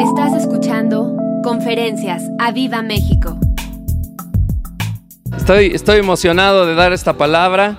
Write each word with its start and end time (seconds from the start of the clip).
Estás 0.00 0.34
escuchando 0.34 1.16
Conferencias 1.42 2.22
a 2.38 2.52
Viva 2.52 2.82
México. 2.82 3.38
Estoy, 5.34 5.68
estoy 5.68 6.00
emocionado 6.00 6.66
de 6.66 6.74
dar 6.74 6.92
esta 6.92 7.14
palabra. 7.14 7.78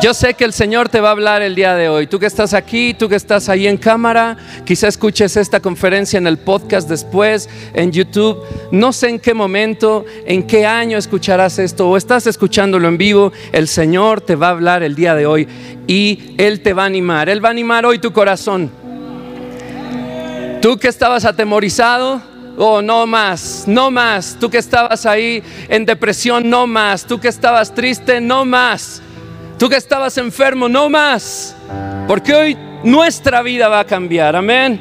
Yo 0.00 0.14
sé 0.14 0.32
que 0.32 0.44
el 0.44 0.54
Señor 0.54 0.88
te 0.88 1.00
va 1.00 1.08
a 1.08 1.12
hablar 1.12 1.42
el 1.42 1.54
día 1.54 1.74
de 1.74 1.90
hoy. 1.90 2.06
Tú 2.06 2.18
que 2.18 2.24
estás 2.24 2.54
aquí, 2.54 2.94
tú 2.94 3.10
que 3.10 3.16
estás 3.16 3.50
ahí 3.50 3.66
en 3.66 3.76
cámara, 3.76 4.38
quizá 4.64 4.88
escuches 4.88 5.36
esta 5.36 5.60
conferencia 5.60 6.16
en 6.16 6.26
el 6.26 6.38
podcast 6.38 6.88
después, 6.88 7.50
en 7.74 7.92
YouTube. 7.92 8.42
No 8.72 8.94
sé 8.94 9.10
en 9.10 9.20
qué 9.20 9.34
momento, 9.34 10.06
en 10.24 10.44
qué 10.46 10.64
año 10.64 10.96
escucharás 10.96 11.58
esto 11.58 11.90
o 11.90 11.98
estás 11.98 12.26
escuchándolo 12.26 12.88
en 12.88 12.96
vivo. 12.96 13.32
El 13.52 13.68
Señor 13.68 14.22
te 14.22 14.34
va 14.34 14.46
a 14.46 14.52
hablar 14.52 14.82
el 14.82 14.94
día 14.94 15.14
de 15.14 15.26
hoy 15.26 15.46
y 15.86 16.34
Él 16.38 16.62
te 16.62 16.72
va 16.72 16.84
a 16.84 16.86
animar. 16.86 17.28
Él 17.28 17.44
va 17.44 17.48
a 17.48 17.52
animar 17.52 17.84
hoy 17.84 17.98
tu 17.98 18.14
corazón. 18.14 18.70
Tú 20.60 20.76
que 20.76 20.88
estabas 20.88 21.24
atemorizado, 21.24 22.20
oh, 22.58 22.82
no 22.82 23.06
más, 23.06 23.64
no 23.66 23.90
más. 23.90 24.36
Tú 24.38 24.50
que 24.50 24.58
estabas 24.58 25.06
ahí 25.06 25.42
en 25.68 25.86
depresión, 25.86 26.50
no 26.50 26.66
más. 26.66 27.06
Tú 27.06 27.18
que 27.18 27.28
estabas 27.28 27.74
triste, 27.74 28.20
no 28.20 28.44
más. 28.44 29.00
Tú 29.58 29.70
que 29.70 29.76
estabas 29.76 30.18
enfermo, 30.18 30.68
no 30.68 30.90
más. 30.90 31.56
Porque 32.06 32.34
hoy 32.34 32.58
nuestra 32.84 33.40
vida 33.42 33.68
va 33.68 33.80
a 33.80 33.84
cambiar. 33.84 34.36
Amén. 34.36 34.80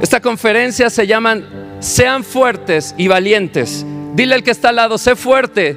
Esta 0.00 0.20
conferencia 0.20 0.90
se 0.90 1.06
llaman 1.06 1.76
Sean 1.78 2.24
fuertes 2.24 2.96
y 2.98 3.06
valientes. 3.06 3.86
Dile 4.14 4.34
al 4.34 4.42
que 4.42 4.50
está 4.50 4.70
al 4.70 4.76
lado, 4.76 4.98
sé 4.98 5.14
fuerte 5.14 5.76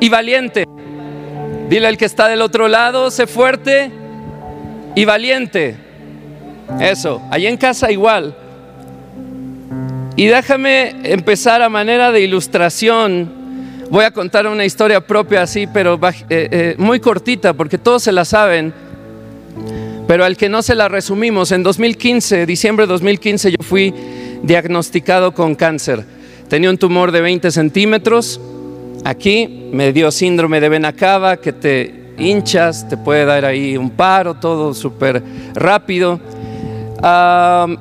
y 0.00 0.08
valiente. 0.08 0.64
Dile 1.68 1.86
al 1.86 1.96
que 1.96 2.04
está 2.04 2.26
del 2.26 2.42
otro 2.42 2.66
lado, 2.66 3.12
sé 3.12 3.28
fuerte 3.28 3.92
y 4.96 5.04
valiente. 5.04 5.85
Eso, 6.80 7.22
allí 7.30 7.46
en 7.46 7.56
casa 7.56 7.90
igual. 7.90 8.34
Y 10.16 10.26
déjame 10.26 10.94
empezar 11.04 11.62
a 11.62 11.68
manera 11.68 12.10
de 12.10 12.20
ilustración 12.22 13.36
Voy 13.88 14.04
a 14.04 14.10
contar 14.10 14.48
una 14.48 14.64
historia 14.64 15.00
propia 15.00 15.42
así, 15.42 15.68
pero 15.68 15.94
eh, 16.02 16.18
eh, 16.28 16.74
muy 16.76 16.98
cortita, 16.98 17.52
porque 17.52 17.78
todos 17.78 18.02
se 18.02 18.10
la 18.10 18.24
saben. 18.24 18.72
Pero 20.08 20.24
al 20.24 20.36
que 20.36 20.48
no 20.48 20.62
se 20.62 20.74
la 20.74 20.88
resumimos, 20.88 21.52
en 21.52 21.62
2015, 21.62 22.46
diciembre 22.46 22.86
de 22.86 22.92
2015, 22.92 23.52
yo 23.52 23.56
fui 23.60 23.94
diagnosticado 24.42 25.32
con 25.34 25.54
cáncer. 25.54 26.04
Tenía 26.48 26.70
un 26.70 26.78
tumor 26.78 27.12
de 27.12 27.20
20 27.20 27.50
centímetros. 27.50 28.40
Aquí 29.04 29.68
me 29.72 29.92
dio 29.92 30.10
síndrome 30.10 30.60
de 30.60 30.68
vena 30.68 30.92
cava, 30.92 31.36
que 31.36 31.52
te 31.52 32.14
hinchas, 32.18 32.88
te 32.88 32.96
puede 32.96 33.24
dar 33.24 33.44
ahí 33.44 33.76
un 33.76 33.90
paro, 33.90 34.34
todo 34.34 34.74
súper 34.74 35.22
rápido. 35.54 36.20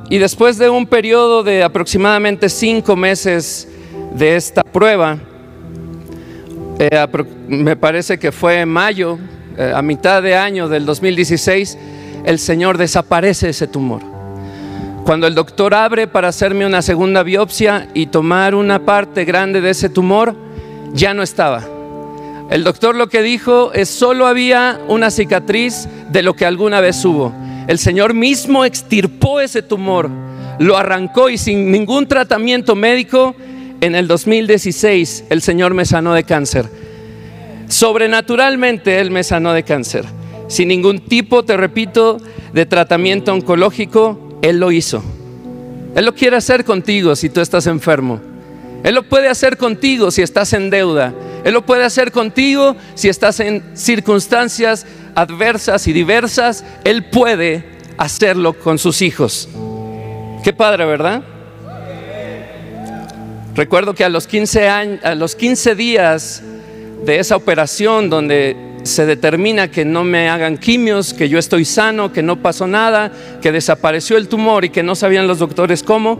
Y 0.09 0.17
después 0.17 0.57
de 0.57 0.69
un 0.69 0.85
periodo 0.85 1.43
de 1.43 1.63
aproximadamente 1.63 2.49
cinco 2.49 2.95
meses 2.95 3.67
de 4.13 4.35
esta 4.35 4.63
prueba, 4.63 5.17
eh, 6.77 7.07
me 7.47 7.75
parece 7.75 8.19
que 8.19 8.31
fue 8.31 8.59
en 8.59 8.69
mayo, 8.69 9.17
eh, 9.57 9.71
a 9.73 9.81
mitad 9.81 10.21
de 10.21 10.35
año 10.35 10.67
del 10.67 10.85
2016, 10.85 11.77
el 12.25 12.39
Señor 12.39 12.77
desaparece 12.77 13.49
ese 13.49 13.67
tumor. 13.67 14.01
Cuando 15.05 15.27
el 15.27 15.35
doctor 15.35 15.73
abre 15.73 16.07
para 16.07 16.29
hacerme 16.29 16.65
una 16.65 16.81
segunda 16.81 17.23
biopsia 17.23 17.87
y 17.93 18.07
tomar 18.07 18.55
una 18.55 18.83
parte 18.83 19.23
grande 19.23 19.61
de 19.61 19.69
ese 19.69 19.87
tumor, 19.87 20.35
ya 20.93 21.13
no 21.13 21.23
estaba. 21.23 21.63
El 22.49 22.63
doctor 22.63 22.95
lo 22.95 23.07
que 23.07 23.21
dijo 23.21 23.71
es 23.73 23.89
solo 23.89 24.27
había 24.27 24.79
una 24.87 25.11
cicatriz 25.11 25.87
de 26.11 26.21
lo 26.23 26.35
que 26.35 26.45
alguna 26.45 26.81
vez 26.81 27.03
hubo. 27.05 27.33
El 27.67 27.79
Señor 27.79 28.13
mismo 28.13 28.63
extirpó 28.63 29.39
ese 29.39 29.61
tumor, 29.61 30.09
lo 30.59 30.77
arrancó 30.77 31.29
y 31.29 31.37
sin 31.37 31.71
ningún 31.71 32.07
tratamiento 32.07 32.75
médico 32.75 33.35
en 33.81 33.95
el 33.95 34.07
2016 34.07 35.25
el 35.29 35.41
Señor 35.41 35.73
me 35.73 35.85
sanó 35.85 36.13
de 36.13 36.23
cáncer. 36.23 36.69
Sobrenaturalmente 37.67 38.99
Él 38.99 39.11
me 39.11 39.23
sanó 39.23 39.53
de 39.53 39.63
cáncer. 39.63 40.05
Sin 40.47 40.67
ningún 40.67 40.99
tipo, 40.99 41.43
te 41.43 41.57
repito, 41.57 42.17
de 42.53 42.65
tratamiento 42.65 43.33
oncológico, 43.33 44.39
Él 44.41 44.59
lo 44.59 44.71
hizo. 44.71 45.03
Él 45.95 46.05
lo 46.05 46.13
quiere 46.13 46.35
hacer 46.35 46.65
contigo 46.65 47.15
si 47.15 47.29
tú 47.29 47.41
estás 47.41 47.67
enfermo. 47.67 48.21
Él 48.83 48.93
lo 48.93 49.03
puede 49.03 49.29
hacer 49.29 49.57
contigo 49.57 50.11
si 50.11 50.21
estás 50.21 50.53
en 50.53 50.69
deuda. 50.69 51.13
Él 51.43 51.53
lo 51.53 51.65
puede 51.65 51.83
hacer 51.83 52.11
contigo 52.11 52.75
si 52.93 53.09
estás 53.09 53.39
en 53.39 53.63
circunstancias 53.75 54.85
adversas 55.15 55.87
y 55.87 55.93
diversas. 55.93 56.63
Él 56.83 57.05
puede 57.05 57.63
hacerlo 57.97 58.53
con 58.53 58.77
sus 58.77 59.01
hijos. 59.01 59.49
Qué 60.43 60.53
padre, 60.53 60.85
¿verdad? 60.85 61.23
Recuerdo 63.55 63.95
que 63.95 64.03
a 64.03 64.09
los 64.09 64.27
15, 64.27 64.67
años, 64.67 65.03
a 65.03 65.15
los 65.15 65.35
15 65.35 65.75
días 65.75 66.43
de 67.05 67.19
esa 67.19 67.35
operación 67.37 68.09
donde 68.09 68.55
se 68.83 69.05
determina 69.05 69.71
que 69.71 69.85
no 69.85 70.03
me 70.03 70.29
hagan 70.29 70.57
quimios, 70.57 71.13
que 71.13 71.29
yo 71.29 71.39
estoy 71.39 71.65
sano, 71.65 72.11
que 72.11 72.21
no 72.21 72.41
pasó 72.41 72.67
nada, 72.67 73.11
que 73.41 73.51
desapareció 73.51 74.17
el 74.17 74.27
tumor 74.27 74.65
y 74.65 74.69
que 74.69 74.83
no 74.83 74.93
sabían 74.93 75.27
los 75.27 75.39
doctores 75.39 75.81
cómo, 75.81 76.19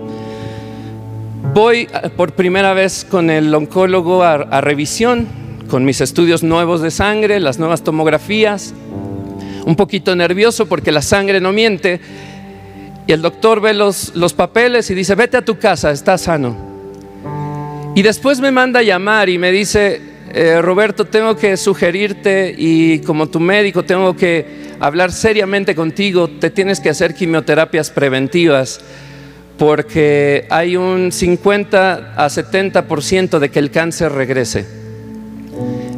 voy 1.53 1.87
por 2.15 2.33
primera 2.33 2.73
vez 2.73 3.05
con 3.07 3.29
el 3.29 3.53
oncólogo 3.53 4.23
a 4.23 4.61
revisión, 4.61 5.27
con 5.69 5.85
mis 5.85 6.01
estudios 6.01 6.43
nuevos 6.43 6.81
de 6.81 6.91
sangre, 6.91 7.39
las 7.39 7.59
nuevas 7.59 7.83
tomografías, 7.83 8.73
un 9.65 9.75
poquito 9.75 10.15
nervioso 10.15 10.67
porque 10.67 10.91
la 10.91 11.01
sangre 11.01 11.41
no 11.41 11.51
miente, 11.51 11.99
y 13.07 13.11
el 13.11 13.21
doctor 13.21 13.61
ve 13.61 13.73
los, 13.73 14.15
los 14.15 14.33
papeles 14.33 14.89
y 14.89 14.95
dice, 14.95 15.15
vete 15.15 15.37
a 15.37 15.45
tu 15.45 15.57
casa, 15.57 15.91
estás 15.91 16.21
sano. 16.21 16.55
Y 17.95 18.01
después 18.01 18.39
me 18.39 18.51
manda 18.51 18.79
a 18.79 18.83
llamar 18.83 19.29
y 19.29 19.37
me 19.37 19.51
dice, 19.51 20.01
eh, 20.33 20.61
Roberto, 20.61 21.05
tengo 21.05 21.35
que 21.37 21.55
sugerirte 21.55 22.53
y 22.57 22.99
como 22.99 23.27
tu 23.27 23.39
médico 23.39 23.83
tengo 23.83 24.15
que 24.15 24.75
hablar 24.79 25.11
seriamente 25.11 25.75
contigo, 25.75 26.27
te 26.27 26.49
tienes 26.49 26.79
que 26.79 26.89
hacer 26.89 27.13
quimioterapias 27.13 27.91
preventivas 27.91 28.81
porque 29.57 30.45
hay 30.49 30.75
un 30.75 31.11
50 31.11 32.15
a 32.17 32.27
70% 32.27 33.39
de 33.39 33.49
que 33.49 33.59
el 33.59 33.71
cáncer 33.71 34.11
regrese. 34.11 34.84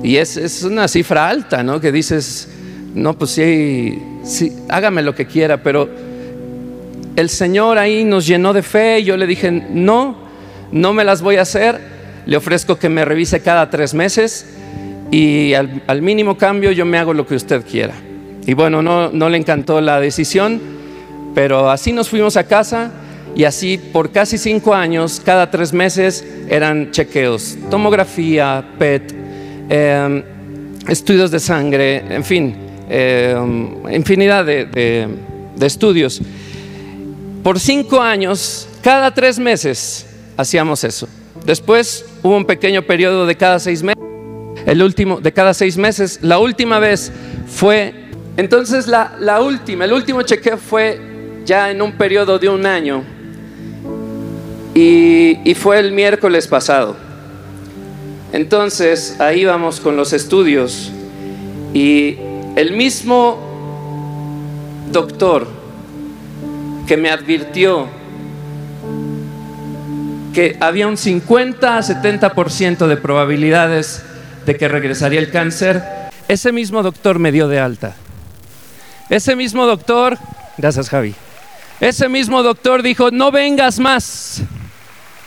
Y 0.03 0.17
es, 0.17 0.37
es, 0.37 0.63
una 0.63 0.87
cifra 0.87 1.27
alta, 1.27 1.63
¿no? 1.63 1.79
Que 1.79 1.91
dices, 1.91 2.49
no, 2.93 3.17
pues 3.17 3.31
sí, 3.31 4.01
sí, 4.23 4.53
hágame 4.69 5.01
lo 5.01 5.15
que 5.15 5.25
quiera, 5.25 5.61
pero 5.61 5.89
el 7.15 7.29
Señor 7.29 7.77
ahí 7.77 8.03
nos 8.03 8.27
llenó 8.27 8.53
de 8.53 8.61
fe 8.61 8.99
y 8.99 9.05
yo 9.05 9.17
le 9.17 9.25
dije, 9.25 9.51
no, 9.51 10.17
no 10.71 10.93
me 10.93 11.03
las 11.03 11.21
voy 11.21 11.37
a 11.37 11.41
hacer, 11.41 11.79
le 12.25 12.37
ofrezco 12.37 12.77
que 12.77 12.89
me 12.89 13.05
revise 13.05 13.39
cada 13.41 13.69
tres 13.69 13.93
meses 13.93 14.45
y 15.09 15.53
al, 15.53 16.01
mínimo 16.01 16.37
cambio 16.37 16.71
yo 16.71 16.85
me 16.85 16.97
hago 16.97 17.13
lo 17.13 17.25
que 17.25 17.35
usted 17.35 17.65
quiera. 17.65 17.93
Y 18.45 18.53
bueno, 18.53 18.81
no, 18.81 19.09
no 19.09 19.29
le 19.29 19.37
encantó 19.37 19.81
la 19.81 19.99
decisión, 19.99 20.61
pero 21.33 21.69
así 21.71 21.91
nos 21.91 22.09
fuimos 22.09 22.37
a 22.37 22.45
casa 22.45 22.91
y 23.35 23.43
así 23.43 23.77
por 23.77 24.11
casi 24.11 24.37
cinco 24.37 24.73
años, 24.73 25.21
cada 25.23 25.51
tres 25.51 25.73
meses 25.73 26.25
eran 26.49 26.91
chequeos, 26.91 27.57
tomografía, 27.69 28.63
PET, 28.79 29.26
em, 29.69 30.23
estudios 30.88 31.31
de 31.31 31.39
sangre, 31.39 32.03
en 32.09 32.23
fin, 32.23 32.55
em, 32.89 33.94
infinidad 33.94 34.45
de, 34.45 34.66
de 35.55 35.66
estudios. 35.66 36.22
Por 37.44 37.59
cinco 37.59 38.01
años, 38.01 38.67
cada 38.81 39.13
tres 39.13 39.39
meses, 39.39 40.06
hacíamos 40.38 40.83
eso. 40.83 41.07
Después 41.45 42.06
hubo 42.23 42.35
un 42.35 42.45
pequeño 42.45 42.81
periodo 42.81 43.25
de 43.25 43.35
cada 43.35 43.59
seis 43.59 43.81
meses, 43.81 44.03
el 44.66 44.83
último 44.83 45.22
de 45.22 45.31
cada 45.31 45.53
seis 45.53 45.77
meses. 45.77 46.19
La 46.22 46.39
última 46.39 46.79
vez 46.79 47.11
fue, 47.47 47.94
entonces 48.35 48.88
la, 48.88 49.39
última, 49.41 49.85
el 49.85 49.94
último 49.94 50.22
chequeo 50.23 50.57
fue 50.57 51.00
ya 51.45 51.72
en 51.72 51.81
un 51.81 51.94
periodo 51.94 52.38
de 52.38 52.50
un 52.50 52.66
año 52.66 53.03
y, 54.75 55.39
y 55.50 55.56
fue 55.56 55.80
el 55.80 55.91
miércoles 55.94 56.47
pasado. 56.47 57.06
Entonces 58.33 59.19
ahí 59.19 59.45
vamos 59.45 59.79
con 59.79 59.95
los 59.95 60.13
estudios. 60.13 60.91
Y 61.74 62.18
el 62.56 62.74
mismo 62.74 63.38
doctor 64.91 65.47
que 66.88 66.97
me 66.97 67.09
advirtió 67.09 67.88
que 70.33 70.56
había 70.59 70.88
un 70.88 70.97
50 70.97 71.77
a 71.77 71.81
70% 71.81 72.88
de 72.88 72.97
probabilidades 72.97 74.03
de 74.45 74.56
que 74.56 74.68
regresaría 74.68 75.19
el 75.19 75.31
cáncer, 75.31 75.83
ese 76.27 76.51
mismo 76.51 76.83
doctor 76.83 77.19
me 77.19 77.31
dio 77.31 77.47
de 77.47 77.59
alta. 77.59 77.95
Ese 79.09 79.35
mismo 79.35 79.65
doctor, 79.65 80.18
gracias 80.57 80.89
Javi, 80.89 81.15
ese 81.79 82.07
mismo 82.07 82.44
doctor 82.44 82.83
dijo, 82.83 83.09
no 83.12 83.31
vengas 83.31 83.79
más, 83.79 84.41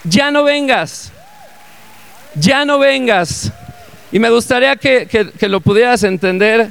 ya 0.05 0.31
no 0.31 0.45
vengas, 0.45 1.13
ya 2.35 2.65
no 2.65 2.79
vengas. 2.79 3.53
Y 4.13 4.19
me 4.19 4.31
gustaría 4.31 4.77
que, 4.77 5.09
lo 5.43 5.61
pudieras 5.61 6.03
entender. 6.03 6.71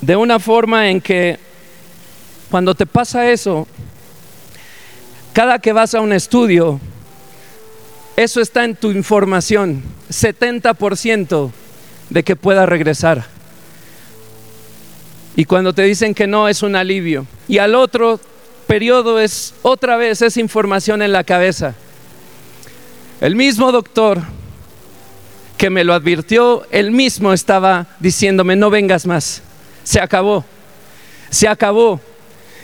de 0.00 0.16
una 0.16 0.40
forma 0.40 0.88
en 0.88 1.00
que 1.00 1.38
cuando 2.50 2.74
te 2.74 2.86
pasa 2.86 3.30
eso, 3.30 3.68
cada 5.32 5.58
que 5.58 5.72
vas 5.72 5.94
a 5.94 6.00
un 6.00 6.12
estudio, 6.12 6.80
eso 8.16 8.40
está 8.40 8.64
en 8.64 8.76
tu 8.76 8.90
información, 8.90 9.82
70% 10.10 11.50
de 12.10 12.22
que 12.22 12.36
pueda 12.36 12.66
regresar. 12.66 13.24
Y 15.34 15.46
cuando 15.46 15.72
te 15.72 15.82
dicen 15.82 16.14
que 16.14 16.26
no, 16.26 16.48
es 16.48 16.62
un 16.62 16.76
alivio. 16.76 17.26
Y 17.48 17.58
al 17.58 17.74
otro 17.74 18.20
periodo 18.72 19.20
es 19.20 19.52
otra 19.60 19.98
vez 19.98 20.22
esa 20.22 20.40
información 20.40 21.02
en 21.02 21.12
la 21.12 21.24
cabeza. 21.24 21.74
El 23.20 23.36
mismo 23.36 23.70
doctor 23.70 24.22
que 25.58 25.68
me 25.68 25.84
lo 25.84 25.92
advirtió, 25.92 26.66
él 26.70 26.90
mismo 26.90 27.34
estaba 27.34 27.86
diciéndome, 28.00 28.56
no 28.56 28.70
vengas 28.70 29.04
más, 29.04 29.42
se 29.84 30.00
acabó, 30.00 30.46
se 31.28 31.48
acabó. 31.48 32.00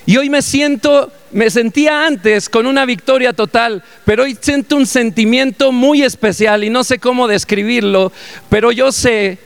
Y 0.07 0.17
hoy 0.17 0.31
me 0.31 0.41
siento, 0.41 1.13
me 1.31 1.51
sentía 1.51 2.07
antes 2.07 2.49
con 2.49 2.65
una 2.67 2.87
victoria 2.87 3.35
total, 3.35 3.83
pero 4.07 4.23
hoy 4.23 4.35
siento 4.41 4.77
un 4.77 4.87
sentimiento 4.87 5.73
muy 5.73 6.05
especial 6.05 6.65
y 6.65 6.71
no 6.71 6.85
sé 6.85 6.99
cómo 6.99 7.29
describirlo, 7.29 8.13
pero 8.49 8.73
yo 8.73 8.93
sé 8.93 9.37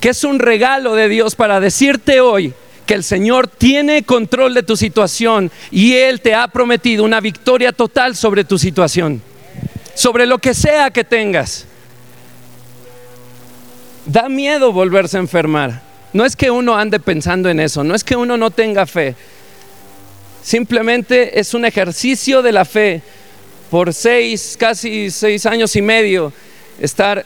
que 0.00 0.08
es 0.08 0.24
un 0.24 0.40
regalo 0.40 0.96
de 0.96 1.08
Dios 1.08 1.36
para 1.36 1.60
decirte 1.60 2.20
hoy 2.20 2.52
que 2.84 2.94
el 2.94 3.04
Señor 3.04 3.48
tiene 3.48 4.02
control 4.02 4.54
de 4.54 4.62
tu 4.62 4.76
situación 4.76 5.50
y 5.70 5.94
Él 5.94 6.20
te 6.20 6.34
ha 6.34 6.48
prometido 6.48 7.04
una 7.04 7.20
victoria 7.20 7.72
total 7.72 8.16
sobre 8.16 8.44
tu 8.44 8.58
situación, 8.58 9.22
sobre 9.94 10.26
lo 10.26 10.38
que 10.38 10.54
sea 10.54 10.90
que 10.90 11.04
tengas. 11.04 11.66
Da 14.06 14.28
miedo 14.28 14.72
volverse 14.72 15.16
a 15.16 15.20
enfermar. 15.20 15.82
No 16.12 16.24
es 16.24 16.36
que 16.36 16.50
uno 16.50 16.76
ande 16.76 17.00
pensando 17.00 17.48
en 17.48 17.58
eso, 17.58 17.82
no 17.82 17.94
es 17.94 18.04
que 18.04 18.16
uno 18.16 18.36
no 18.36 18.50
tenga 18.50 18.86
fe. 18.86 19.16
Simplemente 20.42 21.40
es 21.40 21.54
un 21.54 21.64
ejercicio 21.64 22.42
de 22.42 22.52
la 22.52 22.64
fe 22.64 23.02
por 23.70 23.92
seis, 23.92 24.56
casi 24.58 25.10
seis 25.10 25.46
años 25.46 25.74
y 25.74 25.82
medio, 25.82 26.32
estar 26.78 27.24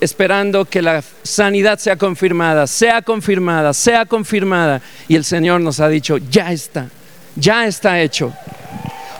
esperando 0.00 0.64
que 0.64 0.82
la 0.82 1.02
sanidad 1.22 1.78
sea 1.78 1.96
confirmada, 1.96 2.66
sea 2.66 3.02
confirmada, 3.02 3.74
sea 3.74 4.06
confirmada. 4.06 4.80
Y 5.08 5.16
el 5.16 5.24
Señor 5.24 5.60
nos 5.60 5.80
ha 5.80 5.88
dicho, 5.88 6.16
ya 6.16 6.52
está, 6.52 6.88
ya 7.36 7.66
está 7.66 8.00
hecho. 8.00 8.32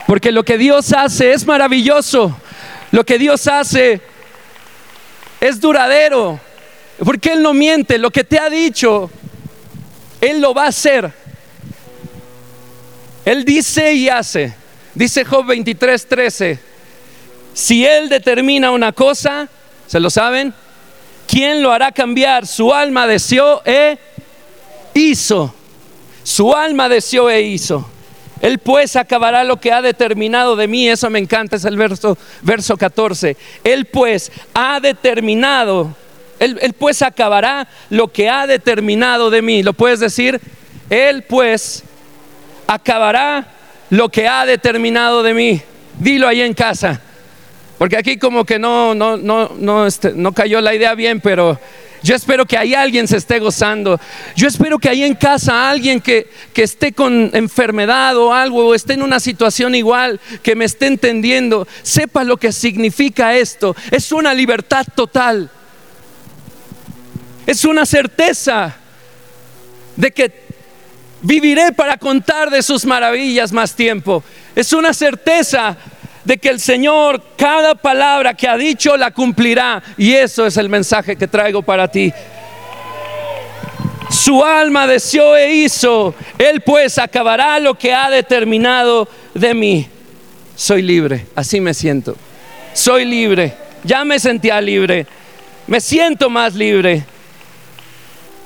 Porque 0.06 0.32
lo 0.32 0.42
que 0.42 0.58
Dios 0.58 0.92
hace 0.92 1.32
es 1.32 1.46
maravilloso, 1.46 2.36
lo 2.90 3.04
que 3.04 3.18
Dios 3.18 3.46
hace 3.46 4.00
es 5.40 5.60
duradero, 5.60 6.40
porque 7.04 7.32
Él 7.32 7.42
no 7.42 7.54
miente, 7.54 7.98
lo 7.98 8.10
que 8.10 8.24
te 8.24 8.38
ha 8.38 8.50
dicho, 8.50 9.10
Él 10.20 10.40
lo 10.40 10.54
va 10.54 10.64
a 10.64 10.68
hacer. 10.68 11.12
Él 13.24 13.44
dice 13.44 13.92
y 13.92 14.08
hace. 14.08 14.54
Dice 14.94 15.24
Job 15.24 15.46
23, 15.46 16.06
13. 16.08 16.58
Si 17.54 17.86
Él 17.86 18.08
determina 18.08 18.70
una 18.70 18.92
cosa, 18.92 19.48
¿se 19.86 20.00
lo 20.00 20.10
saben? 20.10 20.52
¿Quién 21.30 21.62
lo 21.62 21.72
hará 21.72 21.92
cambiar? 21.92 22.46
Su 22.46 22.72
alma 22.74 23.06
deseó 23.06 23.62
e 23.64 23.98
hizo. 24.94 25.54
Su 26.22 26.54
alma 26.54 26.88
deseó 26.88 27.30
e 27.30 27.42
hizo. 27.42 27.88
Él 28.40 28.58
pues 28.58 28.96
acabará 28.96 29.44
lo 29.44 29.60
que 29.60 29.72
ha 29.72 29.82
determinado 29.82 30.56
de 30.56 30.66
mí. 30.66 30.88
Eso 30.88 31.08
me 31.10 31.18
encanta, 31.18 31.56
es 31.56 31.64
el 31.64 31.76
verso, 31.76 32.18
verso 32.42 32.76
14. 32.76 33.36
Él 33.62 33.84
pues 33.86 34.32
ha 34.54 34.80
determinado 34.80 35.94
él, 36.40 36.74
pues 36.78 37.02
acabará 37.02 37.68
lo 37.90 38.08
que 38.08 38.30
ha 38.30 38.46
determinado 38.46 39.30
de 39.30 39.42
mí. 39.42 39.62
¿Lo 39.62 39.74
puedes 39.74 40.00
decir? 40.00 40.40
Él 40.88 41.22
pues 41.22 41.84
acabará 42.66 43.46
lo 43.90 44.08
que 44.08 44.26
ha 44.26 44.46
determinado 44.46 45.22
de 45.22 45.34
mí. 45.34 45.62
Dilo 45.98 46.26
ahí 46.26 46.40
en 46.40 46.54
casa. 46.54 47.02
Porque 47.80 47.96
aquí 47.96 48.18
como 48.18 48.44
que 48.44 48.58
no, 48.58 48.94
no, 48.94 49.16
no, 49.16 49.52
no, 49.58 49.86
este, 49.86 50.12
no 50.12 50.34
cayó 50.34 50.60
la 50.60 50.74
idea 50.74 50.94
bien, 50.94 51.18
pero 51.18 51.58
yo 52.02 52.14
espero 52.14 52.44
que 52.44 52.58
ahí 52.58 52.74
alguien 52.74 53.08
se 53.08 53.16
esté 53.16 53.38
gozando. 53.38 53.98
Yo 54.36 54.48
espero 54.48 54.78
que 54.78 54.90
ahí 54.90 55.02
en 55.02 55.14
casa 55.14 55.70
alguien 55.70 55.98
que, 55.98 56.30
que, 56.52 56.62
esté 56.62 56.92
con 56.92 57.30
enfermedad 57.32 58.18
o 58.18 58.34
algo, 58.34 58.66
o 58.66 58.74
esté 58.74 58.92
en 58.92 59.02
una 59.02 59.18
situación 59.18 59.74
igual, 59.74 60.20
que 60.42 60.54
me 60.54 60.66
esté 60.66 60.88
entendiendo, 60.88 61.66
sepa 61.82 62.22
lo 62.22 62.36
que 62.36 62.52
significa 62.52 63.34
esto. 63.34 63.74
Es 63.90 64.12
una 64.12 64.34
libertad 64.34 64.86
total. 64.94 65.50
Es 67.46 67.64
una 67.64 67.86
certeza 67.86 68.76
de 69.96 70.10
que 70.10 70.50
viviré 71.22 71.72
para 71.72 71.96
contar 71.96 72.50
de 72.50 72.62
sus 72.62 72.84
maravillas 72.84 73.52
más 73.52 73.74
tiempo. 73.74 74.22
Es 74.54 74.74
una 74.74 74.92
certeza 74.92 75.78
de 76.24 76.38
que 76.38 76.48
el 76.48 76.60
Señor 76.60 77.22
cada 77.36 77.74
palabra 77.74 78.34
que 78.34 78.48
ha 78.48 78.56
dicho 78.56 78.96
la 78.96 79.10
cumplirá. 79.10 79.82
Y 79.96 80.12
eso 80.12 80.46
es 80.46 80.56
el 80.56 80.68
mensaje 80.68 81.16
que 81.16 81.26
traigo 81.26 81.62
para 81.62 81.88
ti. 81.88 82.12
Su 84.10 84.44
alma 84.44 84.86
deseó 84.86 85.36
e 85.36 85.52
hizo. 85.52 86.14
Él 86.38 86.62
pues 86.62 86.98
acabará 86.98 87.58
lo 87.60 87.74
que 87.74 87.94
ha 87.94 88.10
determinado 88.10 89.08
de 89.34 89.54
mí. 89.54 89.88
Soy 90.56 90.82
libre, 90.82 91.26
así 91.34 91.60
me 91.60 91.74
siento. 91.74 92.16
Soy 92.74 93.04
libre. 93.04 93.54
Ya 93.84 94.04
me 94.04 94.18
sentía 94.18 94.60
libre. 94.60 95.06
Me 95.66 95.80
siento 95.80 96.28
más 96.28 96.54
libre. 96.54 97.04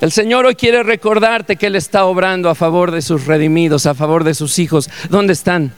El 0.00 0.12
Señor 0.12 0.44
hoy 0.44 0.55
quiere 0.55 0.82
recordarte 0.82 1.56
que 1.56 1.67
Él 1.67 1.77
está 1.77 2.05
obrando 2.05 2.50
a 2.50 2.55
favor 2.55 2.91
de 2.91 3.00
sus 3.00 3.27
redimidos, 3.27 3.87
a 3.87 3.94
favor 3.94 4.23
de 4.23 4.35
sus 4.35 4.59
hijos. 4.59 4.91
¿Dónde 5.09 5.32
están? 5.32 5.73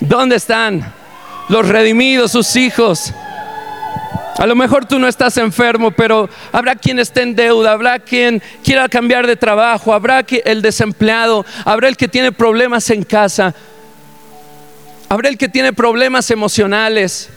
¿Dónde 0.00 0.36
están 0.36 0.92
los 1.48 1.68
redimidos, 1.68 2.32
sus 2.32 2.56
hijos? 2.56 3.12
A 4.38 4.46
lo 4.46 4.56
mejor 4.56 4.84
tú 4.84 4.98
no 4.98 5.06
estás 5.06 5.36
enfermo, 5.38 5.92
pero 5.92 6.28
habrá 6.50 6.74
quien 6.74 6.98
esté 6.98 7.22
en 7.22 7.36
deuda, 7.36 7.72
habrá 7.72 8.00
quien 8.00 8.42
quiera 8.64 8.88
cambiar 8.88 9.26
de 9.26 9.36
trabajo, 9.36 9.94
habrá 9.94 10.24
el 10.44 10.60
desempleado, 10.60 11.46
habrá 11.64 11.88
el 11.88 11.96
que 11.96 12.08
tiene 12.08 12.32
problemas 12.32 12.90
en 12.90 13.04
casa, 13.04 13.54
habrá 15.08 15.28
el 15.28 15.38
que 15.38 15.48
tiene 15.48 15.72
problemas 15.72 16.30
emocionales. 16.32 17.30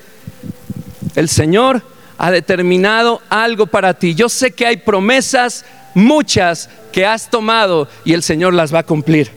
El 1.15 1.29
Señor 1.29 1.83
ha 2.17 2.31
determinado 2.31 3.21
algo 3.29 3.67
para 3.67 3.93
ti. 3.93 4.15
Yo 4.15 4.27
sé 4.27 4.51
que 4.51 4.65
hay 4.65 4.77
promesas 4.77 5.65
muchas 5.93 6.69
que 6.91 7.05
has 7.05 7.29
tomado 7.29 7.87
y 8.05 8.13
el 8.13 8.23
Señor 8.23 8.53
las 8.53 8.73
va 8.73 8.79
a 8.79 8.83
cumplir. 8.83 9.31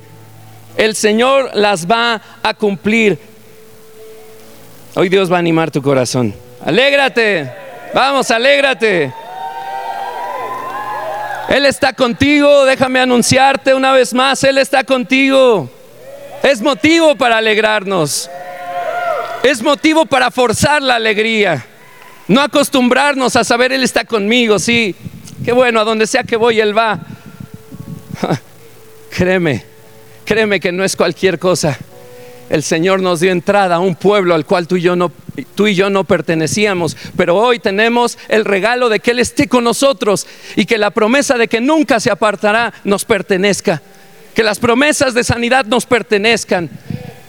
El 0.77 0.95
Señor 0.97 1.51
las 1.55 1.87
va 1.87 2.23
a 2.43 2.55
cumplir. 2.55 3.30
Hoy 4.95 5.09
Dios 5.09 5.31
va 5.31 5.37
a 5.37 5.39
animar 5.39 5.71
tu 5.71 5.83
corazón. 5.83 6.35
Alégrate. 6.65 7.51
Vamos, 7.95 8.31
alégrate. 8.31 9.13
Él 11.49 11.67
está 11.67 11.93
contigo. 11.93 12.65
Déjame 12.65 13.01
anunciarte 13.01 13.75
una 13.75 13.93
vez 13.93 14.15
más. 14.15 14.43
Él 14.45 14.59
está 14.59 14.85
contigo. 14.85 15.71
Es 16.43 16.61
motivo 16.61 17.17
para 17.17 17.39
alegrarnos. 17.39 18.31
Es 19.43 19.63
motivo 19.63 20.07
para 20.07 20.31
forzar 20.31 20.83
la 20.83 20.97
alegría. 20.97 21.65
No 22.29 22.41
acostumbrarnos 22.41 23.37
a 23.37 23.45
saber 23.45 23.73
Él 23.73 23.83
está 23.83 24.05
conmigo. 24.05 24.59
Sí, 24.59 24.95
Qué 25.45 25.53
bueno, 25.53 25.81
a 25.81 25.85
donde 25.85 26.07
sea 26.07 26.23
que 26.23 26.37
voy, 26.37 26.61
Él 26.61 26.77
va. 26.77 27.01
créeme, 29.11 29.65
créeme 30.25 30.61
que 30.61 30.71
no 30.71 30.85
es 30.85 30.95
cualquier 30.97 31.39
cosa. 31.39 31.79
El 32.51 32.65
Señor 32.65 33.01
nos 33.01 33.21
dio 33.21 33.31
entrada 33.31 33.77
a 33.77 33.79
un 33.79 33.95
pueblo 33.95 34.35
al 34.35 34.45
cual 34.45 34.67
tú 34.67 34.77
y, 34.77 34.83
yo 34.83 34.97
no, 34.97 35.13
tú 35.55 35.69
y 35.69 35.75
yo 35.77 35.89
no 35.89 36.03
pertenecíamos, 36.05 36.97
pero 37.17 37.37
hoy 37.37 37.61
tenemos 37.61 38.19
el 38.29 38.45
regalo 38.45 38.89
de 38.89 38.99
que 38.99 39.13
Él 39.13 39.21
esté 39.21 39.47
con 39.47 39.65
nosotros 39.65 40.27
y 40.57 40.67
que 40.67 40.77
la 40.77 40.91
promesa 40.91 41.39
de 41.39 41.47
que 41.47 41.61
nunca 41.61 42.01
se 42.01 42.11
apartará 42.11 42.75
nos 42.83 43.05
pertenezca, 43.05 43.81
que 44.35 44.43
las 44.43 44.59
promesas 44.59 45.15
de 45.15 45.23
sanidad 45.23 45.65
nos 45.65 45.87
pertenezcan, 45.87 46.69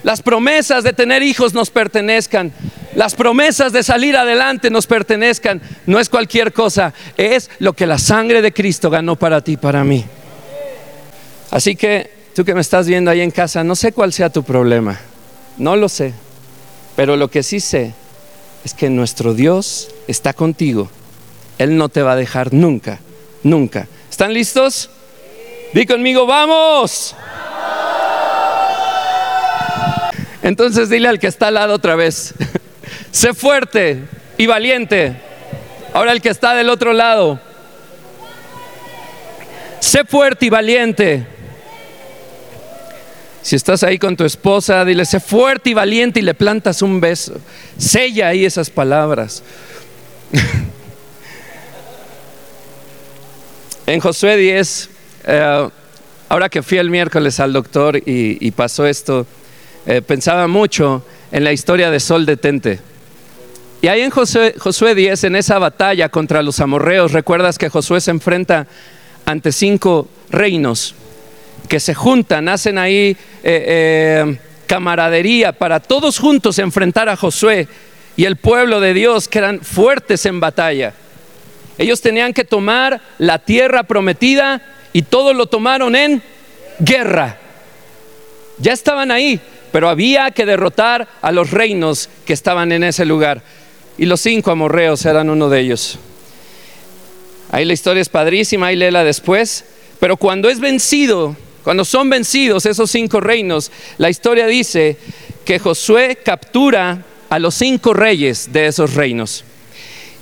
las 0.02 0.22
promesas 0.22 0.82
de 0.82 0.92
tener 0.92 1.22
hijos 1.22 1.54
nos 1.54 1.70
pertenezcan, 1.70 2.52
las 2.96 3.14
promesas 3.14 3.72
de 3.72 3.84
salir 3.84 4.16
adelante 4.16 4.70
nos 4.70 4.88
pertenezcan. 4.88 5.62
No 5.86 6.00
es 6.00 6.08
cualquier 6.08 6.52
cosa, 6.52 6.92
es 7.16 7.48
lo 7.60 7.72
que 7.74 7.86
la 7.86 7.98
sangre 7.98 8.42
de 8.42 8.52
Cristo 8.52 8.90
ganó 8.90 9.16
para 9.16 9.40
ti, 9.40 9.56
para 9.56 9.84
mí. 9.84 10.04
Así 11.52 11.76
que 11.76 12.10
tú 12.34 12.44
que 12.44 12.54
me 12.54 12.60
estás 12.60 12.88
viendo 12.88 13.10
ahí 13.10 13.20
en 13.20 13.30
casa, 13.30 13.62
no 13.62 13.76
sé 13.76 13.92
cuál 13.92 14.12
sea 14.12 14.30
tu 14.30 14.42
problema, 14.42 14.98
no 15.58 15.76
lo 15.76 15.88
sé, 15.88 16.14
pero 16.96 17.16
lo 17.16 17.28
que 17.28 17.42
sí 17.42 17.60
sé 17.60 17.94
es 18.64 18.74
que 18.74 18.90
nuestro 18.90 19.34
Dios 19.34 19.88
está 20.08 20.32
contigo. 20.32 20.90
Él 21.58 21.76
no 21.76 21.88
te 21.88 22.02
va 22.02 22.12
a 22.12 22.16
dejar 22.16 22.52
nunca, 22.52 23.00
nunca. 23.42 23.88
¿Están 24.10 24.32
listos? 24.32 24.90
Di 25.72 25.86
conmigo, 25.86 26.26
vamos. 26.26 27.14
Entonces 30.42 30.88
dile 30.88 31.08
al 31.08 31.18
que 31.18 31.28
está 31.28 31.48
al 31.48 31.54
lado 31.54 31.74
otra 31.74 31.94
vez. 31.94 32.34
Sé 33.10 33.32
fuerte 33.32 34.02
y 34.36 34.46
valiente. 34.46 35.16
Ahora 35.94 36.12
el 36.12 36.20
que 36.20 36.30
está 36.30 36.54
del 36.54 36.68
otro 36.68 36.92
lado. 36.92 37.40
Sé 39.80 40.04
fuerte 40.04 40.46
y 40.46 40.50
valiente. 40.50 41.26
Si 43.42 43.56
estás 43.56 43.82
ahí 43.82 43.98
con 43.98 44.16
tu 44.16 44.24
esposa, 44.24 44.84
dile, 44.84 45.04
sé 45.04 45.18
fuerte 45.18 45.70
y 45.70 45.74
valiente 45.74 46.20
y 46.20 46.22
le 46.22 46.32
plantas 46.32 46.80
un 46.80 47.00
beso. 47.00 47.34
Sella 47.76 48.28
ahí 48.28 48.44
esas 48.44 48.70
palabras. 48.70 49.42
en 53.86 53.98
Josué 53.98 54.36
10, 54.36 54.90
eh, 55.26 55.68
ahora 56.28 56.48
que 56.48 56.62
fui 56.62 56.78
el 56.78 56.88
miércoles 56.88 57.40
al 57.40 57.52
doctor 57.52 58.00
y, 58.06 58.48
pasó 58.52 58.86
esto, 58.86 59.26
eh, 59.86 60.02
pensaba 60.02 60.46
mucho 60.46 61.04
en 61.32 61.42
la 61.42 61.52
historia 61.52 61.90
de 61.90 61.98
Sol 61.98 62.24
Detente. 62.24 62.78
Y 63.80 63.88
ahí 63.88 64.02
en 64.02 64.10
Josué, 64.10 64.54
Josué 64.56 64.94
10, 64.94 65.24
en 65.24 65.34
esa 65.34 65.58
batalla 65.58 66.08
contra 66.10 66.42
los 66.42 66.60
amorreos, 66.60 67.10
recuerdas 67.10 67.58
que 67.58 67.68
Josué 67.68 68.00
se 68.00 68.12
enfrenta 68.12 68.68
ante 69.26 69.50
cinco 69.50 70.08
reinos 70.30 70.94
que 71.68 71.80
se 71.80 71.94
juntan, 71.94 72.48
hacen 72.48 72.78
ahí 72.78 73.10
eh, 73.10 73.16
eh, 73.44 74.38
camaradería 74.66 75.52
para 75.52 75.80
todos 75.80 76.18
juntos 76.18 76.58
enfrentar 76.58 77.08
a 77.08 77.16
Josué 77.16 77.68
y 78.16 78.24
el 78.24 78.36
pueblo 78.36 78.80
de 78.80 78.94
Dios 78.94 79.28
que 79.28 79.38
eran 79.38 79.60
fuertes 79.60 80.26
en 80.26 80.40
batalla. 80.40 80.94
Ellos 81.78 82.00
tenían 82.00 82.32
que 82.32 82.44
tomar 82.44 83.00
la 83.18 83.38
tierra 83.38 83.84
prometida 83.84 84.62
y 84.92 85.02
todos 85.02 85.34
lo 85.34 85.46
tomaron 85.46 85.96
en 85.96 86.22
guerra. 86.78 87.38
Ya 88.58 88.72
estaban 88.72 89.10
ahí, 89.10 89.40
pero 89.72 89.88
había 89.88 90.30
que 90.30 90.44
derrotar 90.44 91.08
a 91.22 91.32
los 91.32 91.50
reinos 91.50 92.08
que 92.26 92.34
estaban 92.34 92.72
en 92.72 92.84
ese 92.84 93.04
lugar. 93.04 93.42
Y 93.98 94.06
los 94.06 94.20
cinco 94.20 94.50
amorreos 94.50 95.04
eran 95.06 95.30
uno 95.30 95.48
de 95.48 95.60
ellos. 95.60 95.98
Ahí 97.50 97.64
la 97.64 97.72
historia 97.72 98.00
es 98.00 98.08
padrísima, 98.08 98.68
ahí 98.68 98.76
léela 98.76 99.04
después. 99.04 99.64
Pero 100.00 100.16
cuando 100.16 100.48
es 100.48 100.60
vencido, 100.60 101.36
cuando 101.64 101.84
son 101.84 102.10
vencidos 102.10 102.66
esos 102.66 102.90
cinco 102.90 103.20
reinos, 103.20 103.70
la 103.98 104.10
historia 104.10 104.46
dice 104.46 104.96
que 105.44 105.58
Josué 105.58 106.18
captura 106.24 107.04
a 107.28 107.38
los 107.38 107.54
cinco 107.54 107.94
reyes 107.94 108.52
de 108.52 108.66
esos 108.66 108.94
reinos. 108.94 109.44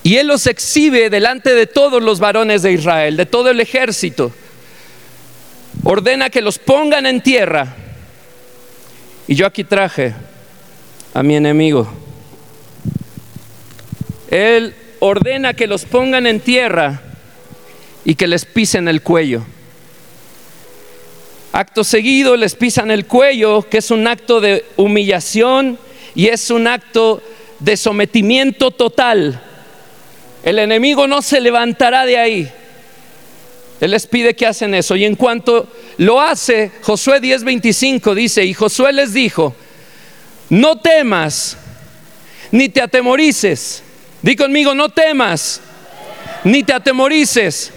Y 0.03 0.17
él 0.17 0.29
los 0.29 0.47
exhibe 0.47 1.11
delante 1.11 1.55
de 1.55 1.67
todos 1.67 2.03
los 2.03 2.21
varones 2.21 2.63
de 2.63 2.73
Israel, 2.73 3.17
de 3.17 3.27
todo 3.27 3.51
el 3.51 3.61
ejército. 3.61 4.33
Ordena 5.83 6.31
que 6.31 6.41
los 6.41 6.59
pongan 6.59 7.07
en 7.07 7.23
tierra. 7.23 7.75
Y 9.29 9.35
yo 9.35 9.47
aquí 9.47 9.65
traje 9.65 10.15
a 11.15 11.23
mi 11.23 11.37
enemigo. 11.37 11.91
Él 14.31 14.75
ordena 15.01 15.55
que 15.55 15.67
los 15.67 15.85
pongan 15.85 16.27
en 16.27 16.41
tierra 16.41 17.03
y 18.05 18.15
que 18.15 18.27
les 18.27 18.45
pisen 18.45 18.89
el 18.89 19.03
cuello. 19.03 19.45
Acto 21.53 21.83
seguido 21.83 22.37
les 22.37 22.55
pisan 22.55 22.93
el 22.93 23.07
cuello, 23.07 23.63
que 23.69 23.79
es 23.79 23.91
un 23.91 24.07
acto 24.07 24.41
de 24.41 24.65
humillación 24.77 25.79
y 26.15 26.29
es 26.29 26.51
un 26.51 26.69
acto 26.69 27.21
de 27.59 27.77
sometimiento 27.77 28.71
total. 28.71 29.41
El 30.45 30.61
enemigo 30.61 31.09
no 31.09 31.23
se 31.23 31.41
levantará 31.41 32.07
de 32.07 32.19
ahí. 32.19 32.53
Él 33.81 33.91
les 33.91 34.07
pide 34.07 34.37
que 34.37 34.47
hacen 34.47 34.75
eso. 34.75 34.95
Y 34.95 35.05
en 35.05 35.17
cuanto 35.17 35.67
lo 35.97 36.21
hace, 36.21 36.71
Josué 36.83 37.21
10:25 37.21 38.15
dice, 38.15 38.45
y 38.45 38.55
Josué 38.55 38.93
les 38.93 39.13
dijo, 39.13 39.55
no 40.51 40.79
temas, 40.79 41.57
ni 42.53 42.69
te 42.69 42.81
atemorices. 42.81 43.83
Di 44.23 44.37
conmigo, 44.37 44.73
no 44.73 44.91
temas, 44.91 45.61
ni 46.45 46.63
te 46.63 46.75
atemorices. 46.75 47.73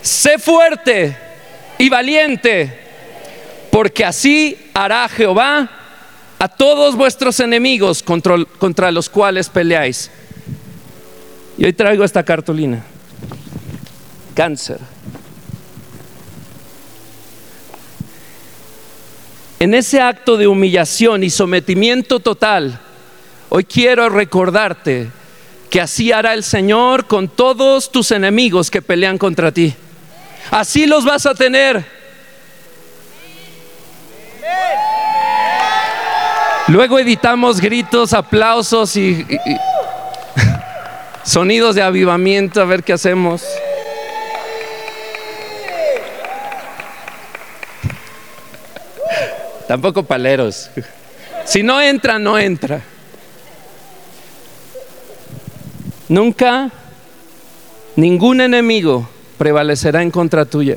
Sé 0.00 0.38
fuerte 0.38 1.27
y 1.78 1.88
valiente, 1.88 2.76
porque 3.70 4.04
así 4.04 4.58
hará 4.74 5.08
Jehová 5.08 5.70
a 6.38 6.48
todos 6.48 6.96
vuestros 6.96 7.40
enemigos 7.40 8.02
contra, 8.02 8.90
los 8.90 9.08
cuales 9.08 9.48
peleáis. 9.48 10.10
Y 11.56 11.64
hoy 11.64 11.72
traigo 11.72 12.04
esta 12.04 12.24
cartulina. 12.24 12.84
Cáncer. 14.34 14.78
En 19.60 19.74
ese 19.74 20.00
acto 20.00 20.36
de 20.36 20.46
humillación 20.46 21.24
y 21.24 21.30
sometimiento 21.30 22.20
total, 22.20 22.80
hoy 23.48 23.64
quiero 23.64 24.08
recordarte 24.08 25.08
que 25.68 25.80
así 25.80 26.12
hará 26.12 26.34
el 26.34 26.44
Señor 26.44 27.06
con 27.06 27.28
todos 27.28 27.90
tus 27.90 28.12
enemigos 28.12 28.70
que 28.70 28.82
pelean 28.82 29.18
contra 29.18 29.50
ti. 29.50 29.74
Así 30.50 30.86
los 30.86 31.04
vas 31.04 31.26
a 31.26 31.34
tener. 31.34 31.84
Luego 36.68 36.98
editamos 36.98 37.60
gritos, 37.60 38.12
aplausos 38.12 38.94
y, 38.96 39.26
sonidos 41.22 41.74
de 41.74 41.82
avivamiento, 41.82 42.60
a 42.60 42.64
ver 42.64 42.82
qué 42.82 42.92
hacemos. 42.92 43.42
Tampoco 49.66 50.02
paleros. 50.02 50.70
Si 51.44 51.62
no 51.62 51.80
entra, 51.80 52.18
no 52.18 52.38
entra. 52.38 52.82
Nunca 56.08 56.70
ningún 57.96 58.40
enemigo 58.40 59.08
prevalecerá 59.38 60.02
en 60.02 60.10
contra 60.10 60.44
tuya. 60.44 60.76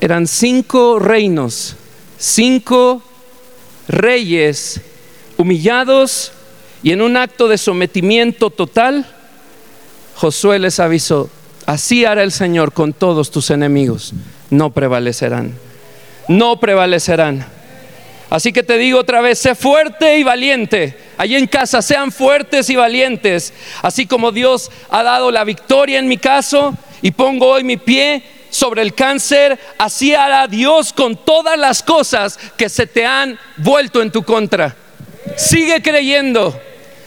Eran 0.00 0.26
cinco 0.26 0.98
reinos, 0.98 1.76
cinco 2.18 3.02
reyes 3.88 4.80
humillados 5.36 6.32
y 6.82 6.92
en 6.92 7.02
un 7.02 7.16
acto 7.16 7.48
de 7.48 7.58
sometimiento 7.58 8.50
total, 8.50 9.06
Josué 10.14 10.58
les 10.58 10.78
avisó, 10.78 11.28
así 11.66 12.04
hará 12.04 12.22
el 12.22 12.30
Señor 12.30 12.72
con 12.72 12.92
todos 12.92 13.30
tus 13.30 13.50
enemigos, 13.50 14.12
no 14.50 14.70
prevalecerán, 14.70 15.54
no 16.28 16.60
prevalecerán. 16.60 17.46
Así 18.34 18.52
que 18.52 18.64
te 18.64 18.78
digo 18.78 18.98
otra 18.98 19.20
vez, 19.20 19.38
sé 19.38 19.54
fuerte 19.54 20.18
y 20.18 20.24
valiente. 20.24 20.98
Allí 21.18 21.36
en 21.36 21.46
casa 21.46 21.80
sean 21.80 22.10
fuertes 22.10 22.68
y 22.68 22.74
valientes. 22.74 23.52
Así 23.80 24.06
como 24.06 24.32
Dios 24.32 24.72
ha 24.90 25.04
dado 25.04 25.30
la 25.30 25.44
victoria 25.44 26.00
en 26.00 26.08
mi 26.08 26.18
caso 26.18 26.76
y 27.00 27.12
pongo 27.12 27.46
hoy 27.46 27.62
mi 27.62 27.76
pie 27.76 28.24
sobre 28.50 28.82
el 28.82 28.92
cáncer, 28.92 29.56
así 29.78 30.16
hará 30.16 30.48
Dios 30.48 30.92
con 30.92 31.14
todas 31.14 31.56
las 31.56 31.80
cosas 31.84 32.36
que 32.56 32.68
se 32.68 32.88
te 32.88 33.06
han 33.06 33.38
vuelto 33.58 34.02
en 34.02 34.10
tu 34.10 34.24
contra. 34.24 34.74
Sigue 35.36 35.80
creyendo, 35.80 36.60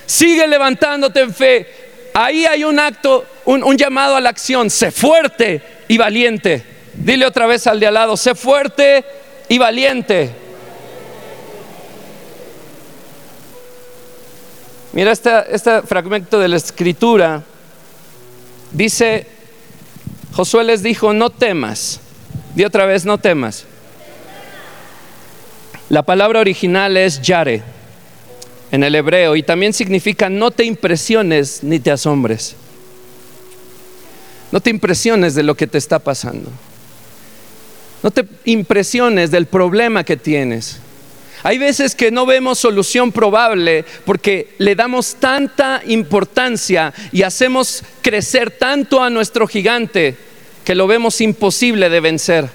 sigue 0.05 0.47
levantándote 0.47 1.19
en 1.19 1.33
fe. 1.33 1.67
Ahí 2.13 2.45
hay 2.45 2.63
un 2.63 2.79
acto, 2.79 3.25
un, 3.43 3.65
un 3.65 3.77
llamado 3.77 4.15
a 4.15 4.21
la 4.21 4.29
acción. 4.29 4.69
Sé 4.69 4.91
fuerte 4.91 5.61
y 5.89 5.97
valiente. 5.97 6.63
Dile 6.93 7.25
otra 7.25 7.47
vez 7.47 7.67
al 7.67 7.81
de 7.81 7.87
al 7.87 7.95
lado, 7.95 8.15
sé 8.15 8.33
fuerte 8.33 9.03
y 9.49 9.57
valiente. 9.57 10.46
Mira 14.97 15.11
este, 15.11 15.83
fragmento 15.83 16.39
de 16.39 16.47
la 16.47 16.55
escritura. 16.55 17.43
Dice, 18.71 19.27
Josué 20.33 20.63
les 20.63 20.81
dijo, 20.81 21.13
no 21.13 21.29
temas. 21.29 21.99
Di 22.55 22.65
otra 22.65 22.87
vez, 22.87 23.05
no 23.05 23.19
temas. 23.19 23.65
La 25.89 26.01
palabra 26.01 26.39
original 26.39 26.97
es 26.97 27.21
yare 27.21 27.61
en 28.71 28.83
el 28.83 28.95
hebreo 28.95 29.35
y 29.35 29.43
también 29.43 29.71
significa 29.71 30.31
no 30.31 30.49
te 30.49 30.65
impresiones 30.65 31.63
ni 31.63 31.79
te 31.79 31.91
asombres. 31.91 32.55
No 34.51 34.61
te 34.61 34.71
impresiones 34.71 35.35
de 35.35 35.43
lo 35.43 35.53
que 35.53 35.67
te 35.67 35.77
está 35.77 35.99
pasando. 35.99 36.49
No 38.01 38.09
te 38.09 38.25
impresiones 38.45 39.29
del 39.29 39.45
problema 39.45 40.03
que 40.03 40.17
tienes. 40.17 40.79
Hay 41.47 41.59
veces 41.59 41.95
que 41.95 42.11
no 42.11 42.25
vemos 42.25 42.59
solución 42.59 43.13
probable 43.13 43.85
porque 44.03 44.49
le 44.57 44.75
damos 44.75 45.15
tanta 45.15 45.81
importancia 45.85 46.93
y 47.13 47.23
hacemos 47.23 47.83
crecer 48.01 48.51
tanto 48.51 49.01
a 49.01 49.09
nuestro 49.09 49.47
gigante 49.47 50.17
que 50.65 50.75
lo 50.75 50.87
vemos 50.87 51.21
imposible 51.21 51.89
de 51.89 51.99
vencer. 52.01 52.49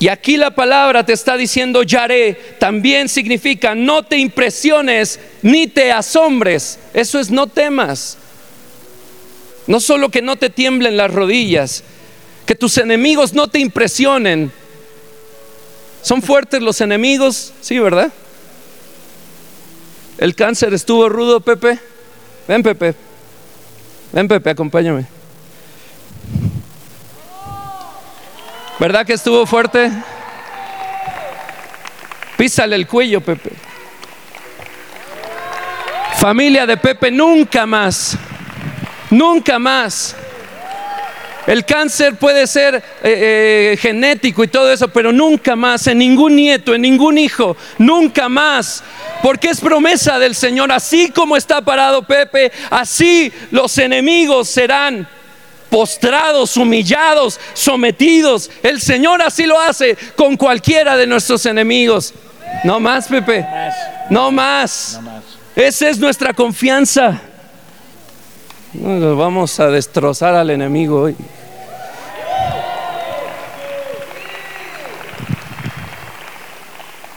Y 0.00 0.08
aquí 0.08 0.36
la 0.36 0.52
palabra 0.52 1.06
te 1.06 1.12
está 1.12 1.36
diciendo 1.36 1.84
Yaré, 1.84 2.34
también 2.58 3.08
significa 3.08 3.76
no 3.76 4.02
te 4.02 4.16
impresiones 4.16 5.20
ni 5.42 5.68
te 5.68 5.92
asombres. 5.92 6.80
Eso 6.92 7.20
es 7.20 7.30
no 7.30 7.46
temas. 7.46 8.18
No 9.68 9.78
solo 9.78 10.08
que 10.08 10.22
no 10.22 10.34
te 10.34 10.50
tiemblen 10.50 10.96
las 10.96 11.12
rodillas, 11.12 11.84
que 12.46 12.56
tus 12.56 12.78
enemigos 12.78 13.32
no 13.32 13.46
te 13.46 13.60
impresionen, 13.60 14.50
¿Son 16.02 16.22
fuertes 16.22 16.62
los 16.62 16.80
enemigos? 16.80 17.52
Sí, 17.60 17.78
¿verdad? 17.78 18.12
El 20.18 20.34
cáncer 20.34 20.74
estuvo 20.74 21.08
rudo, 21.08 21.40
Pepe. 21.40 21.78
Ven, 22.46 22.62
Pepe. 22.62 22.94
Ven 24.12 24.26
Pepe, 24.26 24.50
acompáñame. 24.50 25.06
¿Verdad 28.78 29.04
que 29.04 29.14
estuvo 29.14 29.44
fuerte? 29.44 29.90
Písale 32.36 32.76
el 32.76 32.86
cuello, 32.86 33.20
Pepe. 33.20 33.50
Familia 36.18 36.66
de 36.66 36.76
Pepe, 36.76 37.10
nunca 37.10 37.66
más, 37.66 38.16
nunca 39.10 39.58
más. 39.58 40.16
El 41.48 41.64
cáncer 41.64 42.16
puede 42.16 42.46
ser 42.46 42.74
eh, 42.74 42.82
eh, 43.72 43.78
genético 43.80 44.44
y 44.44 44.48
todo 44.48 44.70
eso, 44.70 44.88
pero 44.88 45.12
nunca 45.12 45.56
más, 45.56 45.86
en 45.86 45.96
ningún 45.96 46.36
nieto, 46.36 46.74
en 46.74 46.82
ningún 46.82 47.16
hijo, 47.16 47.56
nunca 47.78 48.28
más. 48.28 48.84
Porque 49.22 49.48
es 49.48 49.58
promesa 49.58 50.18
del 50.18 50.34
Señor, 50.34 50.70
así 50.70 51.10
como 51.10 51.38
está 51.38 51.62
parado 51.62 52.02
Pepe, 52.02 52.52
así 52.68 53.32
los 53.50 53.78
enemigos 53.78 54.48
serán 54.50 55.08
postrados, 55.70 56.54
humillados, 56.58 57.40
sometidos. 57.54 58.50
El 58.62 58.78
Señor 58.82 59.22
así 59.22 59.46
lo 59.46 59.58
hace 59.58 59.96
con 60.16 60.36
cualquiera 60.36 60.98
de 60.98 61.06
nuestros 61.06 61.46
enemigos. 61.46 62.12
No 62.62 62.78
más, 62.78 63.08
Pepe. 63.08 63.46
No 64.10 64.30
más. 64.30 65.00
Esa 65.56 65.88
es 65.88 65.98
nuestra 65.98 66.34
confianza. 66.34 67.22
No, 68.74 69.16
vamos 69.16 69.58
a 69.60 69.68
destrozar 69.68 70.34
al 70.34 70.50
enemigo 70.50 71.00
hoy. 71.04 71.16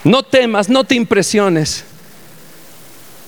No 0.03 0.23
temas, 0.23 0.69
no 0.69 0.83
te 0.83 0.95
impresiones. 0.95 1.83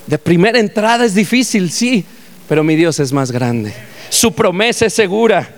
De 0.08 0.18
primera 0.18 0.60
entrada 0.60 1.06
es 1.06 1.14
difícil, 1.14 1.72
sí, 1.72 2.04
pero 2.48 2.64
mi 2.64 2.76
Dios 2.76 3.00
es 3.00 3.14
más 3.14 3.32
grande. 3.32 3.74
Su 4.10 4.34
promesa 4.34 4.86
es 4.86 4.94
segura. 4.94 5.50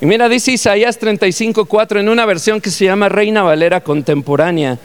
Y 0.00 0.06
mira, 0.06 0.28
dice 0.28 0.52
Isaías 0.52 0.98
35:4 1.00 2.00
en 2.00 2.08
una 2.08 2.24
versión 2.26 2.60
que 2.60 2.70
se 2.70 2.84
llama 2.84 3.08
Reina 3.08 3.42
Valera 3.42 3.80
contemporánea. 3.80 4.78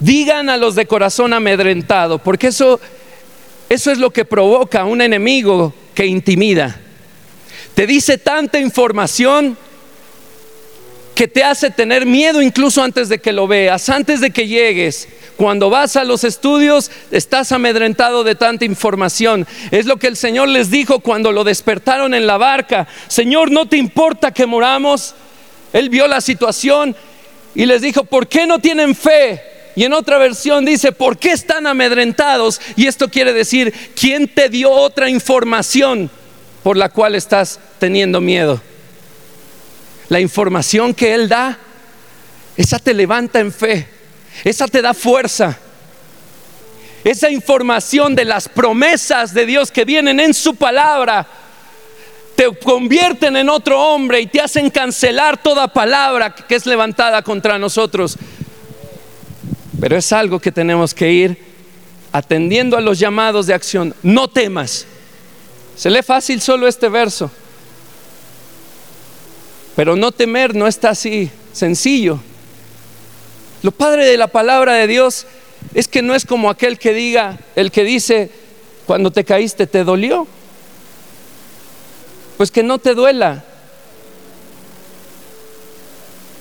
Digan 0.00 0.48
a 0.48 0.56
los 0.56 0.74
de 0.74 0.86
corazón 0.86 1.32
amedrentado, 1.32 2.18
porque 2.18 2.48
eso, 2.48 2.80
eso 3.68 3.90
es 3.90 3.98
lo 3.98 4.10
que 4.10 4.24
provoca 4.24 4.84
un 4.84 5.00
enemigo 5.00 5.74
que 5.94 6.06
intimida. 6.06 6.80
Te 7.74 7.86
dice 7.86 8.18
tanta 8.18 8.58
información 8.58 9.56
que 11.18 11.26
te 11.26 11.42
hace 11.42 11.72
tener 11.72 12.06
miedo 12.06 12.40
incluso 12.40 12.80
antes 12.80 13.08
de 13.08 13.18
que 13.18 13.32
lo 13.32 13.48
veas, 13.48 13.88
antes 13.88 14.20
de 14.20 14.30
que 14.30 14.46
llegues. 14.46 15.08
Cuando 15.36 15.68
vas 15.68 15.96
a 15.96 16.04
los 16.04 16.22
estudios, 16.22 16.92
estás 17.10 17.50
amedrentado 17.50 18.22
de 18.22 18.36
tanta 18.36 18.64
información. 18.64 19.44
Es 19.72 19.86
lo 19.86 19.96
que 19.96 20.06
el 20.06 20.16
Señor 20.16 20.48
les 20.48 20.70
dijo 20.70 21.00
cuando 21.00 21.32
lo 21.32 21.42
despertaron 21.42 22.14
en 22.14 22.28
la 22.28 22.36
barca. 22.36 22.86
Señor, 23.08 23.50
¿no 23.50 23.66
te 23.66 23.76
importa 23.76 24.30
que 24.30 24.46
moramos? 24.46 25.16
Él 25.72 25.88
vio 25.88 26.06
la 26.06 26.20
situación 26.20 26.94
y 27.52 27.66
les 27.66 27.82
dijo, 27.82 28.04
¿por 28.04 28.28
qué 28.28 28.46
no 28.46 28.60
tienen 28.60 28.94
fe? 28.94 29.42
Y 29.74 29.82
en 29.82 29.94
otra 29.94 30.18
versión 30.18 30.64
dice, 30.64 30.92
¿por 30.92 31.18
qué 31.18 31.32
están 31.32 31.66
amedrentados? 31.66 32.60
Y 32.76 32.86
esto 32.86 33.08
quiere 33.08 33.32
decir, 33.32 33.74
¿quién 34.00 34.28
te 34.28 34.48
dio 34.48 34.70
otra 34.70 35.10
información 35.10 36.12
por 36.62 36.76
la 36.76 36.90
cual 36.90 37.16
estás 37.16 37.58
teniendo 37.80 38.20
miedo? 38.20 38.60
La 40.08 40.20
información 40.20 40.94
que 40.94 41.14
Él 41.14 41.28
da, 41.28 41.58
esa 42.56 42.78
te 42.78 42.94
levanta 42.94 43.40
en 43.40 43.52
fe, 43.52 43.86
esa 44.44 44.66
te 44.66 44.82
da 44.82 44.94
fuerza. 44.94 45.58
Esa 47.04 47.30
información 47.30 48.14
de 48.14 48.24
las 48.24 48.48
promesas 48.48 49.32
de 49.32 49.46
Dios 49.46 49.70
que 49.70 49.84
vienen 49.84 50.18
en 50.20 50.34
su 50.34 50.56
palabra 50.56 51.26
te 52.38 52.56
convierten 52.56 53.36
en 53.36 53.48
otro 53.48 53.80
hombre 53.80 54.20
y 54.20 54.26
te 54.26 54.40
hacen 54.40 54.70
cancelar 54.70 55.42
toda 55.42 55.66
palabra 55.66 56.34
que 56.34 56.54
es 56.54 56.66
levantada 56.66 57.22
contra 57.22 57.58
nosotros. 57.58 58.16
Pero 59.80 59.96
es 59.96 60.12
algo 60.12 60.38
que 60.38 60.52
tenemos 60.52 60.94
que 60.94 61.10
ir 61.10 61.38
atendiendo 62.12 62.76
a 62.76 62.80
los 62.80 62.98
llamados 62.98 63.46
de 63.46 63.54
acción. 63.54 63.94
No 64.02 64.28
temas. 64.28 64.86
Se 65.76 65.90
lee 65.90 66.02
fácil 66.02 66.40
solo 66.40 66.68
este 66.68 66.88
verso. 66.88 67.30
Pero 69.78 69.94
no 69.94 70.10
temer 70.10 70.56
no 70.56 70.66
está 70.66 70.90
así 70.90 71.30
sencillo. 71.52 72.18
Lo 73.62 73.70
padre 73.70 74.06
de 74.06 74.16
la 74.16 74.26
palabra 74.26 74.74
de 74.74 74.88
Dios 74.88 75.24
es 75.72 75.86
que 75.86 76.02
no 76.02 76.16
es 76.16 76.26
como 76.26 76.50
aquel 76.50 76.80
que 76.80 76.92
diga, 76.92 77.38
el 77.54 77.70
que 77.70 77.84
dice, 77.84 78.28
cuando 78.86 79.12
te 79.12 79.22
caíste 79.22 79.68
te 79.68 79.84
dolió. 79.84 80.26
Pues 82.38 82.50
que 82.50 82.64
no 82.64 82.80
te 82.80 82.96
duela. 82.96 83.44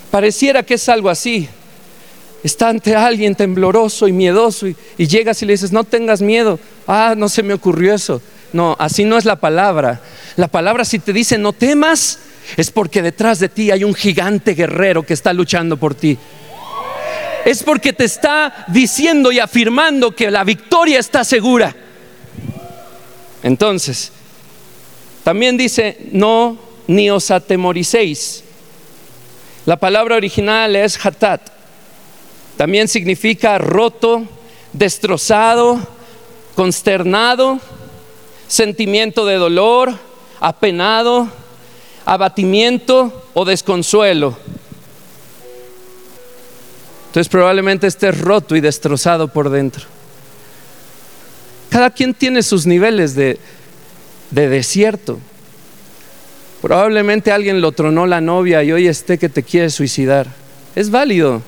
Pareciera 0.09 0.63
que 0.63 0.73
es 0.73 0.89
algo 0.89 1.07
así 1.07 1.47
está 2.43 2.69
ante 2.69 2.95
alguien 2.95 3.35
tembloroso 3.35 4.07
y 4.07 4.13
miedoso 4.13 4.67
y, 4.67 4.75
llegas 4.97 5.43
y 5.43 5.45
le 5.45 5.53
dices, 5.53 5.71
no 5.71 5.83
tengas 5.83 6.21
miedo, 6.21 6.59
ah, 6.87 7.13
no 7.15 7.29
se 7.29 7.43
me 7.43 7.53
ocurrió 7.53 7.93
eso. 7.93 8.19
No, 8.53 8.75
así 8.79 9.03
no 9.03 9.17
es 9.17 9.25
la 9.25 9.35
palabra. 9.35 10.01
La 10.37 10.47
palabra 10.47 10.85
si 10.85 10.97
te 10.97 11.13
dice 11.13 11.37
no 11.37 11.53
temas, 11.53 12.19
es 12.55 12.71
porque 12.71 13.01
detrás 13.01 13.39
de 13.39 13.49
ti 13.49 13.71
hay 13.71 13.83
un 13.83 13.93
gigante 13.93 14.53
guerrero 14.53 15.03
que 15.03 15.13
está 15.13 15.33
luchando 15.33 15.77
por 15.77 15.95
ti. 15.95 16.17
Es 17.45 17.63
porque 17.63 17.93
te 17.93 18.05
está 18.05 18.65
diciendo 18.67 19.31
y 19.31 19.39
afirmando 19.39 20.15
que 20.15 20.31
la 20.31 20.43
victoria 20.43 20.99
está 20.99 21.23
segura. 21.23 21.75
Entonces, 23.43 24.11
también 25.23 25.57
dice, 25.57 25.97
no 26.11 26.57
ni 26.87 27.09
os 27.09 27.31
atemoricéis. 27.31 28.43
La 29.65 29.77
palabra 29.77 30.15
original 30.15 30.75
es 30.75 30.97
hatat 31.05 31.57
también 32.57 32.87
significa 32.87 33.59
roto, 33.59 34.23
destrozado, 34.73 35.79
consternado, 36.55 37.59
sentimiento 38.47 39.27
de 39.27 39.35
dolor, 39.35 39.93
apenado, 40.39 41.29
abatimiento 42.07 43.29
o 43.33 43.43
desconsuelo. 43.43 44.37
Entonces 47.07 47.27
probablemente 47.27 47.85
estés 47.85 48.17
roto 48.17 48.55
y 48.55 48.61
destrozado 48.61 49.27
por 49.27 49.49
dentro. 49.49 49.85
Cada 51.69 51.89
quien 51.89 52.13
tiene 52.13 52.43
sus 52.43 52.65
niveles 52.65 53.13
de, 53.13 53.37
de 54.31 54.47
desierto. 54.47 55.19
Probablemente 56.61 57.33
alguien 57.33 57.59
lo 57.59 57.73
tronó 57.73 58.07
la 58.07 58.21
novia 58.21 58.63
y 58.63 58.71
hoy 58.71 58.87
esté 58.87 59.17
que 59.17 59.27
te 59.27 59.43
quiere 59.43 59.69
suicidar. 59.69 60.27
Es 60.75 60.89
válido. 60.89 61.41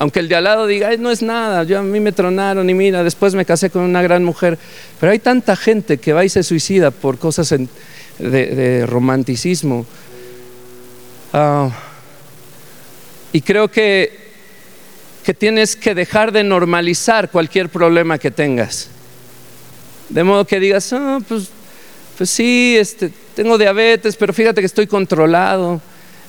Aunque 0.00 0.18
el 0.18 0.28
de 0.28 0.34
al 0.34 0.44
lado 0.44 0.66
diga, 0.66 0.90
no 0.96 1.12
es 1.12 1.22
nada, 1.22 1.62
yo 1.62 1.78
a 1.78 1.82
mí 1.82 2.00
me 2.00 2.10
tronaron 2.10 2.68
y 2.68 2.74
mira, 2.74 3.04
después 3.04 3.36
me 3.36 3.44
casé 3.44 3.70
con 3.70 3.82
una 3.82 4.02
gran 4.02 4.24
mujer. 4.24 4.58
Pero 4.98 5.12
hay 5.12 5.20
tanta 5.20 5.54
gente 5.54 5.98
que 5.98 6.12
va 6.12 6.24
y 6.24 6.28
se 6.28 6.42
suicida 6.42 6.90
por 6.90 7.16
cosas 7.18 7.52
de, 8.18 8.86
romanticismo. 8.86 9.86
Ah, 11.32 11.70
y 13.32 13.40
creo 13.40 13.68
que, 13.68 14.12
que 15.24 15.34
tienes 15.34 15.76
que 15.76 15.94
dejar 15.94 16.32
de 16.32 16.44
normalizar 16.44 17.30
cualquier 17.30 17.68
problema 17.68 18.18
que 18.18 18.30
tengas. 18.30 18.88
De 20.08 20.22
modo 20.22 20.46
que 20.46 20.60
digas, 20.60 20.92
ah, 20.92 21.18
pues, 21.26 21.48
pues 22.16 22.30
sí, 22.30 22.76
este, 22.78 23.10
tengo 23.34 23.58
diabetes, 23.58 24.16
pero 24.16 24.32
fíjate 24.32 24.60
que 24.60 24.66
estoy 24.66 24.86
controlado 24.86 25.80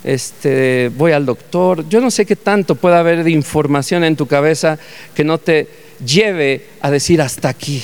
este, 0.06 0.91
voy 0.95 1.12
al 1.12 1.26
doctor. 1.26 1.89
Yo 1.89 2.00
no 2.00 2.12
sé 2.12 2.26
qué 2.26 2.36
tanto 2.36 2.76
puede 2.76 2.95
haber 2.95 3.24
de 3.24 3.32
información 3.32 4.04
en 4.04 4.15
tu 4.15 4.28
cabeza 4.28 4.78
que 5.15 5.24
no 5.24 5.39
te 5.39 5.67
lleve 6.06 6.67
a 6.82 6.91
decir 6.91 7.21
hasta 7.21 7.50
aquí, 7.50 7.82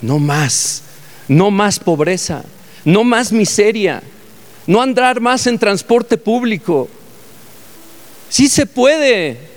no 0.00 0.18
más, 0.20 0.82
no 1.26 1.50
más 1.50 1.80
pobreza, 1.80 2.44
no 2.84 3.04
más 3.04 3.32
miseria, 3.32 4.02
no 4.66 4.80
andar 4.80 5.20
más 5.20 5.46
en 5.46 5.58
transporte 5.58 6.16
público. 6.16 6.88
Sí 8.28 8.48
se 8.48 8.66
puede, 8.66 9.50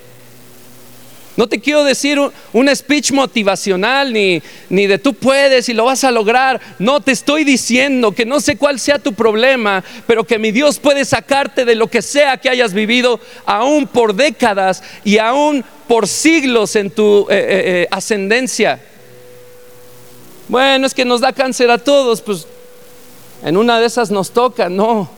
no 1.36 1.48
te 1.48 1.60
quiero 1.60 1.84
decir 1.84 2.20
un, 2.54 2.76
speech 2.76 3.12
motivacional 3.12 4.14
ni, 4.14 4.42
ni 4.70 4.86
de 4.86 5.00
tú 5.00 5.16
puedes 5.16 5.68
y 5.68 5.74
lo 5.74 5.86
vas 5.86 6.04
a 6.04 6.12
lograr. 6.12 6.62
No 6.78 7.02
te 7.02 7.12
estoy 7.12 7.44
diciendo 7.44 8.12
que 8.12 8.26
no 8.26 8.40
sé 8.40 8.56
cuál 8.56 8.80
sea 8.80 9.00
tu 9.00 9.14
problema, 9.14 9.84
pero 10.06 10.26
que 10.26 10.38
mi 10.38 10.52
Dios 10.52 10.78
puede 10.78 11.06
sacarte 11.06 11.66
de 11.66 11.76
lo 11.76 11.88
que 11.88 12.04
sea 12.04 12.38
que 12.38 12.50
hayas 12.50 12.74
vivido, 12.74 13.20
aún 13.46 13.88
por 13.88 14.14
décadas 14.14 14.84
y 15.04 15.18
aún 15.18 15.66
por 15.88 16.08
siglos 16.08 16.76
en 16.76 16.92
tu 16.92 17.28
eh, 17.30 17.36
eh, 17.36 17.64
eh, 17.66 17.88
ascendencia. 17.90 18.80
Bueno, 20.48 20.86
es 20.86 20.94
que 20.94 21.06
nos 21.06 21.22
da 21.22 21.34
cáncer 21.34 21.72
a 21.72 21.80
todos, 21.80 22.22
pues 22.22 22.46
en 23.44 23.58
una 23.58 23.80
de 23.80 23.86
esas 23.86 24.10
nos 24.12 24.32
toca, 24.32 24.70
no. 24.70 25.10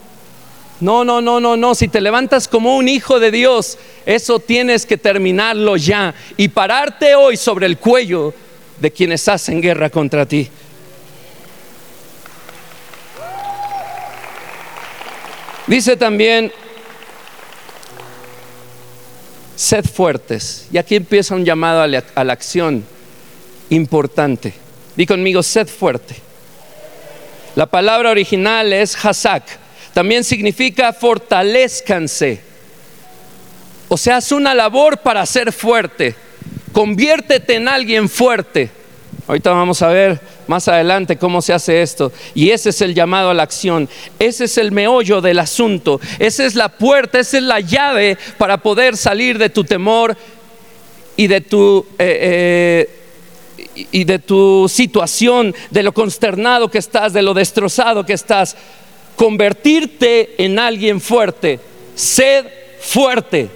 No, 0.82 1.06
no, 1.06 1.22
no, 1.22 1.40
no, 1.40 1.56
no. 1.56 1.76
Si 1.76 1.88
te 1.88 2.02
levantas 2.02 2.48
como 2.48 2.76
un 2.76 2.90
hijo 2.90 3.20
de 3.20 3.32
Dios, 3.32 3.78
eso 4.06 4.40
tienes 4.40 4.86
que 4.86 4.98
terminarlo 4.98 5.78
ya 5.78 6.14
y 6.36 6.50
pararte 6.50 7.16
hoy 7.16 7.38
sobre 7.38 7.66
el 7.66 7.78
cuello 7.78 8.34
de 8.80 8.92
quienes 8.92 9.28
hacen 9.28 9.62
guerra 9.62 9.90
contra 9.90 10.26
ti. 10.26 10.50
Dice 15.68 15.96
también, 15.96 16.52
sed 19.56 19.86
fuertes. 19.86 20.68
Y 20.72 20.78
aquí 20.78 20.96
empieza 20.96 21.36
un 21.36 21.46
llamado 21.46 21.82
a 21.82 21.88
la, 21.88 22.34
acción 22.34 22.84
importante. 23.70 24.54
Di 24.96 25.06
conmigo, 25.06 25.42
sed 25.42 25.68
fuerte. 25.68 26.25
La 27.56 27.66
palabra 27.66 28.12
original 28.12 28.74
es 28.74 28.96
hazak. 29.04 29.44
También 29.94 30.26
significa 30.26 30.92
fortalezcanse. 30.92 32.42
O 33.88 33.98
sea, 33.98 34.18
es 34.18 34.32
una 34.34 34.54
labor 34.54 34.98
para 34.98 35.26
ser 35.26 35.54
fuerte. 35.54 36.16
Conviértete 36.74 37.56
en 37.56 37.70
alguien 37.70 38.10
fuerte. 38.10 38.70
Ahorita 39.28 39.52
vamos 39.52 39.82
a 39.82 39.88
ver 39.88 40.20
más 40.48 40.68
adelante 40.68 41.18
cómo 41.18 41.42
se 41.42 41.54
hace 41.54 41.82
esto. 41.82 42.12
Y 42.34 42.50
ese 42.50 42.72
es 42.72 42.82
el 42.82 42.94
llamado 42.94 43.30
a 43.30 43.34
la 43.34 43.44
acción. 43.44 43.88
Ese 44.20 44.44
es 44.44 44.58
el 44.58 44.74
meollo 44.74 45.22
del 45.22 45.40
asunto. 45.40 46.02
Esa 46.20 46.46
es 46.46 46.56
la 46.56 46.70
puerta, 46.70 47.20
esa 47.20 47.38
es 47.38 47.44
la 47.44 47.62
llave 47.62 48.18
para 48.38 48.58
poder 48.58 48.98
salir 48.98 49.38
de 49.38 49.50
tu 49.50 49.64
temor 49.64 50.18
y 51.16 51.28
de 51.28 51.42
tu... 51.42 51.86
Eh, 51.98 52.88
eh, 52.90 53.05
y 53.92 54.04
de 54.04 54.20
tu 54.20 54.68
situación, 54.70 55.54
de 55.72 55.84
lo 55.84 55.94
consternado 55.94 56.70
que 56.70 56.78
estás, 56.78 57.14
de 57.14 57.22
lo 57.22 57.34
destrozado 57.34 58.06
que 58.06 58.14
estás, 58.14 58.56
convertirte 59.16 60.44
en 60.44 60.60
alguien 60.60 61.00
fuerte. 61.00 61.60
Sed 61.96 62.46
fuerte. 62.82 63.50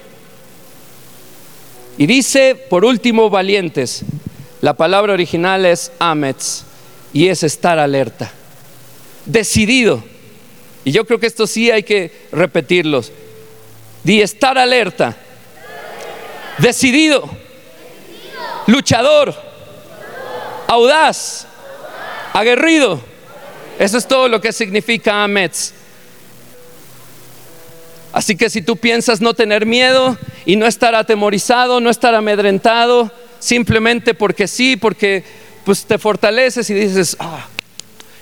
Y 1.98 2.06
dice, 2.06 2.54
por 2.54 2.84
último, 2.84 3.28
valientes. 3.28 4.02
La 4.60 4.74
palabra 4.74 5.12
original 5.12 5.64
es 5.66 5.92
amets 5.98 6.64
y 7.12 7.28
es 7.28 7.42
estar 7.42 7.78
alerta. 7.78 8.32
Decidido. 9.26 10.02
Y 10.84 10.92
yo 10.92 11.04
creo 11.04 11.20
que 11.20 11.26
esto 11.26 11.46
sí 11.46 11.70
hay 11.70 11.82
que 11.82 12.28
repetirlos. 12.32 13.12
Di 14.02 14.22
estar 14.22 14.56
alerta. 14.56 15.16
Decidido. 16.58 17.28
Luchador. 18.66 19.49
Audaz. 20.70 21.46
Aguerrido. 22.32 23.00
Eso 23.76 23.98
es 23.98 24.06
todo 24.06 24.28
lo 24.28 24.40
que 24.40 24.52
significa 24.52 25.24
amets. 25.24 25.74
Así 28.12 28.36
que 28.36 28.48
si 28.48 28.62
tú 28.62 28.76
piensas 28.76 29.20
no 29.20 29.34
tener 29.34 29.66
miedo 29.66 30.16
y 30.44 30.54
no 30.54 30.66
estar 30.66 30.94
atemorizado, 30.94 31.80
no 31.80 31.90
estar 31.90 32.14
amedrentado, 32.14 33.10
simplemente 33.40 34.14
porque 34.14 34.46
sí, 34.46 34.76
porque 34.76 35.24
pues 35.64 35.84
te 35.86 35.98
fortaleces 35.98 36.70
y 36.70 36.74
dices, 36.74 37.16
ah, 37.18 37.48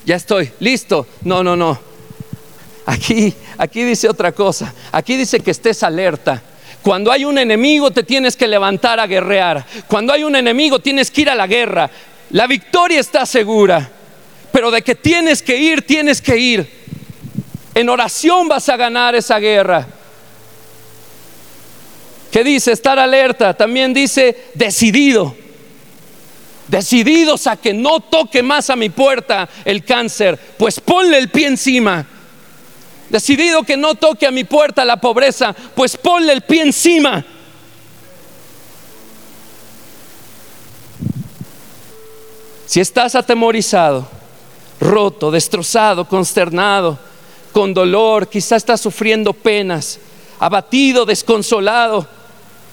ya 0.07 0.17
estoy, 0.17 0.51
listo. 0.59 1.07
No, 1.25 1.43
no, 1.43 1.55
no. 1.55 1.79
Aquí, 2.87 3.35
aquí 3.59 3.85
dice 3.85 4.09
otra 4.09 4.33
cosa. 4.33 4.73
Aquí 4.91 5.17
dice 5.17 5.41
que 5.41 5.51
estés 5.51 5.83
alerta. 5.83 6.43
Cuando 6.83 7.13
hay 7.13 7.25
un 7.25 7.37
enemigo 7.37 7.91
te 7.91 8.03
tienes 8.03 8.37
que 8.37 8.47
levantar 8.47 9.01
a 9.01 9.07
guerrear. 9.07 9.67
Cuando 9.87 10.13
hay 10.13 10.25
un 10.25 10.37
enemigo 10.37 10.79
tienes 10.79 11.11
que 11.11 11.23
ir 11.23 11.31
a 11.31 11.35
la 11.35 11.47
guerra. 11.47 11.91
La 12.31 12.47
victoria 12.47 13.01
está 13.01 13.25
segura. 13.27 13.93
Pero 14.53 14.71
de 14.71 14.83
que 14.83 14.95
tienes 14.95 15.43
que 15.43 15.57
ir, 15.57 15.83
tienes 15.83 16.21
que 16.21 16.37
ir. 16.37 16.69
En 17.75 17.89
oración 17.89 18.49
vas 18.49 18.69
a 18.69 18.77
ganar 18.77 19.15
esa 19.15 19.39
guerra. 19.39 19.87
¿Qué 22.31 22.45
dice? 22.45 22.73
Estar 22.73 22.99
alerta. 22.99 23.55
También 23.55 23.95
dice 23.95 24.51
decidido. 24.55 25.35
Decididos 26.67 27.47
a 27.47 27.57
que 27.57 27.73
no 27.73 28.01
toque 28.01 28.43
más 28.43 28.69
a 28.69 28.77
mi 28.77 28.91
puerta 28.91 29.49
el 29.65 29.85
cáncer, 29.85 30.39
pues 30.59 30.81
ponle 30.81 31.17
el 31.17 31.31
pie 31.31 31.47
encima. 31.47 32.07
Decidido 33.09 33.63
que 33.63 33.79
no 33.79 33.95
toque 33.95 34.27
a 34.27 34.31
mi 34.31 34.45
puerta 34.45 34.85
la 34.85 34.99
pobreza, 34.99 35.55
pues 35.75 35.97
ponle 35.97 36.33
el 36.35 36.43
pie 36.43 36.63
encima. 36.63 37.25
Si 42.69 42.81
estás 42.81 43.15
atemorizado, 43.15 44.07
roto, 44.79 45.31
destrozado, 45.31 46.07
consternado, 46.07 46.99
con 47.51 47.73
dolor, 47.73 48.29
quizás 48.29 48.59
estás 48.59 48.83
sufriendo 48.83 49.33
penas, 49.33 49.99
abatido, 50.39 51.07
desconsolado, 51.07 52.07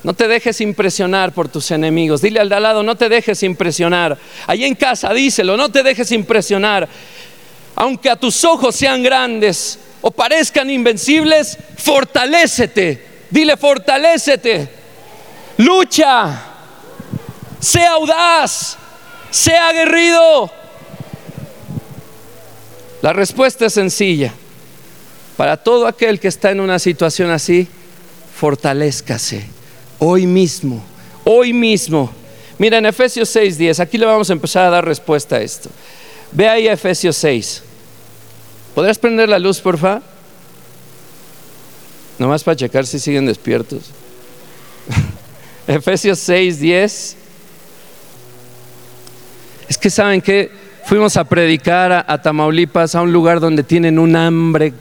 no 0.04 0.14
te 0.14 0.28
dejes 0.28 0.60
impresionar 0.60 1.32
por 1.32 1.48
tus 1.48 1.72
enemigos. 1.72 2.22
Dile 2.22 2.42
al 2.42 2.50
de 2.50 2.56
al 2.56 2.64
lado, 2.64 2.84
no 2.84 2.96
te 2.96 3.08
dejes 3.08 3.42
impresionar. 3.44 4.18
Allí 4.48 4.66
en 4.66 4.76
casa, 4.76 5.14
díselo, 5.14 5.56
no 5.56 5.70
te 5.70 5.82
dejes 5.82 6.12
impresionar. 6.12 6.90
Aunque 7.74 8.10
a 8.10 8.18
tus 8.18 8.44
ojos 8.44 8.76
sean 8.76 9.02
grandes 9.02 9.80
o 10.02 10.12
parezcan 10.12 10.70
invencibles, 10.70 11.58
fortalécete. 11.78 13.08
Dile, 13.30 13.56
fortalécete. 13.56 14.70
Lucha. 15.56 16.38
Sea 17.62 17.92
audaz. 17.94 18.80
Sea 19.36 19.68
aguerrido. 19.68 20.50
La 23.02 23.12
respuesta 23.12 23.66
es 23.66 23.74
sencilla. 23.74 24.34
Para 25.36 25.58
todo 25.58 25.88
aquel 25.88 26.22
que 26.22 26.30
está 26.30 26.52
en 26.52 26.62
una 26.62 26.80
situación 26.80 27.30
así, 27.32 27.68
fortalezcase 28.34 29.46
hoy 30.00 30.26
mismo, 30.26 30.82
hoy 31.26 31.52
mismo. 31.52 32.10
Mira 32.58 32.78
en 32.78 32.86
Efesios 32.86 33.30
6:10, 33.36 33.82
aquí 33.82 33.98
le 33.98 34.06
vamos 34.06 34.30
a 34.30 34.34
empezar 34.34 34.68
a 34.68 34.70
dar 34.70 34.86
respuesta 34.86 35.36
a 35.36 35.42
esto. 35.42 35.70
Ve 36.32 36.48
ahí 36.48 36.70
Efesios 36.70 37.18
6. 37.18 37.62
¿Podrás 38.74 38.98
prender 38.98 39.28
la 39.28 39.38
luz, 39.38 39.60
por 39.60 39.78
favor? 39.78 40.02
Nomás 42.18 42.42
para 42.42 42.56
checar 42.56 42.88
si 42.88 43.00
siguen 43.00 43.26
despiertos. 43.26 43.84
Efesios 45.68 46.20
6:10. 46.20 47.25
Es 49.68 49.78
que 49.78 49.90
saben 49.90 50.22
que 50.22 50.52
fuimos 50.86 51.18
a 51.18 51.24
predicar 51.24 52.06
a, 52.08 52.22
Tamaulipas, 52.22 52.96
a 52.96 53.02
un 53.02 53.12
lugar 53.12 53.40
donde 53.40 53.64
tienen 53.64 53.98
un 53.98 54.16
hambre 54.16 54.74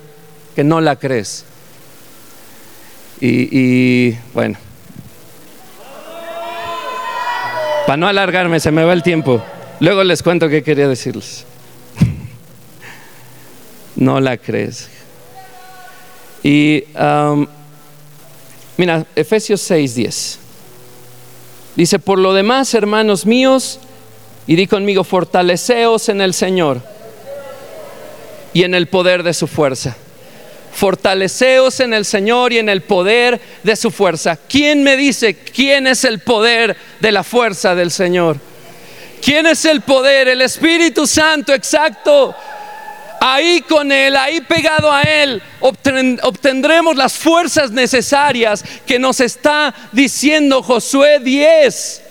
que 0.55 0.63
no 0.63 0.81
la 0.81 0.97
crees. 0.97 1.45
Y, 3.21 4.13
bueno, 4.35 4.59
Para 7.87 7.99
no 7.99 8.09
alargarme, 8.09 8.61
se 8.61 8.71
me 8.71 8.83
va 8.83 8.95
el 8.95 9.03
tiempo. 9.03 9.43
Luego 9.81 10.05
les 10.05 10.23
cuento 10.23 10.49
qué 10.49 10.63
quería 10.63 10.89
decirles. 10.89 11.45
no 13.97 14.21
la 14.21 14.39
crees. 14.39 14.89
Y 16.43 16.85
mira, 18.79 19.05
Efesios 19.15 19.61
6, 19.61 19.95
10. 19.97 20.39
Dice, 21.77 21.99
por 21.99 22.19
lo 22.19 22.33
demás, 22.33 22.73
hermanos 22.73 23.27
míos, 23.27 23.81
y 24.47 24.57
di 24.57 24.67
conmigo, 24.67 25.05
fortaleceos 25.05 26.09
en 26.09 26.21
el 26.21 26.35
Señor 26.35 26.81
y 28.53 28.65
en 28.65 28.75
el 28.75 28.87
poder 28.89 29.23
de 29.23 29.35
su 29.35 29.47
fuerza 29.47 29.97
fortaleceos 30.75 31.81
en 31.81 31.95
el 31.95 32.05
Señor 32.05 32.53
y 32.53 32.59
en 32.59 32.69
el 32.69 32.83
poder 32.83 33.41
de 33.63 33.77
su 33.77 33.91
fuerza. 33.91 34.37
¿Quién 34.49 34.83
me 34.83 34.97
dice 34.97 35.35
quién 35.35 35.87
es 35.87 36.05
el 36.05 36.19
poder 36.19 36.77
de 37.01 37.13
la 37.13 37.23
fuerza 37.23 37.75
del 37.75 37.91
Señor? 37.91 38.39
¿Quién 39.23 39.47
es 39.47 39.65
el 39.65 39.81
poder? 39.81 40.29
El 40.29 40.43
Espíritu 40.43 41.07
Santo, 41.07 41.55
exacto. 41.55 42.35
Ahí 43.21 43.63
con 43.63 43.91
Él, 43.91 44.17
ahí 44.17 44.43
pegado 44.43 44.93
a 44.93 45.01
Él, 45.03 45.41
obtendremos 45.61 46.95
las 46.97 47.15
fuerzas 47.15 47.71
necesarias 47.71 48.63
que 48.85 48.99
nos 48.99 49.21
está 49.21 49.75
diciendo 49.93 50.63
Josué 50.63 51.21
10. 51.21 52.03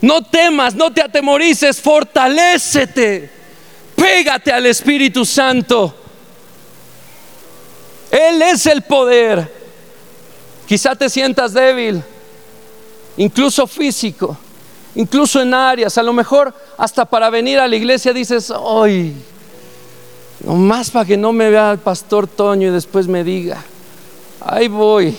No 0.00 0.22
temas, 0.22 0.74
no 0.74 0.92
te 0.92 1.02
atemorices, 1.02 1.80
fortalécete, 1.80 3.30
pégate 3.94 4.52
al 4.52 4.66
Espíritu 4.66 5.24
Santo. 5.24 5.94
Él 8.10 8.42
es 8.42 8.66
el 8.66 8.82
poder. 8.82 9.54
Quizá 10.66 10.96
te 10.96 11.08
sientas 11.08 11.52
débil, 11.52 12.02
incluso 13.16 13.66
físico, 13.66 14.36
incluso 14.96 15.40
en 15.40 15.54
áreas, 15.54 15.96
a 15.96 16.02
lo 16.02 16.12
mejor 16.12 16.52
hasta 16.76 17.04
para 17.04 17.30
venir 17.30 17.58
a 17.60 17.68
la 17.68 17.76
iglesia 17.76 18.12
dices, 18.12 18.50
hoy, 18.50 19.14
nomás 20.40 20.90
para 20.90 21.04
que 21.04 21.16
no 21.16 21.32
me 21.32 21.50
vea 21.50 21.70
el 21.72 21.78
pastor 21.78 22.26
Toño 22.26 22.68
y 22.68 22.72
después 22.72 23.06
me 23.06 23.22
diga, 23.22 23.62
ahí 24.40 24.66
voy, 24.66 25.16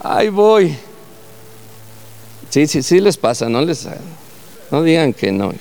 ahí 0.00 0.28
voy. 0.28 0.78
Sí, 2.50 2.66
sí, 2.66 2.82
sí 2.82 3.00
les 3.00 3.16
pasa, 3.16 3.48
no 3.48 3.60
les, 3.60 3.86
no 4.70 4.82
digan 4.82 5.12
que 5.12 5.32
no. 5.32 5.52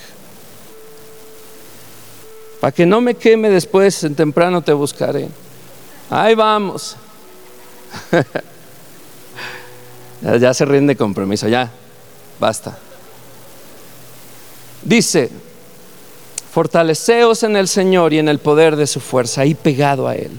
Para 2.59 2.71
que 2.71 2.85
no 2.85 3.01
me 3.01 3.15
queme 3.15 3.49
después, 3.49 4.03
en 4.03 4.15
temprano 4.15 4.61
te 4.61 4.73
buscaré. 4.73 5.27
Ahí 6.09 6.33
vamos. 6.33 6.95
ya, 10.21 10.53
se 10.53 10.65
rinde 10.65 10.95
compromiso, 10.95 11.47
ya, 11.47 11.69
basta. 12.39 12.77
Dice, 14.81 15.29
fortaleceos 16.51 17.43
en 17.43 17.57
el 17.57 17.67
Señor 17.67 18.13
y 18.13 18.19
en 18.19 18.29
el 18.29 18.39
poder 18.39 18.75
de 18.75 18.87
su 18.87 19.01
fuerza, 19.01 19.41
ahí 19.41 19.53
pegado 19.53 20.07
a 20.07 20.15
Él. 20.15 20.31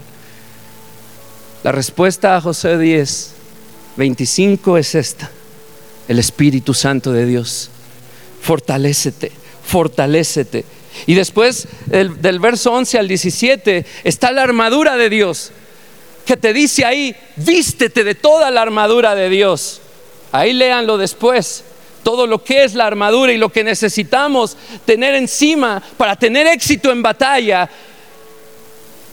La 1.63 1.71
respuesta 1.71 2.35
a 2.35 2.41
José 2.41 2.77
10, 2.77 3.33
25 3.97 4.77
es 4.77 4.95
esta. 4.95 5.29
El 6.09 6.19
Espíritu 6.19 6.73
Santo 6.73 7.13
de 7.13 7.25
Dios. 7.25 7.69
Fortalécete, 8.41 9.31
fortalécete. 9.63 10.65
Y 11.05 11.13
después 11.13 11.67
del, 11.85 12.39
verso 12.39 12.73
11 12.73 12.97
al 12.97 13.07
17 13.07 13.85
está 14.03 14.31
la 14.31 14.43
armadura 14.43 14.97
de 14.97 15.09
Dios, 15.09 15.51
que 16.25 16.35
te 16.35 16.51
dice 16.51 16.83
ahí, 16.83 17.15
vístete 17.37 18.03
de 18.03 18.15
toda 18.15 18.51
la 18.51 18.63
armadura 18.63 19.15
de 19.15 19.29
Dios. 19.29 19.81
Ahí 20.31 20.51
léanlo 20.51 20.97
después 20.97 21.63
todo 22.03 22.25
lo 22.25 22.43
que 22.43 22.63
es 22.63 22.73
la 22.73 22.87
armadura 22.87 23.31
y 23.31 23.37
lo 23.37 23.49
que 23.49 23.63
necesitamos 23.63 24.57
tener 24.85 25.13
encima 25.15 25.81
para 25.97 26.15
tener 26.15 26.47
éxito 26.47 26.91
en 26.91 27.03
batalla. 27.03 27.69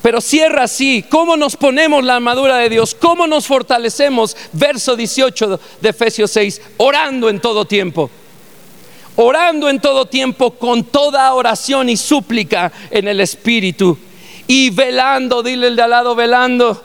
Pero 0.07 0.21
cierra 0.21 0.62
así, 0.62 1.05
¿cómo 1.09 1.37
nos 1.37 1.57
ponemos 1.57 2.05
la 2.05 2.14
armadura 2.14 2.59
de 2.59 2.69
Dios? 2.69 2.95
¿Cómo 2.95 3.27
nos 3.27 3.45
fortalecemos? 3.45 4.37
Verso 4.53 4.95
18 4.95 5.61
de 5.81 5.88
Efesios 5.88 6.31
6, 6.31 6.62
orando 6.77 7.29
en 7.29 7.40
todo 7.40 7.64
tiempo. 7.64 8.09
Orando 9.16 9.69
en 9.69 9.81
todo 9.81 10.07
tiempo 10.07 10.53
con 10.53 10.85
toda 10.85 11.35
oración 11.35 11.88
y 11.88 11.97
súplica 11.97 12.71
en 12.88 13.09
el 13.09 13.19
Espíritu. 13.19 13.99
Y 14.47 14.71
velando, 14.71 15.42
dile 15.42 15.66
el 15.66 15.75
de 15.75 15.83
al 15.83 15.90
lado, 15.90 16.14
velando 16.14 16.85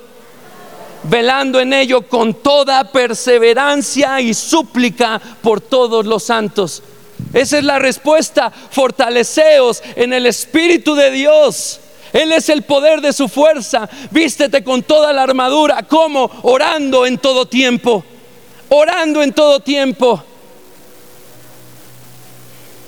velando 1.04 1.60
en 1.60 1.74
ello 1.74 2.08
con 2.08 2.34
toda 2.34 2.92
perseverancia 2.92 4.20
y 4.20 4.34
súplica 4.34 5.22
por 5.44 5.62
todos 5.62 6.08
los 6.08 6.24
santos. 6.24 6.82
Esa 7.34 7.60
es 7.60 7.64
la 7.64 7.78
respuesta. 7.78 8.50
Fortaleceos 8.50 9.84
en 9.96 10.12
el 10.12 10.26
Espíritu 10.26 10.96
de 10.96 11.12
Dios. 11.12 11.82
Él 12.14 12.32
es 12.34 12.50
el 12.50 12.64
poder 12.64 13.02
de 13.02 13.14
su 13.14 13.28
fuerza. 13.28 13.90
Vístete 14.12 14.64
con 14.64 14.84
toda 14.84 15.14
la 15.14 15.24
armadura. 15.24 15.84
como 15.84 16.30
Orando 16.44 17.06
en 17.06 17.18
todo 17.18 17.46
tiempo. 17.46 18.04
Orando 18.70 19.24
en 19.24 19.34
todo 19.34 19.60
tiempo. 19.60 20.24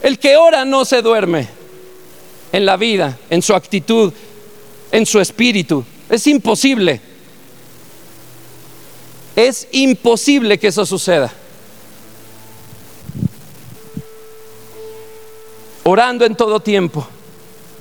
El 0.01 0.19
que 0.19 0.35
ora 0.35 0.65
no 0.65 0.83
se 0.83 1.01
duerme 1.01 1.47
en 2.51 2.65
la 2.65 2.75
vida, 2.75 3.17
en 3.29 3.41
su 3.41 3.53
actitud, 3.53 4.11
en 4.91 5.05
su 5.05 5.19
espíritu. 5.19 5.85
Es 6.09 6.27
imposible. 6.27 6.99
Es 9.35 9.67
imposible 9.71 10.59
que 10.59 10.67
eso 10.67 10.85
suceda. 10.85 11.33
Orando 15.83 16.25
en 16.25 16.35
todo 16.35 16.59
tiempo. 16.59 17.07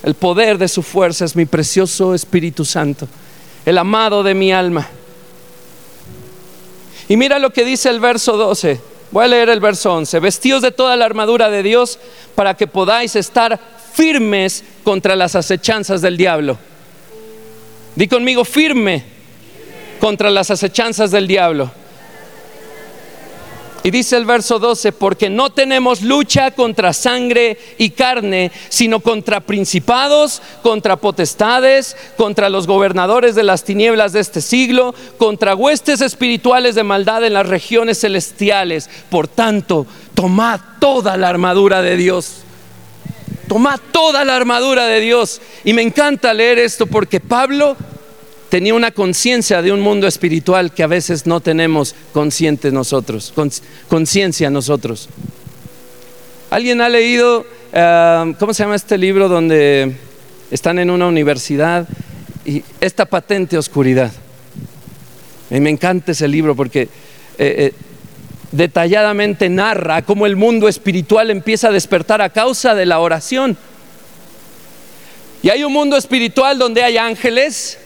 El 0.02 0.14
poder 0.14 0.58
de 0.58 0.68
su 0.68 0.82
fuerza 0.82 1.24
es 1.24 1.36
mi 1.36 1.46
precioso 1.46 2.14
Espíritu 2.14 2.64
Santo, 2.64 3.06
el 3.64 3.78
amado 3.78 4.22
de 4.22 4.34
mi 4.34 4.52
alma. 4.52 4.88
Y 7.08 7.16
mira 7.16 7.38
lo 7.38 7.52
que 7.52 7.64
dice 7.64 7.88
el 7.88 8.00
verso 8.00 8.36
12. 8.36 8.80
Voy 9.10 9.24
a 9.24 9.28
leer 9.28 9.50
el 9.50 9.60
verso 9.60 9.92
11. 9.92 10.18
Vestidos 10.20 10.62
de 10.62 10.70
toda 10.70 10.96
la 10.96 11.04
armadura 11.04 11.50
de 11.50 11.62
Dios 11.62 11.98
para 12.34 12.54
que 12.54 12.66
podáis 12.66 13.14
estar 13.14 13.60
firmes 13.92 14.64
contra 14.82 15.14
las 15.14 15.36
acechanzas 15.36 16.00
del 16.00 16.16
diablo. 16.16 16.58
Di 17.94 18.08
conmigo 18.08 18.44
firme 18.44 19.04
contra 20.00 20.30
las 20.30 20.50
acechanzas 20.50 21.10
del 21.10 21.28
diablo. 21.28 21.70
Y 23.84 23.90
dice 23.90 24.16
el 24.16 24.24
verso 24.24 24.60
12, 24.60 24.92
porque 24.92 25.28
no 25.28 25.50
tenemos 25.50 26.02
lucha 26.02 26.52
contra 26.52 26.92
sangre 26.92 27.58
y 27.78 27.90
carne, 27.90 28.52
sino 28.68 29.00
contra 29.00 29.40
principados, 29.40 30.40
contra 30.62 30.96
potestades, 30.96 31.96
contra 32.16 32.48
los 32.48 32.68
gobernadores 32.68 33.34
de 33.34 33.42
las 33.42 33.64
tinieblas 33.64 34.12
de 34.12 34.20
este 34.20 34.40
siglo, 34.40 34.94
contra 35.18 35.56
huestes 35.56 36.00
espirituales 36.00 36.76
de 36.76 36.84
maldad 36.84 37.24
en 37.24 37.34
las 37.34 37.48
regiones 37.48 37.98
celestiales. 37.98 38.88
Por 39.10 39.26
tanto, 39.26 39.86
tomad 40.14 40.60
toda 40.78 41.16
la 41.16 41.28
armadura 41.28 41.82
de 41.82 41.96
Dios. 41.96 42.42
Tomad 43.48 43.80
toda 43.90 44.24
la 44.24 44.36
armadura 44.36 44.86
de 44.86 45.00
Dios. 45.00 45.40
Y 45.64 45.72
me 45.72 45.82
encanta 45.82 46.32
leer 46.32 46.60
esto 46.60 46.86
porque 46.86 47.18
Pablo 47.18 47.76
tenía 48.52 48.74
una 48.74 48.90
conciencia 48.90 49.62
de 49.62 49.72
un 49.72 49.80
mundo 49.80 50.06
espiritual 50.06 50.74
que 50.74 50.82
a 50.82 50.86
veces 50.86 51.26
no 51.26 51.40
tenemos 51.40 51.94
consciente 52.12 52.70
nosotros, 52.70 53.32
conciencia 53.88 54.50
nosotros. 54.50 55.08
¿Alguien 56.50 56.82
ha 56.82 56.90
leído, 56.90 57.46
eh, 57.72 58.34
cómo 58.38 58.52
se 58.52 58.62
llama 58.62 58.74
este 58.74 58.98
libro 58.98 59.30
donde 59.30 59.96
están 60.50 60.78
en 60.78 60.90
una 60.90 61.06
universidad 61.06 61.88
y 62.44 62.62
esta 62.78 63.06
patente 63.06 63.56
oscuridad? 63.56 64.12
Me 65.48 65.70
encanta 65.70 66.12
ese 66.12 66.28
libro 66.28 66.54
porque 66.54 66.82
eh, 66.82 66.88
eh, 67.38 67.72
detalladamente 68.50 69.48
narra 69.48 70.02
cómo 70.02 70.26
el 70.26 70.36
mundo 70.36 70.68
espiritual 70.68 71.30
empieza 71.30 71.68
a 71.68 71.72
despertar 71.72 72.20
a 72.20 72.28
causa 72.28 72.74
de 72.74 72.84
la 72.84 72.98
oración. 72.98 73.56
Y 75.42 75.48
hay 75.48 75.64
un 75.64 75.72
mundo 75.72 75.96
espiritual 75.96 76.58
donde 76.58 76.84
hay 76.84 76.98
ángeles, 76.98 77.78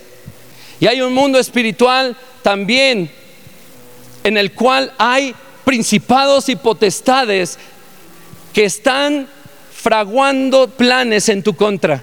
y 0.80 0.86
hay 0.86 1.00
un 1.00 1.14
mundo 1.14 1.38
espiritual 1.38 2.16
también 2.42 3.10
en 4.24 4.36
el 4.36 4.52
cual 4.52 4.92
hay 4.98 5.34
principados 5.64 6.48
y 6.48 6.56
potestades 6.56 7.58
que 8.52 8.64
están 8.64 9.28
fraguando 9.72 10.68
planes 10.68 11.28
en 11.28 11.42
tu 11.42 11.54
contra, 11.54 12.02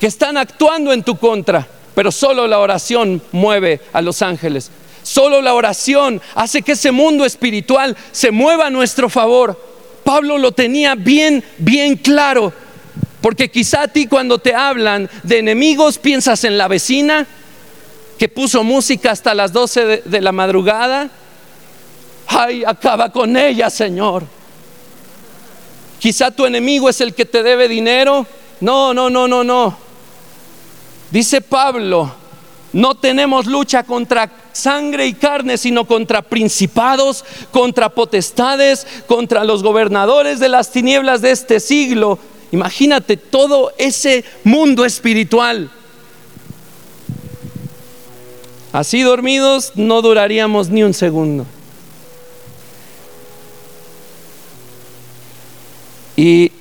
que 0.00 0.06
están 0.06 0.36
actuando 0.36 0.92
en 0.92 1.02
tu 1.02 1.16
contra, 1.16 1.66
pero 1.94 2.10
solo 2.10 2.46
la 2.46 2.58
oración 2.58 3.22
mueve 3.32 3.80
a 3.92 4.02
los 4.02 4.22
ángeles. 4.22 4.70
Solo 5.02 5.40
la 5.40 5.54
oración 5.54 6.20
hace 6.34 6.62
que 6.62 6.72
ese 6.72 6.90
mundo 6.90 7.24
espiritual 7.24 7.96
se 8.12 8.30
mueva 8.30 8.66
a 8.66 8.70
nuestro 8.70 9.08
favor. 9.08 9.60
Pablo 10.04 10.38
lo 10.38 10.52
tenía 10.52 10.94
bien, 10.94 11.42
bien 11.58 11.96
claro. 11.96 12.52
Porque 13.20 13.50
quizá 13.50 13.82
a 13.82 13.88
ti 13.88 14.06
cuando 14.06 14.38
te 14.38 14.54
hablan 14.54 15.10
de 15.22 15.38
enemigos 15.38 15.98
piensas 15.98 16.44
en 16.44 16.56
la 16.56 16.68
vecina 16.68 17.26
que 18.18 18.28
puso 18.28 18.64
música 18.64 19.10
hasta 19.10 19.34
las 19.34 19.52
12 19.52 20.02
de, 20.04 20.20
la 20.20 20.32
madrugada. 20.32 21.10
Ay, 22.26 22.64
acaba 22.64 23.10
con 23.10 23.36
ella, 23.36 23.68
Señor. 23.68 24.24
Quizá 25.98 26.30
tu 26.30 26.46
enemigo 26.46 26.88
es 26.88 27.00
el 27.00 27.14
que 27.14 27.26
te 27.26 27.42
debe 27.42 27.68
dinero. 27.68 28.26
No, 28.60 28.94
no, 28.94 29.10
no, 29.10 29.26
no, 29.28 29.44
no. 29.44 29.76
Dice 31.10 31.40
Pablo, 31.40 32.14
no 32.72 32.94
tenemos 32.94 33.46
lucha 33.46 33.82
contra 33.82 34.30
sangre 34.52 35.06
y 35.06 35.14
carne, 35.14 35.58
sino 35.58 35.86
contra 35.86 36.22
principados, 36.22 37.24
contra 37.50 37.88
potestades, 37.88 38.86
contra 39.06 39.44
los 39.44 39.62
gobernadores 39.62 40.40
de 40.40 40.48
las 40.48 40.70
tinieblas 40.70 41.20
de 41.20 41.32
este 41.32 41.58
siglo 41.58 42.18
Imagínate 42.52 43.16
todo 43.16 43.72
ese 43.78 44.24
mundo 44.44 44.84
espiritual. 44.84 45.70
Así 48.72 49.02
dormidos 49.02 49.72
no 49.74 50.02
duraríamos 50.02 50.68
ni 50.68 50.82
un 50.82 50.94
segundo. 50.94 51.46
Y 56.16 56.52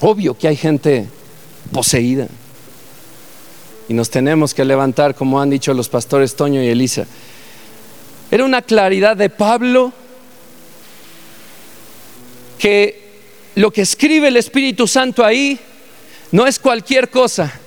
obvio 0.00 0.36
que 0.36 0.48
hay 0.48 0.56
gente 0.56 1.08
poseída. 1.72 2.28
Y 3.88 3.94
nos 3.94 4.10
tenemos 4.10 4.54
que 4.54 4.64
levantar, 4.64 5.14
como 5.14 5.40
han 5.40 5.50
dicho 5.50 5.74
los 5.74 5.88
pastores 5.88 6.34
Toño 6.34 6.62
y 6.62 6.68
Elisa. 6.68 7.06
Era 8.30 8.44
una 8.44 8.62
claridad 8.62 9.16
de 9.16 9.30
Pablo 9.30 9.92
que 12.58 13.05
lo 13.56 13.70
que 13.70 13.82
escribe 13.82 14.28
el 14.28 14.36
Espíritu 14.36 14.86
Santo 14.86 15.24
ahí 15.24 15.58
no 16.30 16.46
es 16.46 16.58
cualquier 16.58 17.08
cosa. 17.08 17.60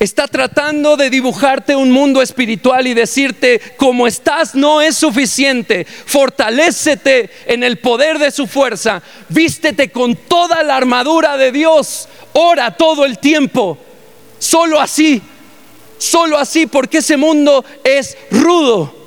Está 0.00 0.26
tratando 0.26 0.96
de 0.96 1.08
dibujarte 1.08 1.76
un 1.76 1.92
mundo 1.92 2.20
espiritual 2.20 2.86
y 2.88 2.92
decirte, 2.92 3.60
como 3.76 4.08
estás 4.08 4.56
no 4.56 4.82
es 4.82 4.96
suficiente. 4.96 5.84
Fortalécete 5.84 7.30
en 7.46 7.62
el 7.62 7.78
poder 7.78 8.18
de 8.18 8.32
su 8.32 8.48
fuerza. 8.48 9.00
Vístete 9.28 9.90
con 9.90 10.16
toda 10.16 10.64
la 10.64 10.76
armadura 10.76 11.36
de 11.36 11.52
Dios. 11.52 12.08
Ora 12.32 12.76
todo 12.76 13.04
el 13.04 13.18
tiempo. 13.20 13.78
Solo 14.40 14.80
así. 14.80 15.22
Solo 15.98 16.36
así 16.36 16.66
porque 16.66 16.98
ese 16.98 17.16
mundo 17.16 17.64
es 17.84 18.18
rudo. 18.32 19.03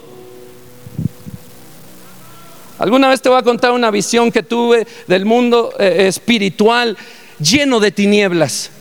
Alguna 2.80 3.10
vez 3.10 3.22
te 3.22 3.30
voy 3.30 3.40
a 3.40 3.44
contar 3.44 3.72
una 3.72 3.90
visión 3.90 4.32
que 4.32 4.44
tuve 4.44 4.86
del 5.08 5.26
mundo 5.26 5.74
eh, 5.80 6.06
espiritual 6.08 6.96
lleno 7.40 7.80
de 7.80 7.92
tinieblas 7.92 8.72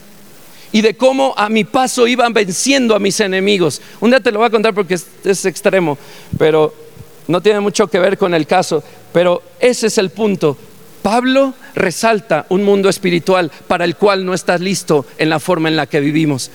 y 0.72 0.82
de 0.82 0.94
cómo 0.96 1.32
a 1.36 1.48
mi 1.48 1.64
paso 1.64 2.06
iban 2.06 2.34
venciendo 2.34 2.94
a 2.94 2.98
mis 2.98 3.20
enemigos. 3.20 3.80
Un 4.00 4.10
día 4.10 4.20
te 4.20 4.30
lo 4.30 4.40
voy 4.40 4.48
a 4.48 4.50
contar 4.50 4.74
porque 4.74 4.94
es, 5.24 5.44
extremo, 5.46 5.96
pero 6.38 6.74
no 7.28 7.40
tiene 7.40 7.60
mucho 7.60 7.86
que 7.86 7.98
ver 7.98 8.18
con 8.18 8.34
el 8.34 8.46
caso. 8.46 8.82
Pero 9.12 9.42
ese 9.60 9.86
es 9.86 9.96
el 9.96 10.10
punto. 10.10 10.58
Pablo 11.00 11.54
resalta 11.74 12.44
un 12.50 12.64
mundo 12.64 12.90
espiritual 12.90 13.50
para 13.66 13.86
el 13.86 13.96
cual 13.96 14.26
no 14.26 14.34
estás 14.34 14.60
listo 14.60 15.06
en 15.16 15.30
la 15.30 15.40
forma 15.40 15.68
en 15.68 15.76
la 15.76 15.86
que 15.86 16.00
vivimos. 16.00 16.50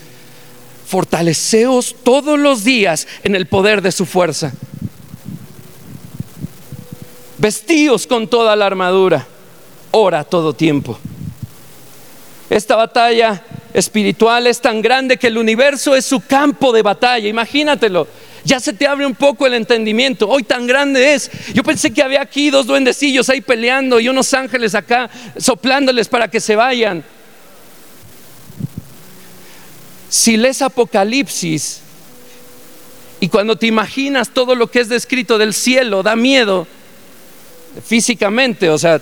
fortaleceos 0.86 1.96
todos 2.04 2.38
los 2.38 2.66
días 2.66 3.08
en 3.24 3.34
el 3.34 3.48
poder 3.48 3.82
de 3.82 3.94
su 3.94 4.06
fuerza. 4.06 4.52
Vestíos 7.42 8.06
con 8.06 8.28
toda 8.28 8.56
la 8.56 8.68
armadura, 8.68 9.26
ora 9.90 10.24
todo 10.24 10.54
tiempo. 10.54 11.00
Esta 12.52 12.76
batalla 12.76 13.44
espiritual 13.74 14.46
es 14.46 14.62
tan 14.62 14.80
grande 14.80 15.18
que 15.18 15.26
el 15.26 15.40
universo 15.40 15.96
es 15.96 16.06
su 16.06 16.20
campo 16.20 16.72
de 16.72 16.84
batalla, 16.84 17.28
imagínatelo. 17.28 18.08
Ya 18.44 18.60
se 18.60 18.74
te 18.74 18.86
abre 18.86 19.08
un 19.08 19.16
poco 19.16 19.48
el 19.48 19.56
entendimiento. 19.56 20.30
Hoy 20.30 20.44
tan 20.44 20.68
grande 20.68 21.16
es. 21.16 21.32
Yo 21.52 21.64
pensé 21.64 21.92
que 21.92 22.04
había 22.04 22.22
aquí 22.22 22.52
dos 22.52 22.68
duendecillos 22.68 23.28
ahí 23.28 23.42
peleando 23.42 24.00
y 24.00 24.08
unos 24.08 24.32
ángeles 24.36 24.76
acá 24.76 25.10
soplándoles 25.36 26.08
para 26.08 26.28
que 26.28 26.40
se 26.40 26.56
vayan. 26.56 27.04
Si 30.10 30.38
lees 30.38 30.62
Apocalipsis 30.62 31.82
y 33.20 33.30
cuando 33.30 33.56
te 33.56 33.66
imaginas 33.66 34.30
todo 34.30 34.54
lo 34.54 34.68
que 34.68 34.82
es 34.82 34.90
descrito 34.90 35.40
del 35.40 35.56
cielo, 35.56 36.04
da 36.04 36.16
miedo 36.16 36.68
físicamente, 37.84 38.70
o 38.70 38.78
sea, 38.78 39.02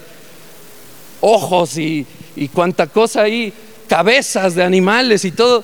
ojos 1.22 1.78
y, 1.78 2.06
cuánta 2.54 2.88
cosa 2.88 3.24
ahí, 3.24 3.54
cabezas 3.88 4.56
de 4.56 4.64
animales 4.64 5.26
y 5.26 5.32
todo. 5.32 5.64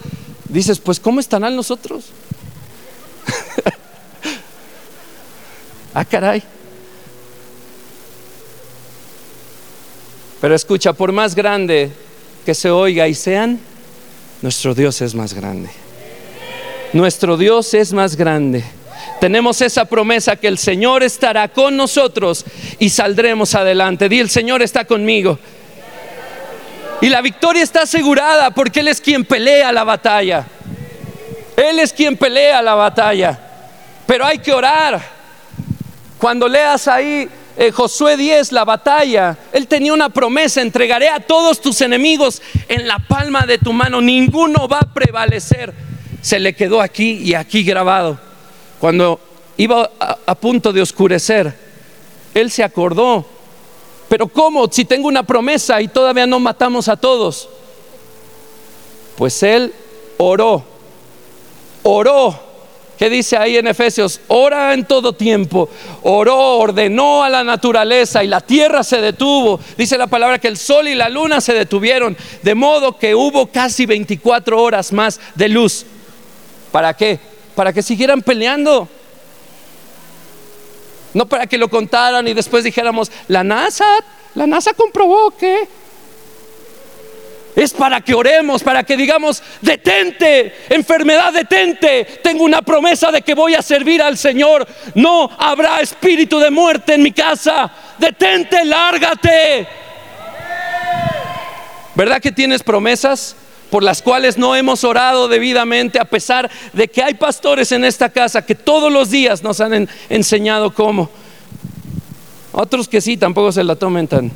Dices, 0.50 0.80
pues 0.80 1.00
¿cómo 1.00 1.20
estarán 1.20 1.56
nosotros? 1.56 2.06
ah, 5.94 6.06
caray. 6.06 6.44
Pero 10.42 10.56
escucha, 10.56 10.94
por 10.94 11.12
más 11.12 11.34
grande 11.34 11.92
que 12.46 12.54
se 12.54 12.70
oiga 12.70 13.08
y 13.08 13.16
sean, 13.16 13.60
nuestro 14.42 14.76
Dios 14.76 15.02
es 15.02 15.16
más 15.16 15.34
grande. 15.34 15.70
Nuestro 16.94 17.38
Dios 17.38 17.74
es 17.74 17.94
más 17.94 18.16
grande. 18.16 18.64
Tenemos 19.20 19.62
esa 19.62 19.86
promesa 19.86 20.36
que 20.36 20.48
el 20.48 20.58
Señor 20.58 21.04
estará 21.04 21.48
con 21.48 21.78
nosotros 21.78 22.46
y 22.80 22.90
saldremos 22.90 23.56
adelante. 23.56 24.10
Di, 24.10 24.20
el 24.20 24.30
Señor 24.30 24.62
está 24.62 24.86
conmigo. 24.86 25.40
Y 27.02 27.10
la 27.10 27.22
victoria 27.22 27.64
está 27.64 27.84
asegurada 27.84 28.52
porque 28.52 28.80
Él 28.80 28.88
es 28.88 29.02
quien 29.02 29.26
pelea 29.26 29.72
la 29.72 29.84
batalla. 29.84 30.46
Él 31.56 31.80
es 31.80 31.94
quien 31.94 32.18
pelea 32.18 32.62
la 32.62 32.76
batalla. 32.76 33.40
Pero 34.06 34.26
hay 34.26 34.40
que 34.40 34.54
orar. 34.54 35.02
Cuando 36.18 36.48
leas 36.48 36.88
ahí 36.88 37.30
eh, 37.58 37.72
Josué 37.72 38.18
10, 38.18 38.52
la 38.52 38.66
batalla, 38.66 39.38
él 39.54 39.68
tenía 39.68 39.94
una 39.94 40.10
promesa, 40.10 40.62
entregaré 40.62 41.08
a 41.10 41.22
todos 41.22 41.62
tus 41.62 41.80
enemigos 41.82 42.42
en 42.68 42.88
la 42.88 43.00
palma 43.00 43.46
de 43.46 43.58
tu 43.58 43.72
mano, 43.72 44.02
ninguno 44.02 44.68
va 44.68 44.80
a 44.80 44.94
prevalecer. 44.94 45.74
Se 46.22 46.40
le 46.40 46.54
quedó 46.54 46.82
aquí 46.82 47.12
y 47.24 47.34
aquí 47.34 47.64
grabado. 47.64 48.20
Cuando 48.86 49.20
iba 49.58 49.90
a 50.28 50.36
punto 50.36 50.72
de 50.72 50.80
oscurecer, 50.80 51.52
él 52.36 52.52
se 52.52 52.64
acordó, 52.64 53.26
pero 54.08 54.28
¿cómo? 54.28 54.72
Si 54.72 54.86
tengo 54.86 55.08
una 55.08 55.24
promesa 55.24 55.82
y 55.82 55.88
todavía 55.88 56.28
no 56.28 56.40
matamos 56.40 56.88
a 56.88 56.96
todos. 56.96 57.50
Pues 59.18 59.42
él 59.42 59.74
oró, 60.20 60.64
oró 61.82 62.40
¿Qué 63.00 63.10
dice 63.10 63.38
ahí 63.38 63.58
en 63.58 63.66
Efesios? 63.66 64.22
Ora 64.28 64.76
en 64.76 64.86
todo 64.86 65.14
tiempo. 65.14 65.68
Oró, 66.04 66.60
ordenó 66.60 67.24
a 67.24 67.30
la 67.30 67.44
naturaleza 67.44 68.24
y 68.24 68.28
la 68.28 68.42
tierra 68.42 68.84
se 68.84 69.02
detuvo. 69.02 69.60
Dice 69.80 69.98
la 69.98 70.06
palabra 70.06 70.38
que 70.38 70.48
el 70.48 70.58
sol 70.58 70.88
y 70.88 70.94
la 70.94 71.10
luna 71.10 71.42
se 71.42 71.54
detuvieron. 71.54 72.16
De 72.44 72.54
modo 72.54 73.00
que 73.00 73.16
hubo 73.16 73.48
casi 73.48 73.88
24 73.88 74.62
horas 74.62 74.94
más 74.94 75.20
de 75.34 75.50
luz. 75.50 75.88
¿Para 76.72 76.94
qué? 76.94 77.35
Para 77.56 77.74
que 77.74 77.82
siguieran 77.82 78.22
peleando. 78.22 78.88
No 81.14 81.26
para 81.26 81.48
que 81.48 81.58
lo 81.58 81.70
contaran 81.70 82.28
y 82.28 82.34
después 82.34 82.64
dijéramos, 82.64 83.10
la 83.30 83.44
NASA, 83.44 83.86
la 84.34 84.46
NASA 84.46 84.74
comprobó 84.74 85.32
que 85.32 85.66
es 87.56 87.74
para 87.74 88.02
que 88.02 88.14
oremos, 88.14 88.62
para 88.62 88.84
que 88.84 88.98
digamos, 88.98 89.42
detente, 89.62 90.54
enfermedad, 90.70 91.32
detente. 91.32 92.04
Tengo 92.22 92.44
una 92.44 92.62
promesa 92.62 93.12
de 93.12 93.22
que 93.22 93.34
voy 93.34 93.56
a 93.56 93.62
servir 93.62 94.02
al 94.02 94.18
Señor. 94.18 94.68
No 94.94 95.30
habrá 95.38 95.80
espíritu 95.80 96.38
de 96.38 96.52
muerte 96.52 96.96
en 96.96 97.04
mi 97.04 97.14
casa. 97.14 97.72
Detente, 97.98 98.66
lárgate. 98.66 99.68
¿Verdad 101.96 102.22
que 102.22 102.34
tienes 102.34 102.62
promesas 102.62 103.38
por 103.76 103.84
las 103.84 104.02
cuales 104.02 104.38
no 104.38 104.56
hemos 104.56 104.86
orado 104.86 105.28
debidamente 105.28 106.00
a 106.00 106.06
pesar 106.06 106.50
de 106.72 106.88
que 106.88 107.04
hay 107.04 107.16
pastores 107.16 107.74
en 107.74 107.84
esta 107.84 108.08
casa 108.08 108.46
que 108.46 108.56
todos 108.56 108.90
los 108.90 109.10
días 109.10 109.44
nos 109.44 109.60
han 109.60 109.90
enseñado 110.08 110.74
cómo? 110.74 111.10
Otros 112.54 112.88
que 112.88 113.02
sí, 113.02 113.18
tampoco 113.18 113.52
se 113.52 113.66
la 113.66 113.76
tomen 113.76 114.08
tan, 114.08 114.32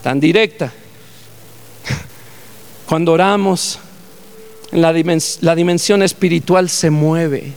tan 0.00 0.20
directa. 0.20 0.72
Cuando 2.86 3.14
oramos, 3.14 3.80
la, 4.70 4.92
la 5.40 5.54
dimensión 5.56 6.00
espiritual 6.04 6.70
se 6.70 6.90
mueve 6.90 7.52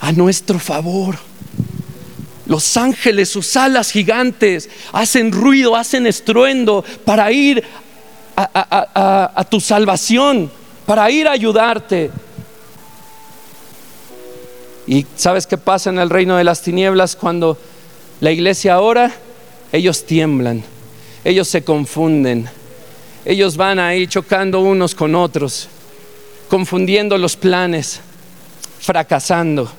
a 0.00 0.12
nuestro 0.12 0.58
favor. 0.58 1.16
Los 2.44 2.76
ángeles, 2.76 3.30
sus 3.30 3.56
alas 3.56 3.90
gigantes, 3.90 4.68
hacen 4.92 5.32
ruido, 5.32 5.74
hacen 5.74 6.06
estruendo 6.06 6.84
para 7.06 7.32
ir 7.32 7.64
a, 8.36 9.46
tu 9.50 9.60
salvación, 9.60 10.50
para 10.86 11.10
ir 11.10 11.28
a 11.28 11.32
ayudarte. 11.32 12.10
¿Y 14.86 15.06
sabes 15.16 15.46
qué 15.46 15.56
pasa 15.56 15.90
en 15.90 15.98
el 15.98 16.10
reino 16.10 16.36
de 16.36 16.44
las 16.44 16.62
tinieblas 16.62 17.16
cuando 17.16 17.58
la 18.20 18.30
iglesia 18.30 18.80
ora? 18.80 19.12
Ellos 19.72 20.04
tiemblan, 20.04 20.62
ellos 21.24 21.48
se 21.48 21.64
confunden 21.64 22.48
ellos 23.24 23.56
van 23.56 23.78
ahí 23.78 24.06
chocando 24.06 24.60
unos 24.60 24.94
con 24.94 25.14
otros, 25.14 25.68
confundiendo 26.48 27.16
los 27.16 27.36
planes, 27.36 28.00
fracasando. 28.80 29.70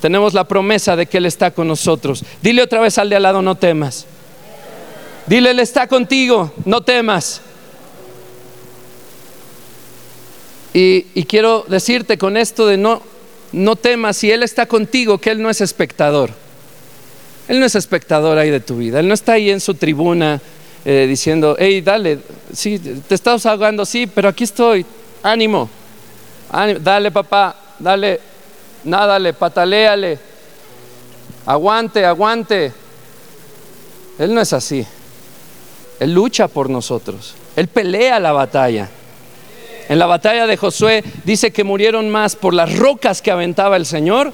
Tenemos 0.00 0.34
la 0.34 0.46
promesa 0.46 0.96
de 0.96 1.06
que 1.06 1.18
Él 1.18 1.26
está 1.26 1.52
con 1.52 1.68
nosotros. 1.68 2.24
Dile 2.42 2.62
otra 2.62 2.80
vez 2.80 2.98
al 2.98 3.08
de 3.08 3.16
al 3.16 3.22
lado, 3.22 3.42
no 3.42 3.54
temas. 3.54 4.06
Dile, 5.26 5.50
Él 5.50 5.58
está 5.58 5.88
contigo, 5.88 6.52
no 6.64 6.80
temas. 6.82 7.40
Y, 10.72 11.24
quiero 11.24 11.64
decirte 11.68 12.18
con 12.18 12.36
esto 12.36 12.66
de 12.66 12.76
no, 12.76 13.00
no 13.52 13.76
temas, 13.76 14.18
si 14.18 14.30
Él 14.30 14.42
está 14.42 14.66
contigo, 14.66 15.18
que 15.18 15.30
Él 15.30 15.40
no 15.40 15.48
es 15.48 15.60
espectador. 15.60 16.30
Él 17.48 17.58
no 17.60 17.66
es 17.66 17.74
espectador 17.74 18.36
ahí 18.38 18.50
de 18.50 18.60
tu 18.60 18.76
vida. 18.76 19.00
Él 19.00 19.08
no 19.08 19.14
está 19.14 19.32
ahí 19.32 19.50
en 19.50 19.60
su 19.60 19.74
tribuna 19.74 20.40
eh, 20.84 21.06
diciendo, 21.08 21.56
hey, 21.58 21.80
dale, 21.80 22.18
sí, 22.52 22.78
te 22.78 23.14
estás 23.14 23.46
ahogando, 23.46 23.86
sí, 23.86 24.06
pero 24.06 24.28
aquí 24.28 24.44
estoy, 24.44 24.84
ánimo, 25.22 25.70
dale 26.80 27.10
papá, 27.10 27.56
dale, 27.78 28.20
nádale, 28.84 29.32
pataléale, 29.32 30.18
aguante, 31.46 32.04
aguante. 32.04 32.72
Él 34.18 34.34
no 34.34 34.40
es 34.40 34.52
así. 34.52 34.86
Él 36.00 36.12
lucha 36.12 36.48
por 36.48 36.70
nosotros. 36.70 37.34
Él 37.56 37.68
pelea 37.68 38.20
la 38.20 38.32
batalla. 38.32 38.88
En 39.88 39.98
la 39.98 40.06
batalla 40.06 40.46
de 40.46 40.56
Josué 40.56 41.04
dice 41.24 41.52
que 41.52 41.64
murieron 41.64 42.10
más 42.10 42.36
por 42.36 42.54
las 42.54 42.76
rocas 42.76 43.22
que 43.22 43.30
aventaba 43.30 43.76
el 43.76 43.86
Señor 43.86 44.32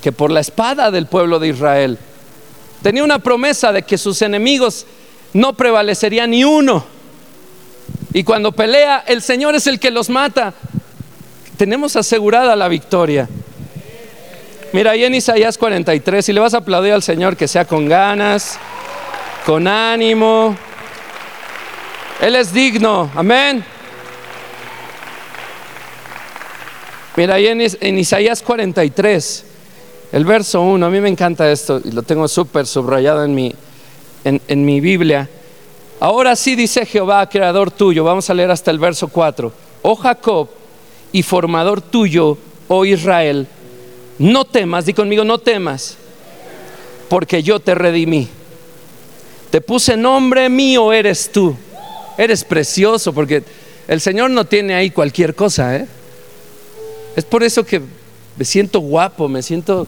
que 0.00 0.12
por 0.12 0.30
la 0.30 0.40
espada 0.40 0.90
del 0.90 1.06
pueblo 1.06 1.38
de 1.38 1.48
Israel. 1.48 1.98
Tenía 2.82 3.04
una 3.04 3.18
promesa 3.18 3.72
de 3.72 3.82
que 3.82 3.98
sus 3.98 4.22
enemigos 4.22 4.86
no 5.32 5.52
prevalecería 5.52 6.26
ni 6.26 6.44
uno. 6.44 6.84
Y 8.12 8.24
cuando 8.24 8.52
pelea, 8.52 9.04
el 9.06 9.22
Señor 9.22 9.54
es 9.54 9.66
el 9.66 9.78
que 9.78 9.90
los 9.90 10.08
mata. 10.08 10.54
Tenemos 11.56 11.96
asegurada 11.96 12.56
la 12.56 12.68
victoria. 12.68 13.28
Mira, 14.72 14.92
ahí 14.92 15.04
en 15.04 15.14
Isaías 15.14 15.58
43, 15.58 16.24
si 16.24 16.32
le 16.32 16.40
vas 16.40 16.54
a 16.54 16.58
aplaudir 16.58 16.92
al 16.92 17.02
Señor, 17.02 17.36
que 17.36 17.48
sea 17.48 17.64
con 17.64 17.88
ganas, 17.88 18.58
con 19.44 19.66
ánimo. 19.66 20.56
Él 22.20 22.36
es 22.36 22.52
digno, 22.52 23.10
amén. 23.14 23.64
Mira, 27.16 27.34
ahí 27.34 27.46
en, 27.48 27.60
en 27.60 27.98
Isaías 27.98 28.42
43, 28.42 29.44
el 30.12 30.24
verso 30.24 30.62
1, 30.62 30.86
a 30.86 30.90
mí 30.90 31.00
me 31.00 31.08
encanta 31.08 31.50
esto 31.50 31.80
y 31.84 31.92
lo 31.92 32.02
tengo 32.02 32.28
súper 32.28 32.66
subrayado 32.66 33.24
en 33.24 33.34
mi, 33.34 33.54
en, 34.24 34.64
mi 34.64 34.80
Biblia. 34.80 35.28
Ahora 35.98 36.36
sí 36.36 36.56
dice 36.56 36.86
Jehová, 36.86 37.28
creador 37.28 37.70
tuyo, 37.70 38.04
vamos 38.04 38.30
a 38.30 38.34
leer 38.34 38.50
hasta 38.50 38.70
el 38.70 38.78
verso 38.78 39.08
4. 39.08 39.52
Oh 39.82 39.96
Jacob 39.96 40.48
y 41.12 41.22
formador 41.22 41.80
tuyo, 41.80 42.38
oh 42.68 42.84
Israel, 42.84 43.46
no 44.18 44.44
temas, 44.44 44.86
di 44.86 44.94
conmigo, 44.94 45.24
no 45.24 45.38
temas, 45.38 45.96
porque 47.08 47.42
yo 47.42 47.60
te 47.60 47.74
redimí. 47.74 48.28
Te 49.50 49.60
puse 49.60 49.96
nombre 49.96 50.48
mío, 50.48 50.92
eres 50.92 51.30
tú. 51.30 51.56
Eres 52.16 52.44
precioso 52.44 53.12
porque 53.12 53.42
el 53.88 54.00
Señor 54.00 54.30
no 54.30 54.44
tiene 54.44 54.74
ahí 54.74 54.90
cualquier 54.90 55.34
cosa, 55.34 55.76
¿eh? 55.76 55.86
Es 57.16 57.24
por 57.24 57.42
eso 57.42 57.64
que 57.64 57.82
me 58.36 58.44
siento 58.44 58.80
guapo, 58.80 59.28
me 59.28 59.42
siento 59.42 59.86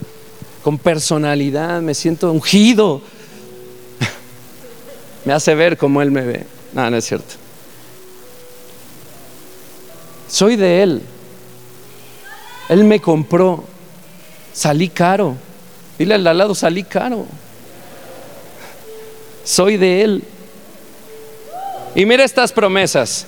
con 0.64 0.78
personalidad, 0.78 1.80
me 1.80 1.94
siento 1.94 2.32
ungido. 2.32 3.00
me 5.24 5.32
hace 5.32 5.54
ver 5.54 5.76
como 5.76 6.02
Él 6.02 6.10
me 6.10 6.22
ve. 6.22 6.44
No, 6.72 6.90
no 6.90 6.96
es 6.96 7.04
cierto. 7.04 7.34
Soy 10.28 10.56
de 10.56 10.82
Él. 10.82 11.02
Él 12.68 12.84
me 12.84 13.00
compró. 13.00 13.64
Salí 14.52 14.88
caro. 14.88 15.36
Dile 15.98 16.14
al 16.14 16.24
lado, 16.24 16.54
salí 16.54 16.82
caro. 16.82 17.26
Soy 19.44 19.76
de 19.76 20.02
Él. 20.02 20.24
Y 21.94 22.06
mira 22.06 22.24
estas 22.24 22.52
promesas. 22.52 23.26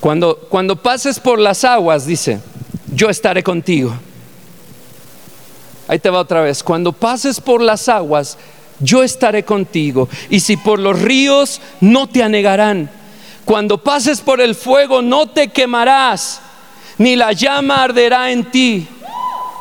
Cuando, 0.00 0.36
cuando 0.48 0.76
pases 0.76 1.18
por 1.18 1.38
las 1.38 1.64
aguas, 1.64 2.06
dice, 2.06 2.40
yo 2.92 3.08
estaré 3.08 3.42
contigo. 3.42 3.94
Ahí 5.88 5.98
te 5.98 6.10
va 6.10 6.20
otra 6.20 6.42
vez. 6.42 6.62
Cuando 6.62 6.92
pases 6.92 7.40
por 7.40 7.62
las 7.62 7.88
aguas, 7.88 8.36
yo 8.80 9.02
estaré 9.02 9.44
contigo. 9.44 10.08
Y 10.28 10.40
si 10.40 10.56
por 10.56 10.78
los 10.78 11.00
ríos, 11.00 11.60
no 11.80 12.06
te 12.08 12.22
anegarán. 12.22 12.90
Cuando 13.44 13.78
pases 13.78 14.20
por 14.20 14.40
el 14.40 14.54
fuego, 14.54 15.02
no 15.02 15.28
te 15.28 15.48
quemarás, 15.48 16.40
ni 16.96 17.14
la 17.14 17.32
llama 17.32 17.82
arderá 17.82 18.30
en 18.30 18.50
ti. 18.50 18.88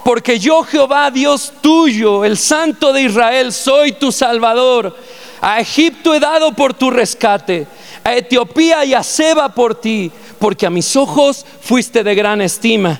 Porque 0.04 0.38
yo, 0.38 0.64
Jehová, 0.64 1.10
Dios 1.12 1.54
tuyo, 1.62 2.26
el 2.26 2.38
Santo 2.38 2.91
de 2.91 3.04
Israel, 3.04 3.54
soy 3.54 3.93
tu 3.93 4.12
Salvador. 4.12 4.95
A 5.41 5.60
Egipto 5.60 6.14
he 6.14 6.20
dado 6.20 6.54
por 6.54 6.74
tu 6.74 6.89
rescate, 6.89 7.68
a 8.04 8.16
Etiopía 8.16 8.84
y 8.86 8.93
a 8.93 9.04
Seba 9.04 9.49
por 9.49 9.76
ti, 9.76 10.12
porque 10.39 10.66
a 10.66 10.70
mis 10.70 10.95
ojos 10.95 11.45
fuiste 11.62 12.04
de 12.04 12.16
gran 12.16 12.41
estima. 12.41 12.99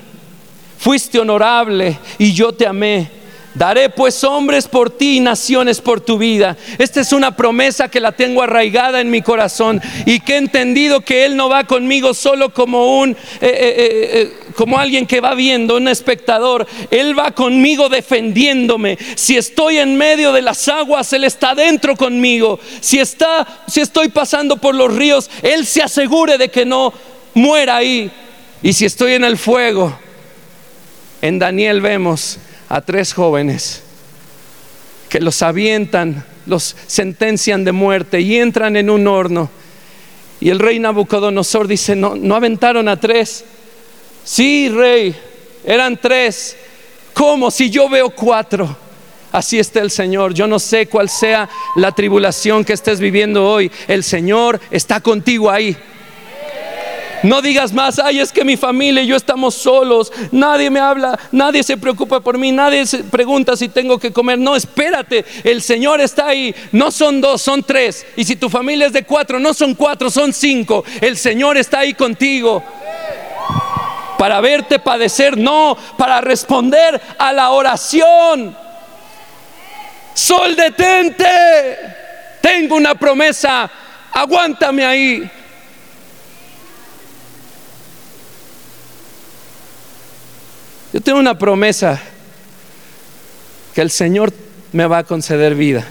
Fuiste 0.78 1.18
honorable 1.18 1.98
y 2.18 2.32
yo 2.32 2.52
te 2.52 2.66
amé. 2.66 3.23
Daré 3.54 3.88
pues 3.88 4.24
hombres 4.24 4.66
por 4.66 4.90
ti 4.90 5.18
y 5.18 5.20
naciones 5.20 5.80
por 5.80 6.00
tu 6.00 6.18
vida. 6.18 6.56
Esta 6.76 7.00
es 7.00 7.12
una 7.12 7.36
promesa 7.36 7.88
que 7.88 8.00
la 8.00 8.10
tengo 8.10 8.42
arraigada 8.42 9.00
en 9.00 9.10
mi 9.10 9.22
corazón 9.22 9.80
y 10.06 10.18
que 10.18 10.34
he 10.34 10.38
entendido 10.38 11.02
que 11.02 11.24
Él 11.24 11.36
no 11.36 11.48
va 11.48 11.62
conmigo 11.62 12.14
solo 12.14 12.52
como 12.52 12.98
un, 12.98 13.12
eh, 13.12 13.16
eh, 13.40 13.40
eh, 13.40 14.32
como 14.56 14.76
alguien 14.76 15.06
que 15.06 15.20
va 15.20 15.36
viendo, 15.36 15.76
un 15.76 15.86
espectador. 15.86 16.66
Él 16.90 17.16
va 17.16 17.30
conmigo 17.30 17.88
defendiéndome. 17.88 18.98
Si 19.14 19.36
estoy 19.36 19.78
en 19.78 19.96
medio 19.96 20.32
de 20.32 20.42
las 20.42 20.66
aguas, 20.66 21.12
Él 21.12 21.22
está 21.22 21.54
dentro 21.54 21.94
conmigo. 21.94 22.58
Si 22.80 22.98
está, 22.98 23.46
si 23.68 23.80
estoy 23.80 24.08
pasando 24.08 24.56
por 24.56 24.74
los 24.74 24.92
ríos, 24.92 25.30
Él 25.42 25.64
se 25.64 25.80
asegure 25.80 26.38
de 26.38 26.48
que 26.48 26.64
no 26.64 26.92
muera 27.34 27.76
ahí. 27.76 28.10
Y 28.64 28.72
si 28.72 28.84
estoy 28.84 29.12
en 29.12 29.22
el 29.22 29.38
fuego, 29.38 29.96
en 31.22 31.38
Daniel 31.38 31.80
vemos 31.80 32.40
a 32.68 32.80
tres 32.80 33.12
jóvenes 33.12 33.82
que 35.08 35.20
los 35.20 35.42
avientan, 35.42 36.24
los 36.46 36.76
sentencian 36.86 37.64
de 37.64 37.72
muerte 37.72 38.20
y 38.20 38.36
entran 38.36 38.76
en 38.76 38.90
un 38.90 39.06
horno. 39.06 39.50
Y 40.40 40.50
el 40.50 40.58
rey 40.58 40.78
Nabucodonosor 40.78 41.68
dice, 41.68 41.94
no, 41.94 42.16
no 42.16 42.34
aventaron 42.34 42.88
a 42.88 42.98
tres. 42.98 43.44
Sí, 44.24 44.68
rey, 44.68 45.14
eran 45.64 45.96
tres. 45.96 46.56
¿Cómo? 47.12 47.50
Si 47.50 47.70
yo 47.70 47.88
veo 47.88 48.10
cuatro. 48.10 48.76
Así 49.30 49.58
está 49.58 49.80
el 49.80 49.90
Señor. 49.90 50.32
Yo 50.34 50.46
no 50.46 50.58
sé 50.58 50.86
cuál 50.86 51.08
sea 51.08 51.48
la 51.76 51.92
tribulación 51.92 52.64
que 52.64 52.72
estés 52.72 53.00
viviendo 53.00 53.48
hoy. 53.48 53.70
El 53.88 54.04
Señor 54.04 54.60
está 54.70 55.00
contigo 55.00 55.50
ahí. 55.50 55.76
No 57.22 57.40
digas 57.40 57.72
más, 57.72 57.98
ay, 57.98 58.20
es 58.20 58.32
que 58.32 58.44
mi 58.44 58.56
familia 58.56 59.02
y 59.02 59.06
yo 59.06 59.16
estamos 59.16 59.54
solos, 59.54 60.12
nadie 60.30 60.68
me 60.68 60.80
habla, 60.80 61.18
nadie 61.32 61.62
se 61.62 61.76
preocupa 61.76 62.20
por 62.20 62.36
mí, 62.36 62.52
nadie 62.52 62.86
se 62.86 63.04
pregunta 63.04 63.56
si 63.56 63.68
tengo 63.68 63.98
que 63.98 64.12
comer. 64.12 64.38
No, 64.38 64.56
espérate, 64.56 65.24
el 65.42 65.62
Señor 65.62 66.00
está 66.00 66.26
ahí. 66.26 66.54
No 66.72 66.90
son 66.90 67.20
dos, 67.20 67.40
son 67.40 67.62
tres. 67.62 68.06
Y 68.16 68.24
si 68.24 68.36
tu 68.36 68.50
familia 68.50 68.86
es 68.86 68.92
de 68.92 69.04
cuatro, 69.04 69.38
no 69.38 69.54
son 69.54 69.74
cuatro, 69.74 70.10
son 70.10 70.32
cinco. 70.32 70.84
El 71.00 71.16
Señor 71.16 71.56
está 71.56 71.80
ahí 71.80 71.94
contigo. 71.94 72.62
Para 74.18 74.40
verte 74.40 74.78
padecer, 74.78 75.36
no, 75.36 75.76
para 75.96 76.20
responder 76.20 77.00
a 77.18 77.32
la 77.32 77.50
oración. 77.50 78.56
Sol, 80.14 80.54
detente. 80.54 81.26
Tengo 82.40 82.76
una 82.76 82.94
promesa. 82.94 83.70
Aguántame 84.12 84.84
ahí. 84.84 85.30
Tengo 91.04 91.20
una 91.20 91.38
promesa 91.38 92.00
que 93.74 93.82
el 93.82 93.90
Señor 93.90 94.32
me 94.72 94.86
va 94.86 94.98
a 94.98 95.04
conceder 95.04 95.54
vida. 95.54 95.86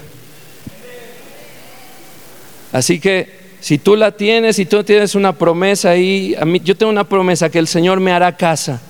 Así 2.73 2.99
que 2.99 3.43
si 3.61 3.77
tú 3.77 3.95
la 3.95 4.11
tienes, 4.11 4.57
si 4.57 4.65
tú 4.65 4.83
tienes 4.83 5.15
una 5.15 5.33
promesa 5.33 5.91
ahí, 5.91 6.35
yo 6.63 6.75
tengo 6.75 6.91
una 6.91 7.03
promesa 7.03 7.49
que 7.49 7.59
el 7.59 7.67
Señor 7.67 7.99
me 7.99 8.11
hará 8.11 8.35
casa, 8.35 8.81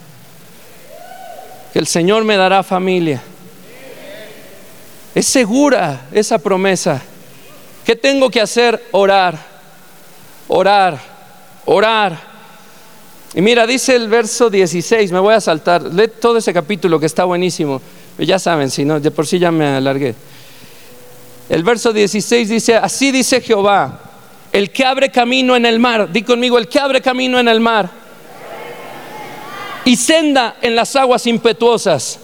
que 1.74 1.80
el 1.80 1.86
Señor 1.86 2.24
me 2.24 2.38
dará 2.38 2.64
familia. 2.64 3.22
Es 5.14 5.28
segura 5.28 6.08
esa 6.12 6.40
promesa. 6.40 7.02
¿Qué 7.86 7.96
tengo 7.96 8.32
que 8.32 8.42
hacer? 8.42 8.82
Orar, 8.92 9.38
orar, 10.48 11.00
orar 11.66 12.33
y 13.36 13.42
mira, 13.42 13.66
dice 13.66 13.96
el 13.96 14.10
verso 14.10 14.50
16, 14.50 15.12
me 15.12 15.20
voy 15.20 15.34
a 15.34 15.42
saltar, 15.42 15.82
lee 15.82 16.08
todo 16.20 16.38
ese 16.38 16.54
capítulo 16.54 17.00
que 17.00 17.08
está 17.08 17.26
buenísimo. 17.26 17.82
Ya 18.20 18.38
saben, 18.38 18.70
si 18.70 18.86
no, 18.86 19.00
de 19.00 19.10
por 19.10 19.26
sí 19.26 19.40
ya 19.40 19.52
me 19.52 19.66
alargué. 19.66 20.14
El 21.50 21.64
verso 21.64 21.92
16 21.92 22.48
dice, 22.48 22.76
así 22.76 23.12
dice 23.12 23.42
Jehová, 23.42 24.00
el 24.52 24.70
que 24.70 24.86
abre 24.86 25.10
camino 25.10 25.56
en 25.56 25.66
el 25.66 25.80
mar, 25.80 26.12
di 26.12 26.22
conmigo, 26.22 26.60
el 26.60 26.68
que 26.68 26.80
abre 26.80 27.02
camino 27.02 27.40
en 27.40 27.48
el 27.48 27.60
mar 27.60 27.90
y 29.84 29.96
senda 29.96 30.58
en 30.62 30.76
las 30.76 30.96
aguas 30.96 31.26
impetuosas. 31.26 32.20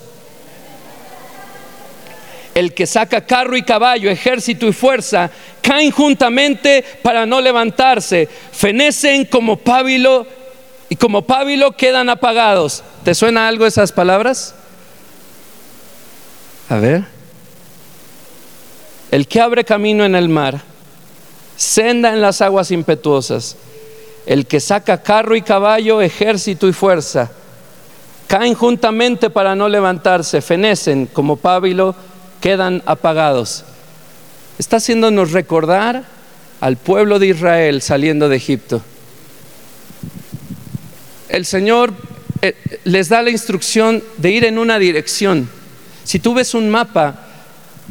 El 2.53 2.74
que 2.74 2.86
saca 2.86 3.26
carro 3.26 3.57
y 3.57 3.64
caballo, 3.64 4.12
ejército 4.12 4.68
y 4.68 4.74
fuerza, 4.74 5.32
caen 5.62 5.89
juntamente 5.89 6.84
para 7.01 7.26
no 7.26 7.41
levantarse, 7.41 8.28
fenecen 8.51 9.26
como 9.26 9.57
pábilo 9.57 10.38
y 10.89 10.95
como 10.95 11.21
pábilo 11.21 11.77
quedan 11.77 12.09
apagados. 12.09 12.83
¿Te 13.03 13.13
suena 13.13 13.47
algo 13.47 13.65
esas 13.65 13.91
palabras? 13.91 14.55
A 16.67 16.77
ver. 16.77 17.05
El 19.11 19.27
que 19.27 19.39
abre 19.39 19.63
camino 19.63 20.03
en 20.03 20.15
el 20.15 20.29
mar, 20.29 20.61
senda 21.55 22.09
en 22.09 22.21
las 22.21 22.41
aguas 22.41 22.71
impetuosas, 22.71 23.55
el 24.25 24.45
que 24.45 24.59
saca 24.59 25.01
carro 25.01 25.35
y 25.35 25.41
caballo, 25.41 26.01
ejército 26.01 26.67
y 26.67 26.73
fuerza, 26.73 27.31
caen 28.27 28.53
juntamente 28.53 29.29
para 29.29 29.55
no 29.55 29.67
levantarse, 29.69 30.41
fenecen 30.41 31.07
como 31.07 31.37
pábilo, 31.37 31.95
quedan 32.41 32.83
apagados. 32.85 33.63
Está 34.59 34.77
haciéndonos 34.77 35.31
recordar 35.31 36.03
al 36.61 36.77
pueblo 36.77 37.17
de 37.17 37.27
Israel 37.27 37.81
saliendo 37.81 38.29
de 38.29 38.35
Egipto 38.35 38.81
el 41.30 41.45
Señor 41.45 41.93
eh, 42.41 42.55
les 42.84 43.09
da 43.09 43.21
la 43.21 43.30
instrucción 43.30 44.03
de 44.17 44.32
ir 44.32 44.45
en 44.45 44.57
una 44.57 44.80
dirección. 44.80 45.49
Si 46.03 46.19
tú 46.19 46.34
ves 46.34 46.53
un 46.53 46.69
mapa, 46.69 47.27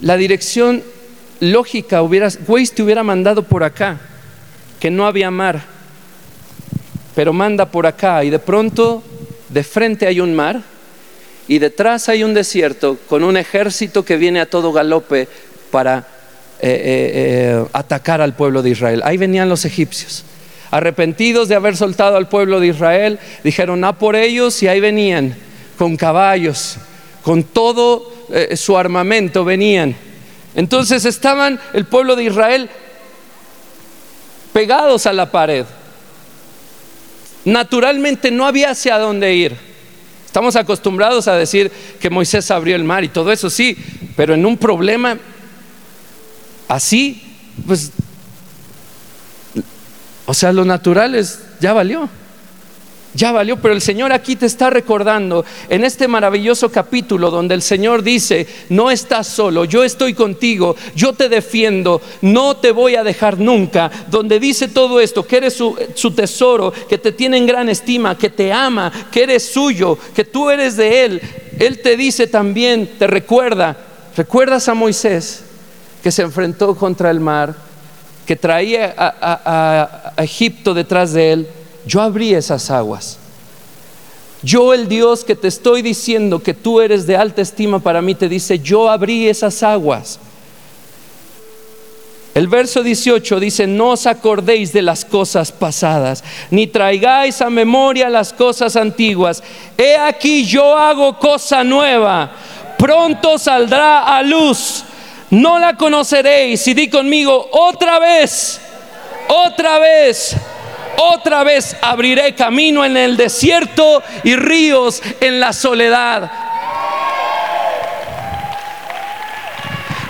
la 0.01 0.17
dirección 0.17 0.83
lógica 1.41 2.03
hubiera, 2.03 2.31
te 2.31 2.83
hubiera 2.83 3.03
mandado 3.03 3.43
por 3.43 3.63
acá, 3.63 3.99
que 4.81 4.91
no 4.91 5.07
había 5.07 5.31
mar, 5.31 5.63
pero 7.15 7.33
manda 7.33 7.67
por 7.71 7.87
acá 7.87 8.25
y 8.25 8.31
de 8.31 8.39
pronto 8.39 9.03
de 9.49 9.65
frente 9.65 10.07
hay 10.07 10.21
un 10.21 10.35
mar 10.35 10.63
y 11.47 11.59
detrás 11.59 12.09
hay 12.09 12.23
un 12.23 12.35
desierto 12.35 12.99
con 13.09 13.25
un 13.25 13.37
ejército 13.37 14.05
que 14.05 14.17
viene 14.17 14.41
a 14.41 14.47
todo 14.47 14.73
galope 14.73 15.29
para 15.71 16.07
eh, 16.61 17.61
eh, 17.61 17.65
atacar 17.73 18.21
al 18.21 18.35
pueblo 18.35 18.63
de 18.63 18.71
Israel. 18.71 19.03
Ahí 19.05 19.17
venían 19.17 19.49
los 19.49 19.65
egipcios 19.65 20.25
arrepentidos 20.71 21.49
de 21.49 21.55
haber 21.55 21.77
soltado 21.77 22.17
al 22.17 22.29
pueblo 22.29 22.61
de 22.61 22.69
Israel, 22.69 23.19
dijeron, 23.45 23.85
a 23.85 23.99
por 23.99 24.17
ellos 24.17 24.63
y 24.63 24.69
ahí 24.69 24.81
venían, 24.81 25.35
con 25.77 25.97
caballos, 25.97 26.77
con 27.23 27.43
todo 27.43 28.13
eh, 28.31 28.57
su 28.57 28.77
armamento 28.77 29.45
venían. 29.45 29.97
Entonces 30.55 31.05
estaban 31.05 31.61
el 31.73 31.85
pueblo 31.85 32.17
de 32.17 32.25
Israel 32.25 32.69
pegados 34.53 35.07
a 35.07 35.13
la 35.13 35.31
pared. 35.31 35.65
Naturalmente 37.45 38.31
no 38.31 38.47
había 38.47 38.71
hacia 38.71 38.99
dónde 38.99 39.35
ir. 39.35 39.57
Estamos 40.27 40.57
acostumbrados 40.57 41.27
a 41.29 41.37
decir 41.37 41.71
que 42.01 42.11
Moisés 42.11 42.51
abrió 42.51 42.77
el 42.77 42.85
mar 42.85 43.03
y 43.03 43.09
todo 43.09 43.33
eso, 43.33 43.49
sí, 43.49 43.77
pero 44.15 44.35
en 44.35 44.45
un 44.45 44.59
problema 44.59 45.17
así, 46.69 47.23
pues 47.67 47.93
O 50.29 50.35
sea, 50.35 50.53
lo 50.53 50.63
natural 50.67 51.15
es, 51.15 51.41
ya 51.59 51.73
valió. 51.73 52.07
Ya 53.15 53.33
valió, 53.33 53.57
pero 53.57 53.73
el 53.73 53.81
Señor 53.81 54.13
aquí 54.13 54.37
te 54.37 54.45
está 54.45 54.69
recordando 54.69 55.43
en 55.71 55.85
este 55.85 56.07
maravilloso 56.07 56.71
capítulo 56.71 57.31
donde 57.31 57.55
el 57.55 57.63
Señor 57.63 58.03
dice, 58.03 58.47
no 58.69 58.91
estás 58.91 59.27
solo, 59.27 59.65
yo 59.65 59.83
estoy 59.83 60.13
contigo, 60.13 60.77
yo 60.95 61.15
te 61.15 61.31
defiendo, 61.31 62.03
no 62.21 62.59
te 62.59 62.73
voy 62.73 62.97
a 62.97 63.03
dejar 63.03 63.41
nunca, 63.41 63.91
donde 64.11 64.39
dice 64.39 64.69
todo 64.69 65.01
esto, 65.01 65.27
que 65.27 65.39
eres 65.39 65.55
su, 65.55 65.75
su 65.95 66.11
tesoro, 66.11 66.75
que 66.87 66.99
te 66.99 67.13
tiene 67.13 67.39
en 67.39 67.47
gran 67.47 67.71
estima, 67.71 68.19
que 68.19 68.29
te 68.29 68.53
ama, 68.53 68.93
que 69.11 69.23
eres 69.23 69.51
suyo, 69.51 69.99
que 70.15 70.25
tú 70.25 70.51
eres 70.51 70.77
de 70.77 71.07
Él. 71.07 71.23
Él 71.59 71.81
te 71.81 71.97
dice 71.97 72.27
también, 72.27 72.99
te 72.99 73.07
recuerda, 73.07 73.79
recuerdas 74.15 74.69
a 74.69 74.75
Moisés 74.75 75.45
que 76.03 76.13
se 76.13 76.21
enfrentó 76.21 76.77
contra 76.77 77.11
el 77.11 77.19
mar, 77.19 77.68
que 78.29 78.37
traía 78.37 78.95
a, 78.99 80.13
Egipto 80.19 80.75
detrás 80.75 81.15
de 81.15 81.33
él 81.33 81.49
yo 81.87 82.03
abrí 82.03 82.35
esas 82.35 82.71
aguas. 82.71 83.17
Yo 84.43 84.75
el 84.75 84.87
Dios 84.87 85.25
que 85.25 85.35
te 85.35 85.49
estoy 85.49 85.81
diciendo 85.81 86.43
que 86.43 86.53
tú 86.53 86.83
eres 86.83 87.07
de 87.07 87.17
alta 87.17 87.41
estima 87.41 87.79
para 87.79 88.03
mí, 88.03 88.15
te 88.15 88.29
dice, 88.29 88.59
yo 88.59 88.91
abrí 88.91 89.27
esas 89.27 89.63
aguas. 89.63 90.21
El 92.35 92.49
verso 92.49 92.83
18 92.83 93.41
dice, 93.41 93.67
no 93.67 93.93
os 93.93 94.07
acordéis 94.07 94.75
de 94.75 94.83
las 94.83 95.07
cosas 95.07 95.51
pasadas, 95.51 96.23
ni 96.51 96.67
traigáis 96.67 97.41
a 97.41 97.49
memoria 97.49 98.11
las 98.11 98.35
cosas 98.35 98.77
antiguas. 98.77 99.43
He 99.79 99.97
aquí 99.97 100.45
yo 100.45 100.77
hago 100.77 101.19
cosa 101.19 101.65
nueva, 101.65 102.31
pronto 102.77 103.39
saldrá 103.39 104.01
a 104.01 104.23
luz, 104.23 104.85
no 105.31 105.59
la 105.59 105.77
conoceréis. 105.77 106.67
Y 106.69 106.75
di 106.75 106.89
conmigo, 106.89 107.49
otra 107.53 107.99
vez, 107.99 108.61
otra 109.29 109.79
vez 109.79 110.37
otra 111.01 111.45
vez 111.45 111.77
abriré 111.81 112.35
camino 112.35 112.85
en 112.85 112.97
el 112.97 113.17
desierto 113.17 114.03
y 114.25 114.35
ríos 114.35 115.01
en 115.21 115.39
la 115.39 115.53
soledad. 115.53 116.29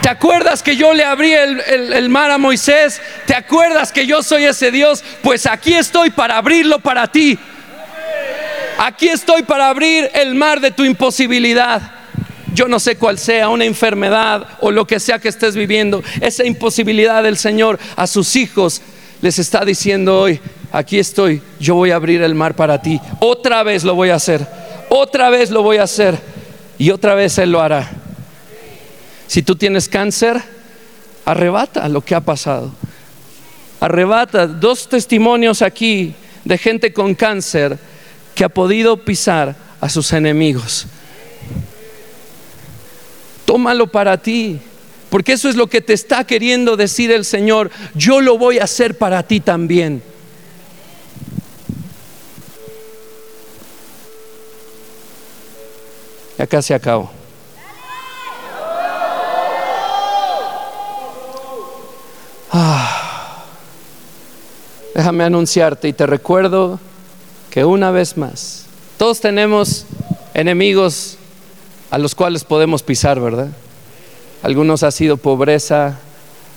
¿Te 0.00 0.08
acuerdas 0.08 0.62
que 0.62 0.76
yo 0.76 0.94
le 0.94 1.04
abrí 1.04 1.34
el, 1.34 2.08
mar 2.08 2.30
a 2.30 2.38
Moisés? 2.38 3.02
¿Te 3.26 3.34
acuerdas 3.34 3.92
que 3.92 4.06
yo 4.06 4.22
soy 4.22 4.46
ese 4.46 4.70
Dios? 4.70 5.04
Pues 5.22 5.44
aquí 5.44 5.74
estoy 5.74 6.08
para 6.08 6.38
abrirlo 6.38 6.78
para 6.78 7.06
ti. 7.06 7.38
Aquí 8.78 9.10
estoy 9.10 9.42
para 9.42 9.68
abrir 9.68 10.10
el 10.14 10.34
mar 10.34 10.60
de 10.60 10.70
tu 10.70 10.84
imposibilidad. 10.86 11.97
Yo 12.58 12.66
no 12.66 12.80
sé 12.80 12.96
cuál 12.96 13.20
sea, 13.20 13.50
una 13.50 13.66
enfermedad 13.66 14.44
o 14.60 14.72
lo 14.72 14.84
que 14.84 14.98
sea 14.98 15.20
que 15.20 15.28
estés 15.28 15.54
viviendo. 15.54 16.02
Esa 16.20 16.44
imposibilidad 16.44 17.22
del 17.22 17.36
Señor 17.36 17.78
a 17.94 18.08
sus 18.08 18.34
hijos 18.34 18.82
les 19.22 19.38
está 19.38 19.64
diciendo 19.64 20.18
hoy, 20.18 20.40
aquí 20.72 20.98
estoy, 20.98 21.40
yo 21.60 21.76
voy 21.76 21.92
a 21.92 21.94
abrir 21.94 22.20
el 22.20 22.34
mar 22.34 22.56
para 22.56 22.82
ti. 22.82 23.00
Otra 23.20 23.62
vez 23.62 23.84
lo 23.84 23.94
voy 23.94 24.10
a 24.10 24.16
hacer, 24.16 24.44
otra 24.88 25.30
vez 25.30 25.52
lo 25.52 25.62
voy 25.62 25.76
a 25.76 25.84
hacer 25.84 26.18
y 26.78 26.90
otra 26.90 27.14
vez 27.14 27.38
Él 27.38 27.52
lo 27.52 27.60
hará. 27.60 27.88
Si 29.28 29.40
tú 29.42 29.54
tienes 29.54 29.88
cáncer, 29.88 30.42
arrebata 31.24 31.88
lo 31.88 32.00
que 32.00 32.16
ha 32.16 32.20
pasado. 32.22 32.72
Arrebata 33.78 34.48
dos 34.48 34.88
testimonios 34.88 35.62
aquí 35.62 36.12
de 36.44 36.58
gente 36.58 36.92
con 36.92 37.14
cáncer 37.14 37.78
que 38.34 38.42
ha 38.42 38.48
podido 38.48 38.96
pisar 38.96 39.54
a 39.80 39.88
sus 39.88 40.12
enemigos. 40.12 40.88
Tómalo 43.48 43.86
para 43.86 44.18
ti. 44.18 44.60
Porque 45.08 45.32
eso 45.32 45.48
es 45.48 45.56
lo 45.56 45.68
que 45.68 45.80
te 45.80 45.94
está 45.94 46.24
queriendo 46.24 46.76
decir 46.76 47.10
el 47.10 47.24
Señor. 47.24 47.70
Yo 47.94 48.20
lo 48.20 48.36
voy 48.36 48.58
a 48.58 48.64
hacer 48.64 48.98
para 48.98 49.22
ti 49.22 49.40
también. 49.40 50.02
Ya 56.36 56.46
casi 56.46 56.74
acabo. 56.74 57.10
Ah, 62.52 63.44
déjame 64.94 65.24
anunciarte 65.24 65.88
y 65.88 65.94
te 65.94 66.06
recuerdo 66.06 66.78
que 67.48 67.64
una 67.64 67.90
vez 67.92 68.18
más, 68.18 68.66
todos 68.98 69.20
tenemos 69.20 69.86
enemigos 70.34 71.17
a 71.90 71.98
los 71.98 72.14
cuales 72.14 72.44
podemos 72.44 72.82
pisar, 72.82 73.20
¿verdad? 73.20 73.48
Algunos 74.42 74.82
ha 74.82 74.90
sido 74.90 75.16
pobreza, 75.16 75.98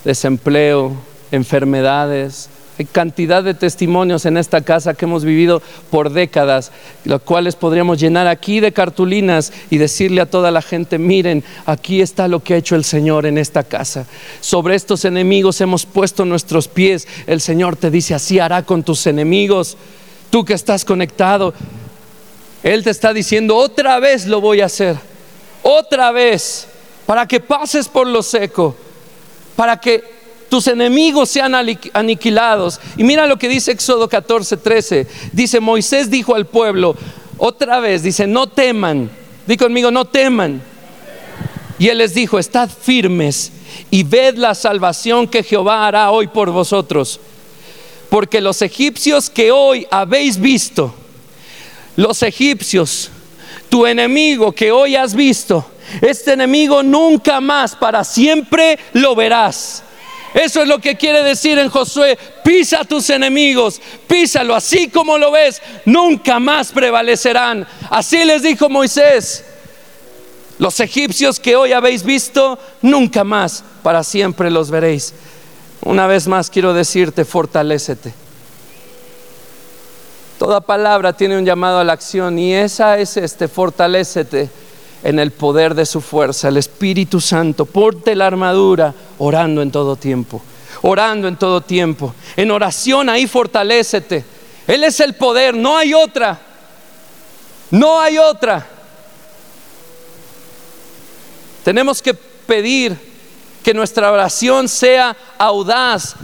desempleo, 0.04 0.96
enfermedades. 1.32 2.50
Hay 2.78 2.86
cantidad 2.86 3.44
de 3.44 3.54
testimonios 3.54 4.26
en 4.26 4.38
esta 4.38 4.62
casa 4.62 4.94
que 4.94 5.06
hemos 5.06 5.24
vivido 5.24 5.62
por 5.90 6.12
décadas, 6.12 6.72
los 7.06 7.22
cuales 7.22 7.56
podríamos 7.56 8.00
llenar 8.00 8.28
aquí 8.28 8.60
de 8.60 8.72
cartulinas 8.72 9.52
y 9.70 9.78
decirle 9.78 10.22
a 10.22 10.26
toda 10.26 10.52
la 10.52 10.62
gente, 10.62 10.98
miren, 10.98 11.44
aquí 11.66 12.02
está 12.02 12.28
lo 12.28 12.42
que 12.42 12.54
ha 12.54 12.58
hecho 12.58 12.76
el 12.76 12.84
Señor 12.84 13.26
en 13.26 13.38
esta 13.38 13.64
casa. 13.64 14.06
Sobre 14.40 14.76
estos 14.76 15.06
enemigos 15.06 15.62
hemos 15.62 15.86
puesto 15.86 16.26
nuestros 16.26 16.68
pies. 16.68 17.08
El 17.28 17.42
Señor 17.42 17.76
te 17.76 17.92
dice, 17.92 18.14
así 18.14 18.40
hará 18.40 18.64
con 18.64 18.84
tus 18.84 19.06
enemigos. 19.06 19.78
Tú 20.30 20.46
que 20.46 20.54
estás 20.54 20.86
conectado, 20.86 21.54
Él 22.64 22.84
te 22.84 22.90
está 22.90 23.14
diciendo, 23.14 23.58
otra 23.58 24.00
vez 24.00 24.28
lo 24.28 24.40
voy 24.40 24.62
a 24.62 24.66
hacer. 24.66 25.11
Otra 25.64 26.12
vez 26.12 26.68
para 27.06 27.28
que 27.28 27.40
pases 27.40 27.88
por 27.88 28.08
lo 28.08 28.24
seco, 28.24 28.76
para 29.56 29.80
que 29.80 30.22
tus 30.50 30.68
enemigos 30.68 31.30
sean 31.30 31.56
aniquilados. 31.94 32.80
Y 32.98 33.04
mira 33.04 33.26
lo 33.26 33.38
que 33.38 33.48
dice 33.48 33.72
Éxodo 33.72 34.10
14, 34.10 34.58
13. 34.58 35.08
Dice, 35.32 35.60
Moisés 35.60 36.10
dijo 36.10 36.36
al 36.36 36.46
pueblo, 36.46 36.96
otra 37.38 37.80
vez, 37.80 38.04
dice, 38.04 38.28
no 38.28 38.48
teman. 38.48 39.10
Di 39.48 39.58
conmigo, 39.58 39.92
no 39.92 40.06
teman. 40.06 40.62
Y 41.80 41.88
él 41.88 41.98
les 41.98 42.14
dijo, 42.14 42.38
estad 42.38 42.70
firmes 42.70 43.52
y 43.90 44.04
ved 44.04 44.36
la 44.36 44.56
salvación 44.56 45.28
que 45.28 45.44
Jehová 45.44 45.88
hará 45.88 46.12
hoy 46.12 46.28
por 46.28 46.52
vosotros. 46.52 47.20
Porque 48.10 48.42
los 48.42 48.62
egipcios 48.62 49.30
que 49.30 49.52
hoy 49.52 49.88
habéis 49.90 50.40
visto, 50.40 50.94
los 51.96 52.24
egipcios, 52.24 53.10
tu 53.72 53.88
enemigo 53.88 54.52
que 54.52 54.70
hoy 54.70 54.98
has 54.98 55.16
visto, 55.16 55.66
este 56.02 56.34
enemigo 56.34 56.84
nunca 56.84 57.40
más, 57.40 57.74
para 57.74 58.04
siempre 58.04 58.78
lo 58.92 59.16
verás. 59.16 59.82
Eso 60.34 60.62
es 60.62 60.68
lo 60.68 60.80
que 60.80 60.98
quiere 60.98 61.24
decir 61.24 61.58
en 61.58 61.70
Josué, 61.70 62.20
pisa 62.44 62.84
tus 62.84 63.10
enemigos, 63.10 63.82
písalo 64.08 64.56
así 64.56 64.90
como 64.90 65.18
lo 65.18 65.32
ves, 65.32 65.62
nunca 65.86 66.38
más 66.38 66.74
prevalecerán. 66.74 67.66
Así 67.90 68.26
les 68.26 68.44
dijo 68.44 68.68
Moisés, 68.68 69.46
los 70.60 70.78
egipcios 70.82 71.40
que 71.40 71.56
hoy 71.56 71.72
habéis 71.72 72.04
visto, 72.04 72.60
nunca 72.82 73.24
más, 73.24 73.64
para 73.84 74.04
siempre 74.04 74.52
los 74.52 74.70
veréis. 74.70 75.14
Una 75.82 76.08
vez 76.08 76.28
más 76.28 76.50
quiero 76.50 76.74
decirte, 76.74 77.24
fortalécete. 77.24 78.21
Toda 80.42 80.60
palabra 80.60 81.14
tiene 81.14 81.38
un 81.38 81.46
llamado 81.46 81.78
a 81.78 81.84
la 81.84 81.94
acción 81.94 82.40
y 82.40 82.56
esa 82.56 82.98
es 82.98 83.16
este, 83.16 83.48
fortalécete 83.48 84.50
en 85.04 85.20
el 85.20 85.30
poder 85.30 85.76
de 85.76 85.86
su 85.86 86.02
fuerza, 86.02 86.48
el 86.48 86.58
Espíritu 86.58 87.22
Santo. 87.22 87.68
Porte 87.68 88.16
la 88.16 88.26
armadura 88.26 88.92
orando 89.20 89.62
en 89.62 89.70
todo 89.70 89.96
tiempo, 89.96 90.42
orando 90.82 91.28
en 91.28 91.36
todo 91.36 91.62
tiempo. 91.62 92.16
En 92.36 92.50
oración 92.50 93.08
ahí 93.08 93.28
fortalécete. 93.28 94.26
Él 94.66 94.84
es 94.84 95.00
el 95.00 95.14
poder, 95.14 95.54
no 95.54 95.78
hay 95.78 95.94
otra. 95.94 96.40
No 97.70 98.00
hay 98.02 98.18
otra. 98.18 98.66
Tenemos 101.64 102.02
que 102.02 102.16
pedir 102.16 102.98
que 103.64 103.76
nuestra 103.76 104.12
oración 104.12 104.68
sea 104.68 105.16
audaz. 105.38 106.16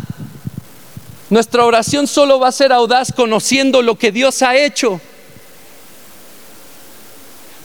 Nuestra 1.29 1.65
oración 1.65 2.07
solo 2.07 2.39
va 2.39 2.47
a 2.47 2.53
ser 2.53 2.71
audaz 2.71 3.11
conociendo 3.11 3.81
lo 3.81 3.95
que 3.95 4.11
Dios 4.11 4.41
ha 4.41 4.55
hecho. 4.55 5.01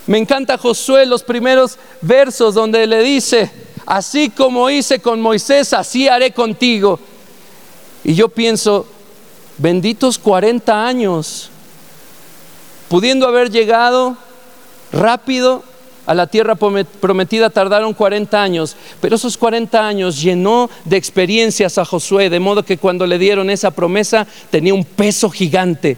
Me 0.06 0.18
encanta 0.18 0.58
Josué 0.58 1.06
los 1.06 1.22
primeros 1.22 1.78
versos 2.00 2.54
donde 2.54 2.86
le 2.88 3.02
dice, 3.02 3.50
así 3.86 4.30
como 4.30 4.68
hice 4.68 4.98
con 4.98 5.20
Moisés, 5.20 5.72
así 5.72 6.08
haré 6.08 6.32
contigo. 6.32 6.98
Y 8.02 8.14
yo 8.14 8.28
pienso, 8.28 8.86
benditos 9.58 10.18
40 10.18 10.84
años, 10.84 11.50
pudiendo 12.88 13.28
haber 13.28 13.50
llegado 13.50 14.16
rápido 14.92 15.62
a 16.06 16.14
la 16.14 16.26
tierra 16.26 16.56
prometida 16.56 17.50
tardaron 17.50 17.94
40 17.94 18.42
años, 18.42 18.76
pero 19.00 19.16
esos 19.16 19.36
40 19.36 19.86
años 19.86 20.20
llenó 20.20 20.68
de 20.84 20.96
experiencias 20.96 21.78
a 21.78 21.84
Josué, 21.84 22.28
de 22.28 22.40
modo 22.40 22.64
que 22.64 22.78
cuando 22.78 23.06
le 23.06 23.18
dieron 23.18 23.50
esa 23.50 23.70
promesa 23.70 24.26
tenía 24.50 24.74
un 24.74 24.84
peso 24.84 25.30
gigante, 25.30 25.96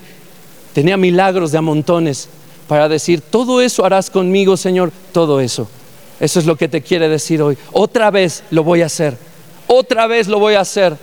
tenía 0.75 0.97
milagros 0.97 1.53
de 1.53 1.59
a 1.59 1.63
montones 1.63 2.29
para 2.69 2.89
decir, 2.89 3.21
todo 3.21 3.61
eso 3.61 3.85
harás 3.85 4.11
conmigo, 4.11 4.57
Señor, 4.57 4.93
todo 5.13 5.41
eso. 5.41 5.69
Eso 6.21 6.39
es 6.39 6.47
lo 6.47 6.57
que 6.57 6.69
te 6.69 6.83
quiere 6.83 7.09
decir 7.09 7.43
hoy. 7.43 7.59
Otra 7.73 8.11
vez 8.11 8.45
lo 8.51 8.65
voy 8.65 8.83
a 8.83 8.87
hacer. 8.87 9.17
Otra 9.67 10.07
vez 10.07 10.29
lo 10.29 10.39
voy 10.39 10.55
a 10.55 10.61
hacer. 10.61 10.97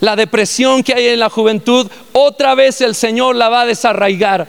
La 0.00 0.16
depresión 0.16 0.82
que 0.82 0.94
hay 0.94 1.06
en 1.08 1.20
la 1.20 1.30
juventud, 1.30 1.88
otra 2.12 2.54
vez 2.54 2.80
el 2.80 2.94
Señor 2.94 3.36
la 3.36 3.48
va 3.48 3.62
a 3.62 3.66
desarraigar 3.66 4.46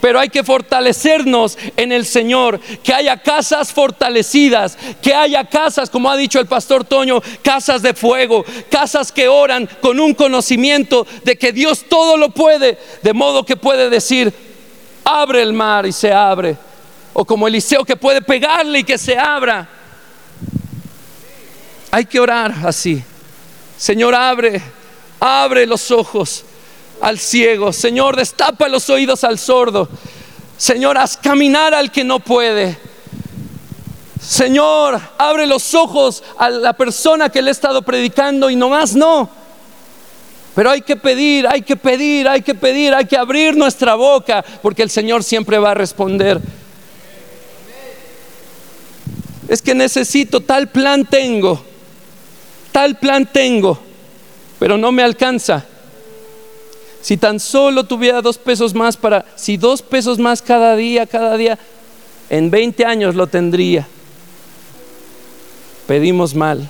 pero 0.00 0.18
hay 0.18 0.28
que 0.28 0.44
fortalecernos 0.44 1.58
en 1.76 1.92
el 1.92 2.06
Señor, 2.06 2.60
que 2.82 2.94
haya 2.94 3.16
casas 3.18 3.72
fortalecidas, 3.72 4.76
que 5.02 5.14
haya 5.14 5.44
casas, 5.44 5.90
como 5.90 6.10
ha 6.10 6.16
dicho 6.16 6.40
el 6.40 6.46
pastor 6.46 6.84
Toño, 6.84 7.20
casas 7.42 7.82
de 7.82 7.94
fuego, 7.94 8.44
casas 8.70 9.12
que 9.12 9.28
oran 9.28 9.68
con 9.80 10.00
un 10.00 10.14
conocimiento 10.14 11.06
de 11.24 11.36
que 11.36 11.52
Dios 11.52 11.84
todo 11.88 12.16
lo 12.16 12.30
puede, 12.30 12.78
de 13.02 13.12
modo 13.12 13.44
que 13.44 13.56
puede 13.56 13.90
decir, 13.90 14.32
abre 15.04 15.42
el 15.42 15.52
mar 15.52 15.86
y 15.86 15.92
se 15.92 16.12
abre, 16.12 16.56
o 17.12 17.24
como 17.24 17.46
Eliseo 17.46 17.84
que 17.84 17.96
puede 17.96 18.22
pegarle 18.22 18.80
y 18.80 18.84
que 18.84 18.98
se 18.98 19.18
abra. 19.18 19.68
Hay 21.90 22.04
que 22.04 22.20
orar 22.20 22.54
así. 22.64 23.02
Señor, 23.76 24.14
abre, 24.14 24.62
abre 25.18 25.66
los 25.66 25.90
ojos 25.90 26.44
al 27.00 27.18
ciego. 27.18 27.72
Señor, 27.72 28.16
destapa 28.16 28.68
los 28.68 28.88
oídos 28.90 29.24
al 29.24 29.38
sordo. 29.38 29.88
Señor, 30.56 30.98
haz 30.98 31.16
caminar 31.16 31.74
al 31.74 31.90
que 31.90 32.04
no 32.04 32.20
puede. 32.20 32.78
Señor, 34.20 35.00
abre 35.16 35.46
los 35.46 35.74
ojos 35.74 36.22
a 36.36 36.50
la 36.50 36.74
persona 36.74 37.30
que 37.30 37.40
le 37.40 37.48
he 37.48 37.52
estado 37.52 37.82
predicando 37.82 38.50
y 38.50 38.56
nomás 38.56 38.94
no. 38.94 39.30
Pero 40.54 40.70
hay 40.70 40.82
que 40.82 40.96
pedir, 40.96 41.46
hay 41.46 41.62
que 41.62 41.76
pedir, 41.76 42.28
hay 42.28 42.42
que 42.42 42.54
pedir, 42.54 42.92
hay 42.92 43.06
que 43.06 43.16
abrir 43.16 43.56
nuestra 43.56 43.94
boca, 43.94 44.44
porque 44.60 44.82
el 44.82 44.90
Señor 44.90 45.24
siempre 45.24 45.58
va 45.58 45.70
a 45.70 45.74
responder. 45.74 46.40
Es 49.48 49.62
que 49.62 49.74
necesito, 49.74 50.40
tal 50.40 50.68
plan 50.68 51.06
tengo, 51.06 51.64
tal 52.72 52.98
plan 52.98 53.26
tengo, 53.26 53.80
pero 54.58 54.76
no 54.76 54.92
me 54.92 55.02
alcanza. 55.02 55.66
Si 57.02 57.16
tan 57.16 57.40
solo 57.40 57.84
tuviera 57.84 58.20
dos 58.20 58.36
pesos 58.38 58.74
más 58.74 58.96
para, 58.96 59.24
si 59.36 59.56
dos 59.56 59.82
pesos 59.82 60.18
más 60.18 60.42
cada 60.42 60.76
día, 60.76 61.06
cada 61.06 61.36
día, 61.36 61.58
en 62.28 62.50
20 62.50 62.84
años 62.84 63.14
lo 63.14 63.26
tendría. 63.26 63.86
Pedimos 65.86 66.34
mal. 66.34 66.68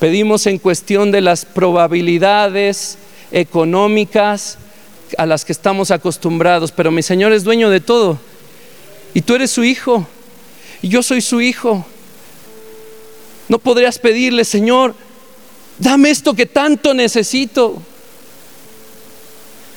Pedimos 0.00 0.46
en 0.46 0.58
cuestión 0.58 1.12
de 1.12 1.20
las 1.20 1.44
probabilidades 1.44 2.98
económicas 3.30 4.58
a 5.16 5.26
las 5.26 5.44
que 5.44 5.52
estamos 5.52 5.90
acostumbrados, 5.90 6.72
pero 6.72 6.90
mi 6.90 7.02
Señor 7.02 7.32
es 7.32 7.44
dueño 7.44 7.70
de 7.70 7.80
todo. 7.80 8.18
Y 9.14 9.22
tú 9.22 9.36
eres 9.36 9.52
su 9.52 9.64
hijo, 9.64 10.06
y 10.82 10.88
yo 10.88 11.02
soy 11.02 11.20
su 11.20 11.40
hijo. 11.40 11.86
No 13.48 13.58
podrías 13.58 13.98
pedirle, 13.98 14.44
Señor, 14.44 14.94
dame 15.78 16.10
esto 16.10 16.34
que 16.34 16.46
tanto 16.46 16.92
necesito. 16.94 17.80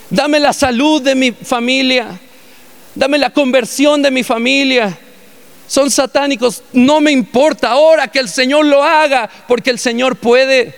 Dame 0.09 0.39
la 0.39 0.53
salud 0.53 1.01
de 1.01 1.15
mi 1.15 1.31
familia. 1.31 2.19
Dame 2.95 3.17
la 3.17 3.29
conversión 3.29 4.01
de 4.01 4.11
mi 4.11 4.23
familia. 4.23 4.97
Son 5.67 5.91
satánicos. 5.91 6.63
No 6.73 7.01
me 7.01 7.11
importa 7.11 7.71
ahora 7.71 8.07
que 8.07 8.19
el 8.19 8.29
Señor 8.29 8.65
lo 8.65 8.83
haga 8.83 9.29
porque 9.47 9.69
el 9.69 9.79
Señor 9.79 10.15
puede. 10.15 10.73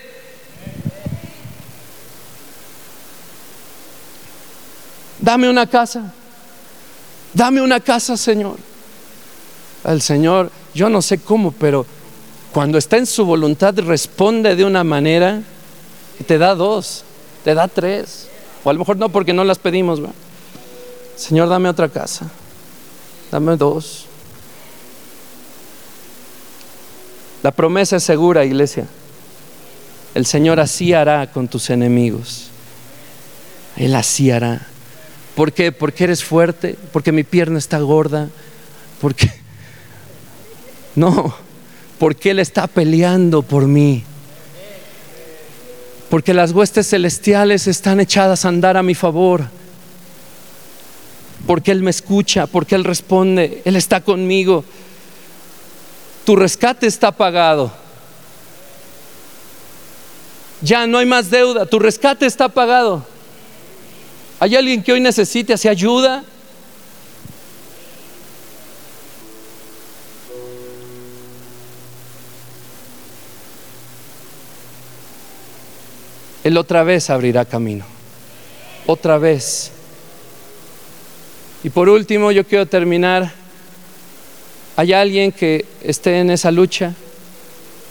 Dame 5.20 5.50
una 5.50 5.68
casa. 5.68 6.14
Dame 7.34 7.62
una 7.62 7.80
casa, 7.80 8.18
Señor. 8.18 8.58
Al 9.84 10.02
Señor, 10.02 10.52
yo 10.74 10.90
no 10.90 11.02
sé 11.02 11.20
cómo, 11.20 11.52
pero 11.52 11.86
cuando 12.52 12.78
está 12.78 12.98
en 12.98 13.06
su 13.06 13.26
voluntad 13.26 13.78
responde 13.78 14.56
de 14.56 14.66
una 14.66 14.84
manera, 14.84 15.42
te 16.26 16.38
da 16.38 16.56
dos, 16.56 17.04
te 17.44 17.54
da 17.54 17.68
tres. 17.68 18.28
O 18.64 18.70
a 18.70 18.74
lo 18.74 18.80
mejor 18.80 18.98
no 18.98 19.10
porque 19.10 19.34
no 19.34 19.44
las 19.44 19.60
pedimos. 19.60 20.02
Señor, 21.16 21.50
dame 21.50 21.70
otra 21.70 21.90
casa. 21.90 22.30
Dame 23.32 23.56
dos. 23.56 24.06
La 27.44 27.52
promesa 27.52 27.98
es 27.98 28.04
segura, 28.04 28.44
iglesia. 28.44 28.86
El 30.14 30.26
Señor 30.26 30.60
así 30.60 30.94
hará 30.94 31.32
con 31.32 31.48
tus 31.48 31.70
enemigos. 31.70 32.50
Él 33.78 33.96
así 33.96 34.32
hará. 34.32 34.68
¿Por 35.36 35.54
qué? 35.54 35.72
Porque 35.72 36.04
eres 36.04 36.24
fuerte, 36.24 36.78
porque 36.92 37.12
mi 37.12 37.24
pierna 37.24 37.60
está 37.60 37.80
gorda, 37.80 38.30
porque... 39.00 39.32
No, 40.96 41.34
porque 41.98 42.32
Él 42.32 42.40
está 42.40 42.68
peleando 42.68 43.42
por 43.42 43.68
mí 43.68 44.04
porque 46.10 46.34
las 46.34 46.52
huestes 46.52 46.90
celestiales 46.90 47.68
están 47.68 48.00
echadas 48.00 48.44
a 48.44 48.50
andar 48.50 48.78
a 48.78 48.84
mi 48.84 48.96
favor, 48.96 49.46
porque 51.46 51.72
Él 51.72 51.84
me 51.84 51.92
escucha, 51.92 52.48
porque 52.48 52.76
Él 52.76 52.84
responde, 52.84 53.62
Él 53.64 53.76
está 53.76 54.02
conmigo. 54.02 54.66
Tu 56.26 56.36
rescate 56.36 56.88
está 56.88 57.12
pagado. 57.12 57.72
Ya 60.62 60.88
no 60.88 60.98
hay 60.98 61.06
más 61.06 61.30
deuda, 61.30 61.66
tu 61.66 61.80
rescate 61.80 62.26
está 62.26 62.50
pagado. 62.50 63.06
¿Hay 64.40 64.56
alguien 64.56 64.82
que 64.84 64.94
hoy 64.94 65.00
necesite 65.00 65.54
así 65.54 65.68
ayuda? 65.68 66.24
Él 76.50 76.58
otra 76.58 76.82
vez 76.82 77.12
abrirá 77.12 77.46
camino. 77.46 77.86
Otra 78.88 79.20
vez. 79.20 79.70
Y 81.64 81.70
por 81.70 81.88
último, 81.90 82.32
yo 82.32 82.44
quiero 82.44 82.66
terminar. 82.66 83.32
¿Hay 84.76 84.92
alguien 84.92 85.32
que 85.32 85.68
esté 85.84 86.18
en 86.18 86.32
esa 86.32 86.50
lucha 86.50 86.96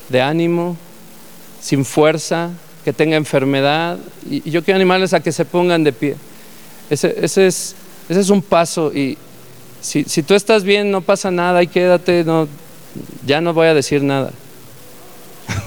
de 0.08 0.20
ánimo, 0.20 0.76
sin 1.60 1.84
fuerza, 1.84 2.50
que 2.84 2.92
tenga 2.92 3.16
enfermedad? 3.16 3.96
Y, 4.28 4.50
yo 4.50 4.64
quiero 4.64 4.74
animarles 4.74 5.14
a 5.14 5.20
que 5.20 5.30
se 5.30 5.44
pongan 5.44 5.84
de 5.84 5.92
pie. 5.92 6.16
Ese, 6.90 7.14
es, 7.24 7.76
un 8.28 8.42
paso. 8.42 8.92
Y 8.92 9.16
si, 9.80 10.02
si, 10.02 10.24
tú 10.24 10.34
estás 10.34 10.64
bien, 10.64 10.90
no 10.90 11.00
pasa 11.00 11.30
nada 11.30 11.62
y 11.62 11.68
quédate. 11.68 12.24
No, 12.24 12.48
ya 13.24 13.40
no 13.40 13.54
voy 13.54 13.68
a 13.68 13.74
decir 13.74 14.02
nada. 14.02 14.32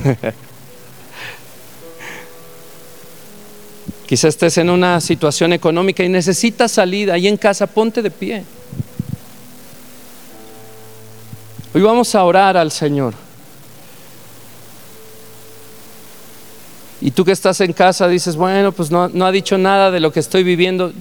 Quizás 4.11 4.35
estés 4.35 4.57
en 4.57 4.69
una 4.69 4.99
situación 4.99 5.53
económica 5.53 6.03
y 6.03 6.09
necesitas 6.09 6.73
salida. 6.73 7.13
Ahí 7.13 7.29
en 7.29 7.37
casa, 7.37 7.65
ponte 7.65 8.01
de 8.01 8.11
pie. 8.11 8.43
Hoy 11.73 11.81
vamos 11.81 12.13
a 12.13 12.25
orar 12.25 12.57
al 12.57 12.73
Señor. 12.73 13.13
Y 16.99 17.11
tú 17.11 17.23
que 17.23 17.31
estás 17.31 17.61
en 17.61 17.71
casa 17.71 18.09
dices, 18.09 18.35
bueno, 18.35 18.73
pues 18.73 18.91
no, 18.91 19.07
no 19.07 19.25
ha 19.25 19.31
dicho 19.31 19.57
nada 19.57 19.91
de 19.91 20.01
lo 20.01 20.11
que 20.11 20.19
estoy 20.19 20.43
viviendo. 20.43 20.91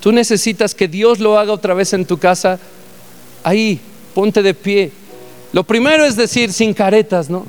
Tú 0.00 0.10
necesitas 0.10 0.74
que 0.74 0.88
Dios 0.88 1.20
lo 1.20 1.38
haga 1.38 1.52
otra 1.52 1.72
vez 1.72 1.92
en 1.92 2.04
tu 2.04 2.18
casa. 2.18 2.58
Ahí, 3.44 3.78
ponte 4.12 4.42
de 4.42 4.54
pie. 4.54 4.90
Lo 5.52 5.62
primero 5.62 6.04
es 6.04 6.16
decir 6.16 6.52
sin 6.52 6.74
caretas, 6.74 7.30
¿no? 7.30 7.46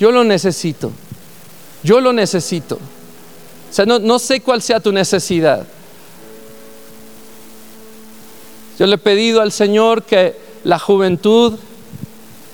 Yo 0.00 0.10
lo 0.10 0.24
necesito. 0.24 0.90
Yo 1.84 2.00
lo 2.00 2.12
necesito. 2.12 2.80
O 3.70 3.72
sea, 3.72 3.84
no, 3.84 4.18
sé 4.18 4.40
cuál 4.40 4.62
sea 4.62 4.80
tu 4.80 4.92
necesidad. 4.92 5.66
Yo 8.78 8.86
le 8.86 8.94
he 8.94 8.98
pedido 8.98 9.40
al 9.40 9.52
Señor 9.52 10.04
que 10.04 10.36
la 10.64 10.78
juventud, 10.78 11.54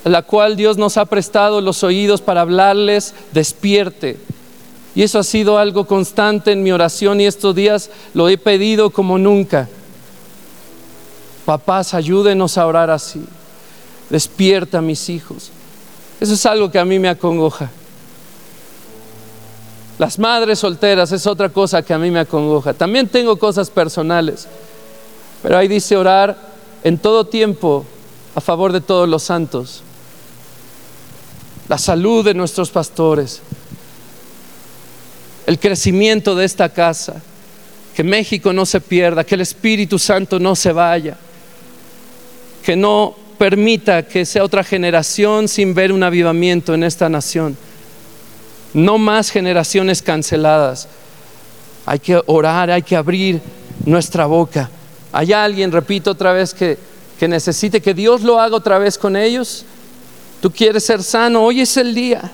a 0.05 0.09
la 0.09 0.23
cual 0.23 0.57
Dios 0.57 0.77
nos 0.77 0.97
ha 0.97 1.05
prestado 1.05 1.61
los 1.61 1.85
oídos 1.85 2.21
para 2.21 2.41
hablarles, 2.41 3.15
despierte. 3.33 4.19
Y 4.95 5.03
eso 5.03 5.19
ha 5.19 5.25
sido 5.25 5.59
algo 5.59 5.87
constante 5.87 6.53
en 6.53 6.63
mi 6.63 6.73
oración 6.73 7.21
y 7.21 7.27
estos 7.27 7.55
días 7.55 7.91
lo 8.13 8.29
he 8.29 8.39
pedido 8.39 8.91
como 8.91 9.19
nunca. 9.19 9.69
Papás, 11.45 11.95
ayúdenos 11.95 12.57
a 12.59 12.67
orar 12.67 12.91
así. 12.91 13.23
Despierta 14.09 14.79
a 14.79 14.83
mis 14.83 15.09
hijos. 15.09 15.51
Eso 16.21 16.35
es 16.35 16.47
algo 16.47 16.71
que 16.71 16.79
a 16.79 16.85
mí 16.85 16.99
me 16.99 17.09
acongoja. 17.09 17.71
Las 20.05 20.19
madres 20.19 20.59
solteras 20.59 21.13
es 21.13 21.27
otra 21.27 21.49
cosa 21.49 21.81
que 21.81 21.95
a 21.95 21.99
mí 21.99 22.11
me 22.11 22.19
acongoja. 22.19 22.75
También 22.75 23.09
tengo 23.09 23.39
cosas 23.39 23.71
personales, 23.71 24.47
pero 25.43 25.57
ahí 25.57 25.67
dice 25.67 25.97
orar 25.97 26.37
en 26.83 26.99
todo 26.99 27.25
tiempo 27.25 27.87
a 28.35 28.43
favor 28.43 28.71
de 28.71 28.83
todos 28.83 29.09
los 29.09 29.23
santos. 29.23 29.83
La 31.69 31.79
salud 31.79 32.23
de 32.23 32.35
nuestros 32.35 32.69
pastores, 32.69 33.41
el 35.47 35.59
crecimiento 35.59 36.35
de 36.35 36.45
esta 36.45 36.69
casa, 36.69 37.23
que 37.97 38.05
México 38.05 38.53
no 38.53 38.67
se 38.67 38.83
pierda, 38.83 39.25
que 39.25 39.37
el 39.37 39.41
Espíritu 39.41 39.99
Santo 39.99 40.39
no 40.39 40.55
se 40.55 40.73
vaya, 40.73 41.17
que 42.63 42.77
no 42.77 43.17
permita 43.39 44.03
que 44.03 44.27
sea 44.27 44.45
otra 44.45 44.65
generación 44.65 45.49
sin 45.49 45.73
ver 45.73 45.93
un 45.93 46.03
avivamiento 46.03 46.75
en 46.75 46.85
esta 46.85 47.09
nación. 47.09 47.57
No 48.75 48.99
más 48.99 49.31
generaciones 49.31 50.03
canceladas. 50.03 50.89
Hay 51.87 51.99
que 51.99 52.21
orar, 52.27 52.71
hay 52.71 52.83
que 52.83 52.97
abrir 52.97 53.41
nuestra 53.87 54.27
boca. 54.27 54.71
¿Hay 55.13 55.33
alguien, 55.33 55.73
repito 55.73 56.11
otra 56.11 56.33
vez, 56.33 56.53
que, 56.53 56.77
que 57.19 57.29
necesite 57.29 57.81
que 57.81 57.95
Dios 57.95 58.23
lo 58.23 58.41
haga 58.41 58.57
otra 58.57 58.79
vez 58.79 58.99
con 58.99 59.17
ellos? 59.17 59.65
Tú 60.43 60.51
quieres 60.51 60.85
ser 60.85 61.03
sano, 61.03 61.43
hoy 61.43 61.61
es 61.61 61.77
el 61.77 61.95
día. 61.95 62.31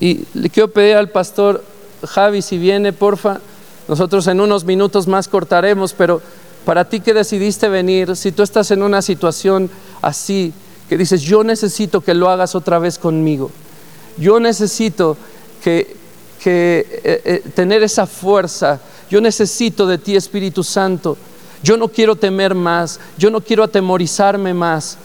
Y 0.00 0.24
le 0.34 0.48
quiero 0.50 0.70
pedir 0.70 0.96
al 0.96 1.10
pastor 1.10 1.64
Javi, 2.06 2.42
si 2.42 2.58
viene, 2.58 2.92
porfa, 2.92 3.40
nosotros 3.88 4.26
en 4.26 4.40
unos 4.40 4.64
minutos 4.64 5.06
más 5.06 5.28
cortaremos, 5.28 5.92
pero 5.92 6.20
para 6.64 6.88
ti 6.88 7.00
que 7.00 7.14
decidiste 7.14 7.68
venir, 7.68 8.16
si 8.16 8.32
tú 8.32 8.42
estás 8.42 8.70
en 8.70 8.82
una 8.82 9.02
situación 9.02 9.70
así, 10.02 10.52
que 10.88 10.96
dices, 10.96 11.22
yo 11.22 11.44
necesito 11.44 12.00
que 12.00 12.14
lo 12.14 12.28
hagas 12.30 12.54
otra 12.54 12.78
vez 12.78 12.98
conmigo, 12.98 13.50
yo 14.16 14.40
necesito 14.40 15.16
que, 15.62 15.96
que 16.42 16.86
eh, 17.04 17.22
eh, 17.24 17.42
tener 17.54 17.82
esa 17.82 18.06
fuerza, 18.06 18.80
yo 19.10 19.20
necesito 19.20 19.86
de 19.86 19.98
ti, 19.98 20.16
Espíritu 20.16 20.62
Santo, 20.62 21.16
yo 21.62 21.76
no 21.76 21.88
quiero 21.88 22.14
temer 22.14 22.54
más, 22.54 23.00
yo 23.16 23.30
no 23.30 23.40
quiero 23.40 23.64
atemorizarme 23.64 24.52
más. 24.52 24.98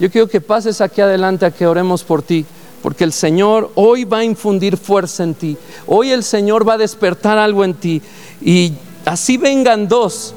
Yo 0.00 0.10
quiero 0.10 0.26
que 0.26 0.40
pases 0.40 0.80
aquí 0.80 1.02
adelante 1.02 1.44
a 1.44 1.50
que 1.50 1.66
oremos 1.66 2.02
por 2.02 2.22
ti. 2.22 2.46
Porque 2.82 3.04
el 3.04 3.12
Señor 3.12 3.70
hoy 3.74 4.04
va 4.04 4.18
a 4.18 4.24
infundir 4.24 4.78
fuerza 4.78 5.22
en 5.22 5.34
ti. 5.34 5.58
Hoy 5.86 6.10
el 6.12 6.24
Señor 6.24 6.66
va 6.66 6.74
a 6.74 6.78
despertar 6.78 7.36
algo 7.36 7.62
en 7.62 7.74
ti. 7.74 8.00
Y 8.40 8.72
así 9.04 9.36
vengan 9.36 9.86
dos. 9.86 10.32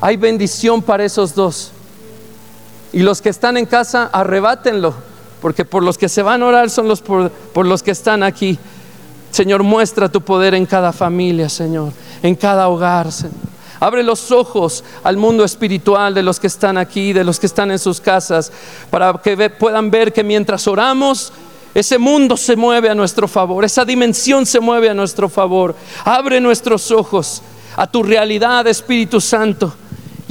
Hay 0.00 0.16
bendición 0.16 0.80
para 0.80 1.04
esos 1.04 1.34
dos. 1.34 1.72
Y 2.94 3.00
los 3.00 3.20
que 3.20 3.28
están 3.28 3.58
en 3.58 3.66
casa, 3.66 4.08
arrebátenlo. 4.10 4.94
Porque 5.42 5.64
por 5.64 5.82
los 5.82 5.98
que 5.98 6.08
se 6.08 6.22
van 6.22 6.42
a 6.42 6.46
orar 6.46 6.70
son 6.70 6.86
los 6.86 7.02
por, 7.02 7.30
los 7.66 7.82
que 7.82 7.90
están 7.90 8.22
aquí. 8.22 8.58
Señor, 9.32 9.64
muestra 9.64 10.08
tu 10.08 10.20
poder 10.20 10.54
en 10.54 10.64
cada 10.64 10.92
familia, 10.92 11.48
Señor. 11.48 11.92
En 12.22 12.36
cada 12.36 12.68
hogar, 12.68 13.10
Señor. 13.10 13.52
Abre 13.80 14.04
los 14.04 14.30
ojos 14.30 14.84
al 15.02 15.16
mundo 15.16 15.44
espiritual 15.44 16.14
de 16.14 16.22
los 16.22 16.38
que 16.38 16.46
están 16.46 16.78
aquí, 16.78 17.12
de 17.12 17.24
los 17.24 17.40
que 17.40 17.46
están 17.46 17.72
en 17.72 17.80
sus 17.80 18.00
casas, 18.00 18.52
para 18.88 19.14
que 19.14 19.50
puedan 19.50 19.90
ver 19.90 20.12
que 20.12 20.22
mientras 20.22 20.68
oramos, 20.68 21.32
ese 21.74 21.98
mundo 21.98 22.36
se 22.36 22.54
mueve 22.54 22.88
a 22.88 22.94
nuestro 22.94 23.26
favor, 23.26 23.64
esa 23.64 23.84
dimensión 23.84 24.46
se 24.46 24.60
mueve 24.60 24.88
a 24.90 24.94
nuestro 24.94 25.28
favor. 25.28 25.74
Abre 26.04 26.40
nuestros 26.40 26.92
ojos 26.92 27.42
a 27.74 27.88
tu 27.88 28.04
realidad, 28.04 28.68
Espíritu 28.68 29.20
Santo, 29.20 29.74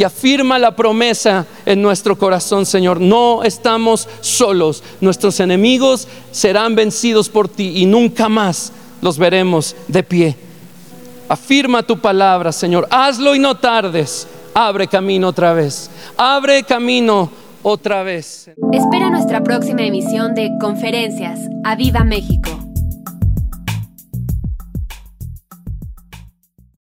y 0.02 0.04
afirma 0.04 0.58
la 0.58 0.76
promesa 0.76 1.46
en 1.64 1.80
nuestro 1.80 2.18
corazón, 2.18 2.66
Señor. 2.66 3.00
No 3.00 3.44
estamos 3.44 4.10
solos, 4.22 4.84
nuestros 5.00 5.40
enemigos 5.40 6.08
serán 6.32 6.74
vencidos 6.74 7.30
por 7.30 7.48
ti 7.48 7.74
y 7.76 7.86
nunca 7.86 8.28
más 8.28 8.74
los 9.00 9.20
veremos 9.20 9.76
de 9.88 10.02
pie. 10.02 10.36
Afirma 11.30 11.84
tu 11.84 12.00
palabra, 12.00 12.52
Señor. 12.52 12.88
Hazlo 12.90 13.36
y 13.36 13.40
no 13.40 13.58
tardes. 13.58 14.28
Abre 14.56 14.88
camino 14.88 15.28
otra 15.28 15.54
vez. 15.54 15.92
Abre 16.18 16.64
camino 16.64 17.30
otra 17.62 18.02
vez. 18.02 18.50
Espera 18.74 19.12
nuestra 19.12 19.44
próxima 19.44 19.84
emisión 19.84 20.34
de 20.34 20.50
Conferencias. 20.60 21.42
¡A 21.64 21.76
Viva 21.76 22.04
México! 22.04 22.61